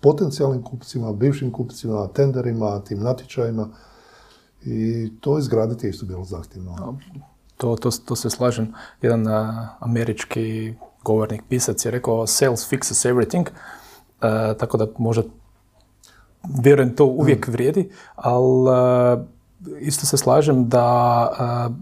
potencijalnim 0.00 0.62
kupcima, 0.62 1.12
bivšim 1.12 1.52
kupcima, 1.52 2.08
tenderima, 2.08 2.80
tim 2.80 3.00
natječajima 3.00 3.68
i 4.64 5.10
to 5.20 5.38
izgraditi 5.38 5.86
je 5.86 5.90
isto 5.90 6.06
bilo 6.06 6.24
zahtjevno. 6.24 6.98
To, 7.56 7.76
to, 7.76 7.90
to 8.04 8.16
se 8.16 8.30
slažem. 8.30 8.74
Jedan 9.02 9.26
američki 9.78 10.74
govornik, 11.04 11.42
pisac 11.48 11.84
je 11.84 11.90
rekao 11.90 12.26
sales 12.26 12.72
fixes 12.72 13.06
everything, 13.12 13.46
uh, 13.46 14.58
tako 14.58 14.76
da 14.76 14.86
možda 14.98 15.22
vjerujem 16.62 16.96
to 16.96 17.04
uvijek 17.04 17.48
mm. 17.48 17.50
vrijedi, 17.50 17.90
ali 18.16 18.70
uh, 18.70 19.26
isto 19.80 20.06
se 20.06 20.16
slažem 20.16 20.68
da 20.68 21.28
uh, 21.30 21.74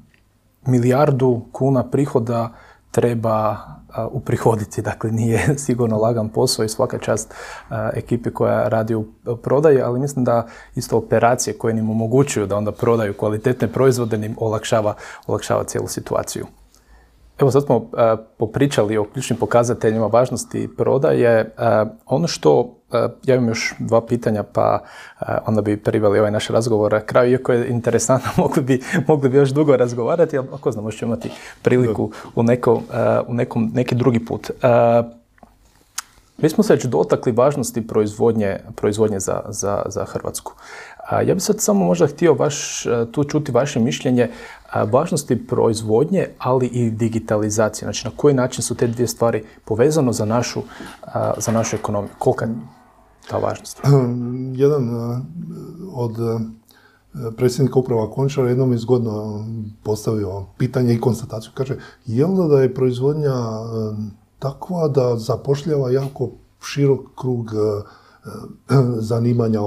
milijardu 0.66 1.42
kuna 1.52 1.90
prihoda 1.90 2.52
treba 2.90 3.56
uprihoditi, 4.10 4.82
dakle 4.82 5.10
nije 5.10 5.54
sigurno 5.66 5.98
lagan 5.98 6.28
posao 6.28 6.64
i 6.64 6.68
svaka 6.68 6.98
čast 6.98 7.34
ekipi 7.94 8.30
koja 8.30 8.68
radi 8.68 8.94
u 8.94 9.06
prodaji, 9.42 9.80
ali 9.80 10.00
mislim 10.00 10.24
da 10.24 10.46
isto 10.74 10.96
operacije 10.96 11.58
koje 11.58 11.78
im 11.78 11.90
omogućuju 11.90 12.46
da 12.46 12.56
onda 12.56 12.72
prodaju 12.72 13.16
kvalitetne 13.16 13.68
proizvode 13.72 14.26
im 14.26 14.36
olakšava, 14.38 14.94
olakšava 15.26 15.64
cijelu 15.64 15.88
situaciju. 15.88 16.46
Evo 17.38 17.50
sad 17.50 17.64
smo 17.64 17.76
uh, 17.76 17.88
popričali 18.36 18.96
o 18.96 19.04
ključnim 19.04 19.38
pokazateljima 19.38 20.06
važnosti 20.06 20.68
prodaje. 20.76 21.54
Uh, 21.58 21.88
ono 22.06 22.26
što, 22.26 22.60
uh, 22.60 22.98
ja 23.24 23.34
imam 23.34 23.48
još 23.48 23.74
dva 23.78 24.06
pitanja 24.06 24.42
pa 24.42 24.78
onda 25.46 25.62
bi 25.62 25.76
priveli 25.76 26.18
ovaj 26.18 26.30
naš 26.30 26.48
razgovor 26.48 26.92
na 26.92 27.00
kraju, 27.00 27.32
iako 27.32 27.52
je 27.52 27.68
interesantno, 27.68 28.30
mogli 28.42 28.62
bi, 28.62 28.82
mogli 29.08 29.28
bi 29.28 29.36
još 29.36 29.50
dugo 29.50 29.76
razgovarati, 29.76 30.38
ali 30.38 30.48
ako 30.52 30.72
znam, 30.72 30.84
možemo 30.84 31.12
imati 31.12 31.30
priliku 31.62 32.10
u, 32.34 32.42
neko, 32.42 32.82
u 33.26 33.34
nekom, 33.34 33.70
neki 33.74 33.94
drugi 33.94 34.24
put. 34.24 34.50
Mi 36.38 36.48
smo 36.48 36.64
se 36.64 36.74
već 36.74 36.84
dotakli 36.84 37.32
važnosti 37.32 37.86
proizvodnje, 37.86 38.58
proizvodnje 38.76 39.20
za, 39.20 39.42
za, 39.48 39.82
za 39.86 40.04
Hrvatsku. 40.04 40.52
Ja 41.12 41.34
bih 41.34 41.42
sad 41.42 41.60
samo 41.60 41.84
možda 41.84 42.06
htio 42.06 42.34
vaš, 42.34 42.86
tu 43.12 43.24
čuti 43.24 43.52
vaše 43.52 43.80
mišljenje 43.80 44.30
važnosti 44.84 45.46
proizvodnje, 45.46 46.28
ali 46.38 46.66
i 46.66 46.90
digitalizacije. 46.90 47.86
Znači, 47.86 48.06
na 48.06 48.12
koji 48.16 48.34
način 48.34 48.62
su 48.62 48.74
te 48.74 48.86
dvije 48.86 49.08
stvari 49.08 49.44
povezano 49.64 50.12
za 50.12 50.24
našu, 50.24 50.62
za 51.36 51.52
našu 51.52 51.76
ekonomiju? 51.76 52.10
Kolika 52.18 52.44
je 52.44 52.54
ta 53.28 53.38
važnost? 53.38 53.80
Jedan 54.64 54.90
od 55.92 56.16
predsjednika 57.36 57.78
uprava 57.78 58.10
Končara 58.10 58.48
jednom 58.48 58.72
je 58.72 58.78
zgodno 58.78 59.44
postavio 59.82 60.44
pitanje 60.58 60.94
i 60.94 61.00
konstataciju. 61.00 61.50
Kaže, 61.54 61.76
je 62.06 62.26
li 62.26 62.48
da 62.48 62.62
je 62.62 62.74
proizvodnja 62.74 63.34
takva 64.38 64.88
da 64.88 65.16
zapošljava 65.16 65.90
jako 65.90 66.30
širok 66.62 67.00
krug 67.16 67.50
zanimanja 69.10 69.60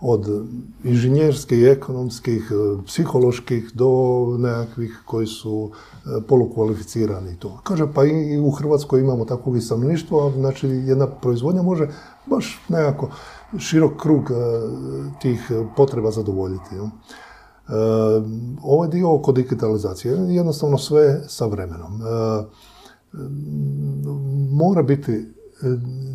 od 0.00 0.26
inženjerskih, 0.84 1.66
ekonomskih, 1.66 2.52
psiholoških 2.86 3.70
do 3.74 3.90
nekakvih 4.38 5.02
koji 5.04 5.26
su 5.26 5.70
polukvalificirani 6.28 7.36
to. 7.38 7.60
Kaže, 7.64 7.86
pa 7.94 8.04
i 8.04 8.38
u 8.38 8.50
Hrvatskoj 8.50 9.00
imamo 9.00 9.24
takvog 9.24 9.56
i 9.56 9.60
stanovništvo, 9.60 10.32
znači 10.36 10.68
jedna 10.68 11.06
proizvodnja 11.06 11.62
može 11.62 11.88
baš 12.26 12.60
nekako 12.68 13.10
širok 13.58 13.96
krug 14.00 14.30
tih 15.22 15.50
potreba 15.76 16.10
zadovoljiti. 16.10 16.76
Ovaj 18.62 18.88
dio 18.88 19.14
oko 19.14 19.32
digitalizacije 19.32 20.12
je 20.12 20.34
jednostavno 20.34 20.78
sve 20.78 21.20
sa 21.28 21.46
vremenom. 21.46 22.00
Mora 24.50 24.82
biti 24.82 25.37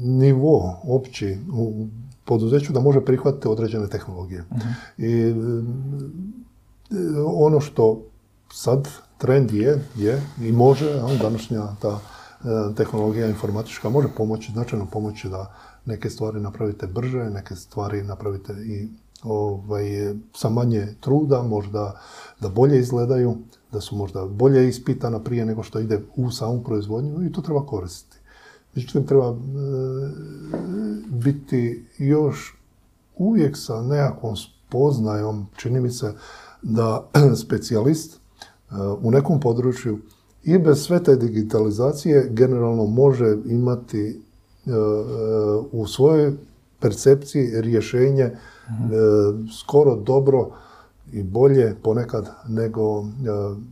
nivo 0.03 0.79
opći 0.83 1.37
u 1.53 1.87
poduzeću 2.25 2.73
da 2.73 2.79
može 2.79 3.05
prihvatiti 3.05 3.47
određene 3.47 3.87
tehnologije. 3.87 4.43
I 4.97 5.33
ono 7.25 7.59
što 7.59 8.01
sad 8.53 8.87
trend 9.17 9.51
je, 9.51 9.81
je 9.95 10.21
i 10.41 10.51
može, 10.51 11.01
današnja 11.21 11.67
ta 11.81 11.99
tehnologija 12.77 13.27
informatička 13.27 13.89
može 13.89 14.07
pomoći, 14.17 14.51
značajno 14.51 14.85
pomoći 14.91 15.29
da 15.29 15.53
neke 15.85 16.09
stvari 16.09 16.39
napravite 16.39 16.87
brže, 16.87 17.29
neke 17.29 17.55
stvari 17.55 18.03
napravite 18.03 18.53
i 18.53 18.87
ovaj, 19.23 19.85
sa 20.35 20.49
manje 20.49 20.87
truda, 20.99 21.41
možda 21.41 21.99
da 22.39 22.49
bolje 22.49 22.79
izgledaju, 22.79 23.37
da 23.71 23.81
su 23.81 23.95
možda 23.95 24.25
bolje 24.25 24.67
ispitana 24.69 25.19
prije 25.19 25.45
nego 25.45 25.63
što 25.63 25.79
ide 25.79 26.01
u 26.15 26.31
samu 26.31 26.63
proizvodnju 26.63 27.25
i 27.25 27.31
to 27.31 27.41
treba 27.41 27.65
koristiti. 27.65 28.12
Međutim, 28.75 29.07
treba 29.07 29.29
e, 29.29 29.35
biti 31.07 31.85
još 31.97 32.57
uvijek 33.17 33.57
sa 33.57 33.81
nekakvom 33.81 34.35
spoznajom, 34.35 35.47
čini 35.55 35.81
mi 35.81 35.91
se 35.91 36.13
da 36.61 37.09
specijalist 37.43 38.13
e, 38.13 38.19
u 39.01 39.11
nekom 39.11 39.39
području 39.39 39.99
i 40.43 40.57
bez 40.57 40.81
sve 40.81 41.03
te 41.03 41.15
digitalizacije 41.15 42.27
generalno 42.29 42.85
može 42.85 43.37
imati 43.45 44.21
e, 44.65 44.69
u 45.71 45.87
svojoj 45.87 46.33
percepciji 46.79 47.61
rješenje 47.61 48.31
skoro 49.59 49.95
dobro 49.95 50.49
i 51.11 51.23
bolje 51.23 51.75
ponekad 51.83 52.29
nego 52.47 53.05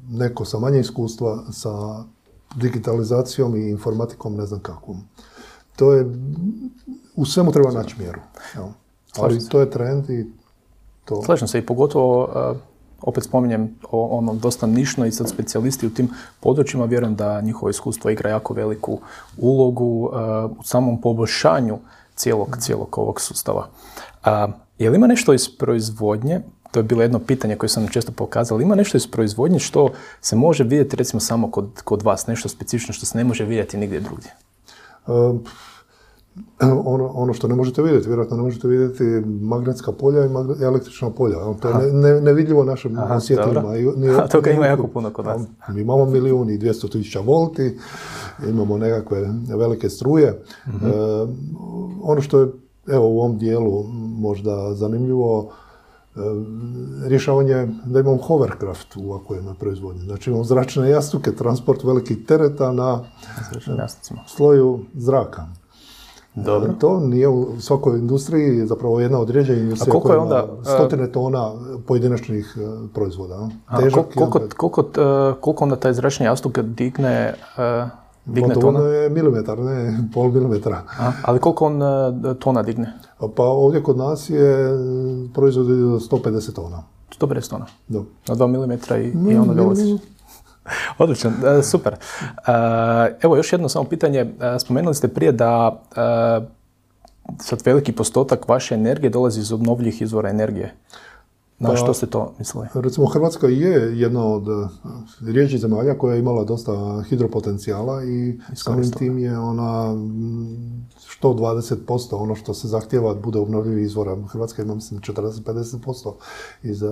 neko 0.10 0.45
sa 0.45 0.60
manje 0.60 0.80
iskustva 0.80 1.43
sa 1.52 2.04
digitalizacijom 2.56 3.56
i 3.56 3.70
informatikom 3.70 4.36
ne 4.36 4.45
znam 4.45 4.60
kakvom. 4.60 5.02
To 5.76 5.93
je, 5.93 6.06
u 7.16 7.26
svemu 7.26 7.52
treba 7.52 7.72
naći 7.72 7.95
mjeru. 7.99 8.20
Ali 9.18 9.47
to 9.49 9.60
je 9.60 9.70
trend 9.70 10.10
i 10.10 10.26
to... 11.06 11.22
Slažem 11.22 11.47
se 11.47 11.60
i 11.60 11.66
pogotovo, 11.66 12.30
opet 13.02 13.24
spominjem 13.24 13.76
ono 13.91 14.34
dosta 14.34 14.68
nišno 14.68 15.06
i 15.06 15.12
sad 15.12 15.30
specijalisti 15.30 15.88
u 15.88 15.93
tim 15.93 16.10
područjima, 16.39 16.86
vjerujem 16.86 17.16
da 17.16 17.41
njihovo 17.41 17.70
iskustvo 17.70 18.10
igra 18.10 18.30
jako 18.30 18.54
veliku 18.54 18.99
ulogu 19.38 20.10
u 20.60 20.64
samom 20.64 21.02
poboljšanju 21.02 21.80
cijelog, 22.16 22.58
cijelog 22.60 22.97
ovog 22.97 23.22
sustava. 23.22 23.68
Je 24.78 24.89
li 24.89 24.95
ima 24.95 25.08
nešto 25.08 25.34
iz 25.34 25.58
proizvodnje 25.58 26.41
to 26.72 26.80
je 26.80 26.84
bilo 26.84 27.02
jedno 27.02 27.20
pitanje 27.20 27.56
koje 27.56 27.70
sam 27.70 27.88
često 27.88 28.12
pokazao. 28.12 28.62
Ima 28.62 28.76
nešto 28.76 28.98
iz 28.98 29.08
proizvodnje 29.08 29.60
što 29.60 29.90
se 30.22 30.36
može 30.36 30.64
vidjeti 30.64 30.96
recimo 30.96 31.20
samo 31.20 31.52
kod, 31.52 31.82
kod 31.84 32.02
vas, 32.02 32.28
nešto 32.28 32.50
specifično 32.50 32.94
što 32.94 33.06
se 33.06 33.18
ne 33.18 33.24
može 33.24 33.46
vidjeti 33.46 33.78
nigdje 33.78 34.00
drugdje? 34.00 34.32
ono, 36.86 37.08
ono 37.08 37.34
što 37.34 37.48
ne 37.48 37.56
možete 37.56 37.82
vidjeti, 37.82 38.08
vjerojatno 38.08 38.38
ne 38.38 38.44
možete 38.44 38.68
vidjeti 38.68 39.04
magnetska 39.26 39.92
polja 39.92 40.26
i 40.26 40.30
električna 40.64 41.10
polja. 41.10 41.38
To 41.62 41.70
je 41.70 41.94
ne, 41.94 42.22
nevidljivo 42.22 42.64
našim 42.64 42.98
osjetilima. 42.98 43.74
A 44.24 44.28
toga 44.28 44.52
ima 44.52 44.66
jako 44.66 44.88
puno 44.88 45.10
kod 45.10 45.26
vas. 45.26 45.42
Mi 45.68 45.82
imamo 45.82 46.06
milijun 46.06 46.50
i 46.50 46.58
dvijesto 46.58 46.88
tisuća 46.88 47.20
volti, 47.20 47.78
imamo 48.50 48.78
nekakve 48.78 49.30
velike 49.58 49.90
struje. 49.90 50.44
Mhm. 50.68 50.90
ono 52.04 52.22
što 52.22 52.40
je 52.40 52.48
evo, 52.88 53.10
u 53.10 53.20
ovom 53.20 53.38
dijelu 53.38 53.84
možda 54.20 54.74
zanimljivo, 54.74 55.52
rješavanje 57.07 57.68
da 57.86 57.99
imamo 57.99 58.18
hovercraft 58.18 58.95
u 58.95 59.12
ovakvoj 59.12 59.38
jednoj 59.38 59.55
proizvodnji. 59.55 60.01
Znači 60.01 60.30
imamo 60.30 60.43
zračne 60.43 60.89
jastuke, 60.89 61.32
transport 61.32 61.84
velikih 61.84 62.26
tereta 62.26 62.72
na 62.72 62.99
sloju 64.28 64.80
zraka. 64.93 65.47
Dobro. 66.36 66.74
To 66.80 66.99
nije 66.99 67.28
u 67.28 67.59
svakoj 67.59 67.99
industriji 67.99 68.68
zapravo 68.68 68.99
jedna 68.99 69.20
od 69.20 69.36
industrija 69.36 69.89
A 69.89 69.91
koliko 69.91 70.14
je 70.14 70.20
onda, 70.20 70.47
stotine 70.64 71.12
tona 71.12 71.51
pojedinačnih 71.88 72.57
e, 72.57 72.88
proizvoda. 72.93 73.49
Težak, 73.80 74.05
koliko, 74.16 74.41
koliko, 74.57 74.82
e, 74.82 75.34
koliko, 75.41 75.64
onda 75.64 75.76
taj 75.76 75.93
zračni 75.93 76.26
jastuk 76.26 76.59
digne 76.59 77.34
e, 77.57 77.88
Digne 78.26 78.53
tona? 78.53 78.80
je 78.80 79.09
milimetar, 79.09 79.59
ne 79.59 80.09
pol 80.14 80.32
milimetra. 80.32 80.82
A, 80.99 81.12
ali 81.24 81.39
koliko 81.39 81.66
on 81.66 81.82
tona 82.39 82.64
digne? 82.64 82.93
Pa 83.36 83.44
ovdje 83.44 83.84
kod 83.84 83.98
nas 83.98 84.30
je 84.30 84.70
proizvod 85.34 85.68
150 85.68 86.54
tona. 86.56 86.84
150 87.20 87.50
tona? 87.50 87.66
Da. 87.88 88.00
Na 88.28 88.36
2 88.36 88.48
milimetra 88.48 88.98
i, 88.98 89.14
i 89.32 89.36
onda 89.38 89.54
ga 89.54 89.62
voziš. 89.62 90.02
Odlično, 90.98 91.32
e, 91.60 91.64
super. 91.64 91.94
Uh, 91.94 92.54
evo 93.22 93.36
još 93.36 93.54
jedno 93.54 93.70
samo 93.70 93.86
pitanje. 93.86 94.34
Spomenuli 94.60 94.96
ste 94.96 95.08
prije 95.08 95.32
da 95.32 95.82
sad 97.40 97.62
veliki 97.66 97.92
postotak 97.92 98.48
vaše 98.48 98.76
energije 98.76 99.10
dolazi 99.10 99.40
iz 99.40 99.52
obnovljivih 99.52 100.02
izvora 100.02 100.30
energije. 100.30 100.76
Na 101.62 101.70
pa, 101.70 101.76
što 101.76 101.93
ste 101.93 102.05
to 102.05 102.34
mislili? 102.39 102.68
Recimo, 102.74 103.07
Hrvatska 103.07 103.47
je 103.47 103.99
jedna 103.99 104.26
od 104.26 104.47
eh, 104.49 104.68
rijeđih 105.22 105.59
zemalja 105.59 105.97
koja 105.97 106.14
je 106.14 106.20
imala 106.20 106.43
dosta 106.43 107.03
hidropotencijala 107.09 108.03
i 108.03 108.39
samim 108.53 108.91
tim 108.91 109.18
je 109.18 109.39
ona 109.39 109.93
mm, 109.93 110.88
što 111.07 111.34
20% 111.34 112.16
ono 112.16 112.36
što 112.36 112.53
se 112.53 112.68
zahtjeva 112.68 113.16
bude 113.16 113.39
obnovljivi 113.39 113.84
izvora. 113.84 114.18
Hrvatska 114.28 114.62
ima, 114.62 114.76
mislim, 114.76 114.99
40-50% 114.99 116.14
iz 116.64 116.84
eh, 116.84 116.89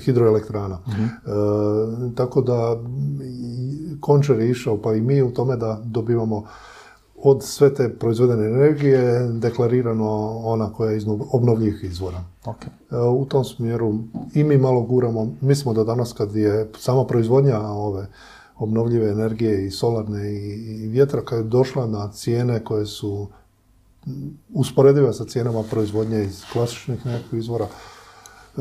hidroelektrana. 0.00 0.78
Mhm. 0.88 1.04
Eh, 1.04 1.08
tako 2.14 2.40
da 2.40 2.76
Končer 4.00 4.40
je 4.40 4.50
išao, 4.50 4.82
pa 4.82 4.94
i 4.94 5.00
mi 5.00 5.22
u 5.22 5.30
tome 5.30 5.56
da 5.56 5.80
dobivamo 5.84 6.44
od 7.28 7.42
sve 7.44 7.74
te 7.74 7.98
proizvedene 7.98 8.46
energije 8.46 9.28
deklarirano 9.28 10.40
ona 10.44 10.72
koja 10.72 10.90
je 10.90 10.96
iz 10.96 11.04
obnovljivih 11.32 11.84
izvora. 11.84 12.24
Okay. 12.44 12.68
E, 12.90 13.08
u 13.08 13.24
tom 13.24 13.44
smjeru 13.44 13.94
i 14.34 14.44
mi 14.44 14.58
malo 14.58 14.82
guramo, 14.82 15.28
mislimo 15.40 15.74
da 15.74 15.84
danas 15.84 16.12
kad 16.12 16.36
je 16.36 16.70
sama 16.78 17.04
proizvodnja 17.04 17.60
ove 17.60 18.06
obnovljive 18.58 19.10
energije 19.10 19.66
i 19.66 19.70
solarne 19.70 20.32
i, 20.32 20.88
vjetra 20.88 21.24
kad 21.24 21.38
je 21.38 21.44
došla 21.44 21.86
na 21.86 22.12
cijene 22.12 22.64
koje 22.64 22.86
su 22.86 23.28
usporedive 24.54 25.12
sa 25.12 25.24
cijenama 25.24 25.62
proizvodnje 25.70 26.24
iz 26.24 26.44
klasičnih 26.52 27.06
nekakvih 27.06 27.40
izvora, 27.40 27.64
e, 27.64 28.60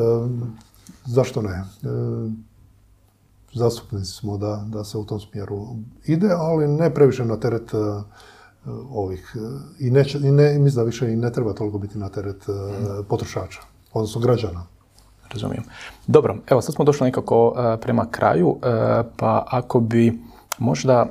zašto 1.05 1.41
ne? 1.41 1.53
E, 1.53 1.63
zastupnici 3.53 4.11
smo 4.11 4.38
da, 4.38 4.66
da 4.68 4.84
se 4.84 4.97
u 4.97 5.05
tom 5.05 5.20
smjeru 5.20 5.68
ide, 6.05 6.30
ali 6.32 6.68
ne 6.68 6.93
previše 6.93 7.26
na 7.26 7.39
teret 7.39 7.72
ovih 8.91 9.36
i, 9.80 9.91
neće, 9.91 10.18
i 10.18 10.32
ne, 10.32 10.59
mislim 10.59 10.76
da 10.76 10.84
više 10.84 11.13
i 11.13 11.16
ne 11.16 11.32
treba 11.32 11.53
toliko 11.53 11.78
biti 11.78 11.97
na 11.97 12.09
teret 12.09 12.47
uh, 12.47 12.55
potrošača, 13.09 13.59
odnosno 13.93 14.22
građana. 14.22 14.66
Razumijem. 15.34 15.63
Dobro, 16.07 16.36
evo 16.47 16.61
sad 16.61 16.76
smo 16.76 16.86
došli 16.86 17.05
nekako 17.05 17.55
prema 17.82 18.05
kraju, 18.11 18.57
pa 19.18 19.43
ako 19.47 19.80
bi 19.80 20.20
možda 20.57 21.05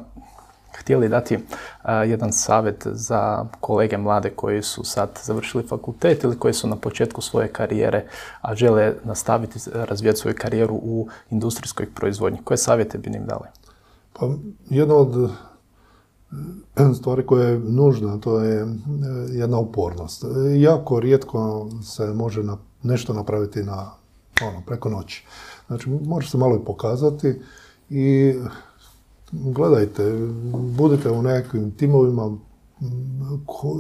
htjeli 0.78 1.08
dati 1.08 1.38
jedan 2.06 2.32
savjet 2.32 2.86
za 2.86 3.44
kolege 3.60 3.96
mlade 3.98 4.30
koji 4.30 4.62
su 4.62 4.84
sad 4.84 5.20
završili 5.22 5.66
fakultet 5.66 6.24
ili 6.24 6.38
koji 6.38 6.54
su 6.54 6.68
na 6.68 6.76
početku 6.76 7.20
svoje 7.20 7.48
karijere, 7.48 8.04
a 8.40 8.54
žele 8.54 8.94
nastaviti 9.04 9.58
razvijati 9.74 10.18
svoju 10.18 10.34
karijeru 10.38 10.74
u 10.74 11.08
industrijskoj 11.30 11.86
proizvodnji. 11.94 12.38
Koje 12.44 12.58
savjete 12.58 12.98
bi 12.98 13.10
im 13.16 13.26
dali? 13.26 13.48
Pa, 14.12 14.28
jedno 14.70 14.94
od 14.94 15.30
stvari 16.94 17.26
koja 17.26 17.48
je 17.48 17.58
nužna, 17.58 18.18
to 18.18 18.40
je 18.40 18.60
e, 18.60 18.66
jedna 19.32 19.58
upornost. 19.58 20.24
Jako 20.56 21.00
rijetko 21.00 21.68
se 21.82 22.06
može 22.06 22.42
nešto 22.82 23.12
napraviti 23.12 23.62
na, 23.62 23.90
ono, 24.42 24.62
preko 24.66 24.88
noći. 24.88 25.24
Znači, 25.66 25.90
može 25.90 26.30
se 26.30 26.38
malo 26.38 26.56
i 26.56 26.64
pokazati 26.64 27.40
i 27.90 28.34
gledajte, 29.32 30.28
budite 30.76 31.10
u 31.10 31.22
nekakvim 31.22 31.70
timovima 31.70 32.36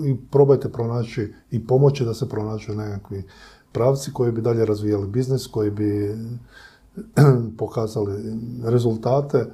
i 0.06 0.16
probajte 0.30 0.68
pronaći 0.68 1.32
i 1.50 1.66
pomoći 1.66 2.04
da 2.04 2.14
se 2.14 2.28
pronađu 2.28 2.74
nekakvi 2.74 3.24
pravci 3.72 4.12
koji 4.12 4.32
bi 4.32 4.42
dalje 4.42 4.64
razvijali 4.64 5.08
biznis, 5.08 5.46
koji 5.46 5.70
bi 5.70 6.16
pokazali 7.58 8.38
rezultate 8.64 9.46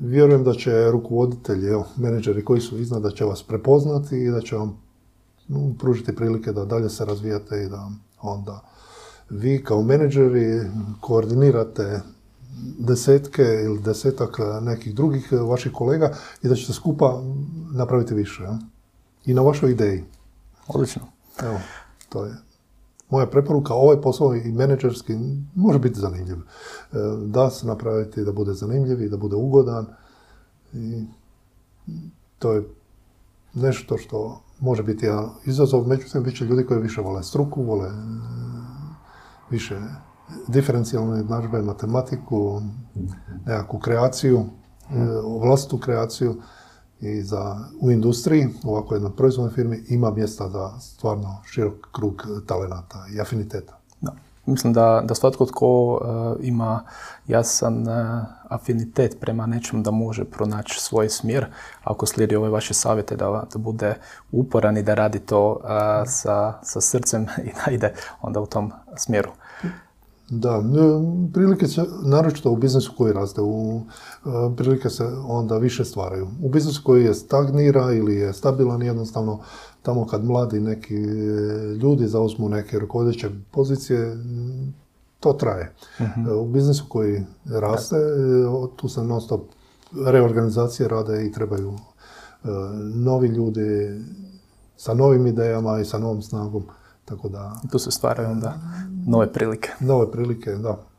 Vjerujem 0.00 0.44
da 0.44 0.52
će 0.52 0.90
rukovoditelji, 0.90 1.66
evo, 1.68 1.86
menedžeri 1.96 2.44
koji 2.44 2.60
su 2.60 2.78
iznad, 2.78 3.02
da 3.02 3.10
će 3.10 3.24
vas 3.24 3.42
prepoznati 3.42 4.18
i 4.18 4.30
da 4.30 4.40
će 4.40 4.56
vam 4.56 4.82
pružiti 5.78 6.16
prilike 6.16 6.52
da 6.52 6.64
dalje 6.64 6.88
se 6.90 7.04
razvijate 7.04 7.62
i 7.62 7.68
da 7.68 7.90
onda 8.20 8.60
vi 9.30 9.64
kao 9.64 9.82
menadžeri 9.82 10.70
koordinirate 11.00 12.00
desetke 12.78 13.42
ili 13.42 13.80
desetak 13.80 14.38
nekih 14.62 14.94
drugih 14.94 15.32
vaših 15.32 15.72
kolega 15.72 16.16
i 16.42 16.48
da 16.48 16.54
ćete 16.54 16.72
skupa 16.72 17.22
napraviti 17.72 18.14
više. 18.14 18.42
I 19.24 19.34
na 19.34 19.42
vašoj 19.42 19.70
ideji. 19.70 20.04
Odlično. 20.66 21.02
Evo, 21.42 21.58
to 22.08 22.24
je 22.24 22.49
moja 23.10 23.26
preporuka. 23.26 23.74
Ovaj 23.74 24.00
posao 24.00 24.34
i 24.34 24.52
menadžerski 24.52 25.16
može 25.54 25.78
biti 25.78 26.00
zanimljiv. 26.00 26.36
E, 26.36 26.42
da 27.26 27.50
se 27.50 27.66
napraviti 27.66 28.24
da 28.24 28.32
bude 28.32 28.52
zanimljiv 28.52 29.02
i 29.02 29.08
da 29.08 29.16
bude 29.16 29.36
ugodan. 29.36 29.86
I 30.72 31.04
to 32.38 32.52
je 32.52 32.64
nešto 33.54 33.98
što 33.98 34.42
može 34.60 34.82
biti 34.82 35.06
jedan 35.06 35.30
izazov, 35.44 35.88
međutim, 35.88 36.22
bit 36.22 36.36
će 36.36 36.44
ljudi 36.44 36.66
koji 36.66 36.80
više 36.80 37.00
vole 37.00 37.22
struku, 37.22 37.62
vole 37.62 37.88
e, 37.88 37.92
više 39.50 39.80
diferencijalne 40.48 41.16
jednadžbe, 41.16 41.62
matematiku, 41.62 42.62
nekakvu 43.46 43.78
kreaciju, 43.78 44.38
e, 44.38 44.44
vlastitu 45.40 45.78
kreaciju 45.78 46.36
i 47.00 47.22
za, 47.22 47.56
u 47.80 47.90
industriji, 47.90 48.48
ovako 48.64 48.94
jednoj 48.94 49.16
proizvodnoj 49.16 49.54
firmi, 49.54 49.84
ima 49.88 50.10
mjesta 50.10 50.48
za 50.48 50.80
stvarno 50.80 51.36
širok 51.46 51.74
krug 51.92 52.26
talenata 52.46 53.06
i 53.14 53.20
afiniteta. 53.20 53.78
Da. 54.00 54.12
Mislim 54.46 54.72
da, 54.72 55.02
da 55.04 55.14
svatko 55.14 55.46
tko 55.46 56.00
e, 56.02 56.46
ima 56.46 56.84
jasan 57.26 57.88
uh, 57.88 58.24
afinitet 58.48 59.20
prema 59.20 59.46
nečemu 59.46 59.82
da 59.82 59.90
može 59.90 60.24
pronaći 60.24 60.80
svoj 60.80 61.08
smjer, 61.08 61.46
ako 61.84 62.06
slijedi 62.06 62.36
ove 62.36 62.48
vaše 62.48 62.74
savjete 62.74 63.16
da, 63.16 63.44
da 63.52 63.58
bude 63.58 63.94
uporan 64.32 64.76
i 64.76 64.82
da 64.82 64.94
radi 64.94 65.18
to 65.18 65.60
sa, 66.06 66.54
sa 66.62 66.80
srcem 66.80 67.26
i 67.48 67.50
da 67.52 67.72
ide 67.72 67.94
onda 68.20 68.40
u 68.40 68.46
tom 68.46 68.72
smjeru. 68.96 69.30
Da, 70.30 70.62
prilike 71.32 71.66
se, 71.66 71.84
naročito 72.04 72.50
u 72.50 72.56
biznisu 72.56 72.92
koji 72.96 73.12
raste, 73.12 73.40
u, 73.40 73.80
e, 74.26 74.56
prilike 74.56 74.90
se 74.90 75.04
onda 75.26 75.58
više 75.58 75.84
stvaraju. 75.84 76.28
U 76.42 76.48
biznisu 76.48 76.82
koji 76.84 77.04
je 77.04 77.14
stagnira 77.14 77.92
ili 77.92 78.14
je 78.14 78.32
stabilan 78.32 78.82
jednostavno, 78.82 79.40
tamo 79.82 80.06
kad 80.06 80.24
mladi 80.24 80.60
neki 80.60 80.94
ljudi 81.82 82.06
zauzmu 82.06 82.48
neke 82.48 82.78
rukovodeće 82.78 83.30
pozicije, 83.50 84.16
to 85.20 85.32
traje. 85.32 85.74
Mhm. 86.00 86.26
E, 86.28 86.32
u 86.32 86.46
biznisu 86.46 86.84
koji 86.88 87.24
raste, 87.44 87.96
e, 87.96 88.76
tu 88.76 88.88
se 88.88 89.04
non 89.04 89.20
stop 89.20 89.40
reorganizacije 90.06 90.88
rade 90.88 91.26
i 91.26 91.32
trebaju 91.32 91.72
novi 92.94 93.28
ljudi 93.28 94.00
sa 94.76 94.94
novim 94.94 95.26
idejama 95.26 95.80
i 95.80 95.84
sa 95.84 95.98
novom 95.98 96.22
snagom. 96.22 96.64
Tako 97.04 97.28
da... 97.28 97.60
Tu 97.72 97.78
se 97.78 97.90
stvaraju 97.90 98.30
onda 98.30 98.54
nove 99.06 99.32
prilike. 99.32 99.68
Nove 99.80 100.12
prilike, 100.12 100.50
da. 100.50 100.89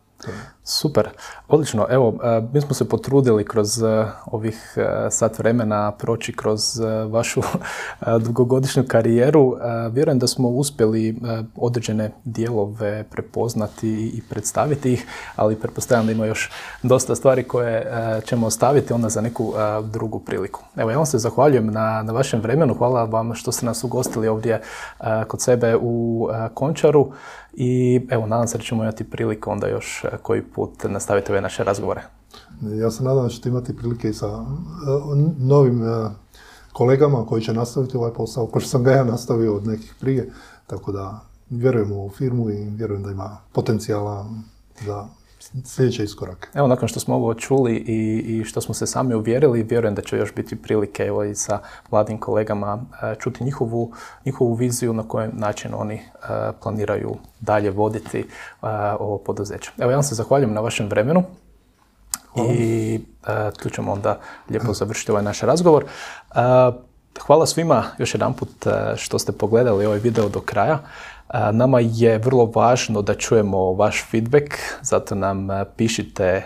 Super, 0.63 1.09
odlično. 1.47 1.88
Evo, 1.89 2.13
e, 2.24 2.41
mi 2.53 2.61
smo 2.61 2.74
se 2.74 2.89
potrudili 2.89 3.45
kroz 3.45 3.84
e, 3.84 4.05
ovih 4.26 4.74
e, 4.78 5.11
sat 5.11 5.39
vremena 5.39 5.91
proći 5.91 6.34
kroz 6.34 6.61
vašu 7.09 7.41
dugogodišnju 8.26 8.84
karijeru. 8.88 9.55
Vjerujem 9.91 10.19
da 10.19 10.28
smo 10.28 10.49
uspjeli 10.49 11.17
određene 11.55 12.11
dijelove 12.24 13.03
prepoznati 13.03 14.11
i 14.15 14.22
predstaviti 14.30 14.93
ih, 14.93 15.05
ali 15.36 15.55
pretpostavljam 15.55 16.05
da 16.05 16.11
ima 16.11 16.26
još 16.26 16.51
dosta 16.84 17.15
stvari 17.15 17.43
koje 17.43 17.91
ćemo 18.26 18.47
ostaviti 18.47 18.93
onda 18.93 19.09
za 19.09 19.22
neku 19.22 19.53
drugu 19.84 20.19
priliku. 20.19 20.63
Evo, 20.76 20.91
ja 20.91 20.97
vam 20.97 21.05
se 21.05 21.17
zahvaljujem 21.17 21.67
na, 21.67 22.03
na 22.03 22.13
vašem 22.13 22.41
vremenu. 22.41 22.74
Hvala 22.74 23.03
vam 23.03 23.36
što 23.36 23.51
ste 23.51 23.65
nas 23.65 23.84
ugostili 23.84 24.28
ovdje 24.28 24.61
kod 25.28 25.41
sebe 25.41 25.78
u 25.82 26.28
Končaru. 26.53 27.11
I 27.54 28.02
evo, 28.10 28.28
nadam 28.28 28.47
se 28.47 28.58
da 28.58 28.64
ćemo 28.64 28.84
imati 28.84 29.04
priliku 29.04 29.52
onda 29.52 29.68
još 29.68 30.04
e, 30.04 30.08
koji 30.22 30.41
put 30.41 30.84
nastaviti 30.84 31.32
ove 31.32 31.41
naše 31.41 31.64
razgovore. 31.64 32.02
Ja 32.62 32.91
se 32.91 33.04
nadam 33.04 33.24
da 33.24 33.30
ćete 33.30 33.49
imati 33.49 33.78
prilike 33.78 34.10
i 34.10 34.14
sa 34.14 34.28
e, 34.28 34.41
novim 35.38 35.84
e, 35.84 36.10
kolegama 36.74 37.26
koji 37.26 37.41
će 37.41 37.54
nastaviti 37.54 37.97
ovaj 37.97 38.14
posao, 38.14 38.49
što 38.49 38.70
sam 38.70 38.84
ga 38.84 38.91
ja 38.91 39.04
nastavio 39.04 39.56
od 39.56 39.68
nekih 39.68 39.95
prije, 39.99 40.32
tako 40.68 40.91
da 40.91 41.20
vjerujem 41.49 41.91
u 41.91 42.10
firmu 42.10 42.49
i 42.49 42.70
vjerujem 42.70 43.04
da 43.04 43.12
ima 43.12 43.38
potencijala 43.52 44.26
za 44.86 45.08
sljedeći 45.65 46.03
iskorak. 46.03 46.49
Evo, 46.53 46.67
nakon 46.67 46.87
što 46.87 46.99
smo 46.99 47.15
ovo 47.15 47.33
čuli 47.33 47.75
i, 47.75 48.19
i 48.19 48.43
što 48.43 48.61
smo 48.61 48.73
se 48.73 48.87
sami 48.87 49.15
uvjerili, 49.15 49.63
vjerujem 49.63 49.95
da 49.95 50.01
će 50.01 50.17
još 50.17 50.33
biti 50.35 50.61
prilike 50.61 51.03
evo, 51.03 51.23
i 51.23 51.35
sa 51.35 51.59
mladim 51.91 52.17
kolegama 52.17 52.81
e, 53.01 53.15
čuti 53.19 53.43
njihovu, 53.43 53.91
njihovu 54.25 54.53
viziju 54.53 54.93
na 54.93 55.03
koji 55.03 55.29
način 55.33 55.71
oni 55.73 55.95
e, 55.95 56.01
planiraju 56.63 57.15
dalje 57.39 57.71
voditi 57.71 58.19
e, 58.19 58.25
ovo 58.99 59.17
poduzeće. 59.17 59.71
Evo, 59.77 59.91
ja 59.91 59.97
vam 59.97 60.03
se 60.03 60.15
zahvaljujem 60.15 60.53
na 60.53 60.61
vašem 60.61 60.87
vremenu. 60.87 61.23
I 62.35 62.99
tu 63.63 63.69
ćemo 63.69 63.91
onda 63.91 64.19
lijepo 64.49 64.73
završiti 64.73 65.11
ovaj 65.11 65.23
naš 65.23 65.41
razgovor. 65.41 65.85
Hvala 67.25 67.45
svima 67.45 67.83
još 67.97 68.13
jedan 68.13 68.33
put 68.33 68.49
što 68.95 69.19
ste 69.19 69.31
pogledali 69.31 69.85
ovaj 69.85 69.99
video 69.99 70.29
do 70.29 70.41
kraja. 70.41 70.79
Nama 71.51 71.79
je 71.79 72.17
vrlo 72.17 72.45
važno 72.55 73.01
da 73.01 73.13
čujemo 73.13 73.73
vaš 73.73 74.05
feedback, 74.11 74.53
zato 74.82 75.15
nam 75.15 75.47
pišite 75.75 76.43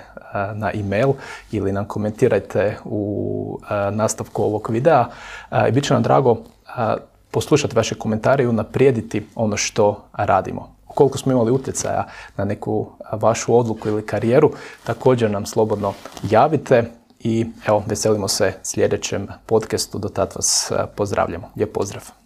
na 0.54 0.72
e-mail 0.74 1.14
ili 1.52 1.72
nam 1.72 1.86
komentirajte 1.86 2.78
u 2.86 3.60
nastavku 3.92 4.44
ovog 4.44 4.68
videa. 4.70 5.06
I 5.70 5.72
bit 5.72 5.84
će 5.84 5.94
nam 5.94 6.04
drago 6.04 6.38
poslušati 7.32 7.76
vaše 7.76 7.96
komentare 7.96 8.44
i 8.44 8.48
unaprijediti 8.48 9.28
ono 9.36 9.58
što 9.58 10.04
radimo. 10.14 10.76
Koliko 10.88 11.18
smo 11.18 11.32
imali 11.32 11.52
utjecaja 11.52 12.08
na 12.38 12.46
neku 12.46 12.88
vašu 13.12 13.58
odluku 13.58 13.90
ili 13.90 14.06
karijeru, 14.06 14.52
također 14.84 15.32
nam 15.32 15.46
slobodno 15.46 15.94
javite 16.30 16.92
i 17.20 17.46
evo, 17.68 17.84
veselimo 17.88 18.28
se 18.28 18.54
sljedećem 18.64 19.28
podcastu, 19.46 20.00
do 20.00 20.10
tad 20.10 20.32
vas 20.36 20.72
pozdravljamo. 20.96 21.50
Lijep 21.56 21.74
pozdrav! 21.74 22.25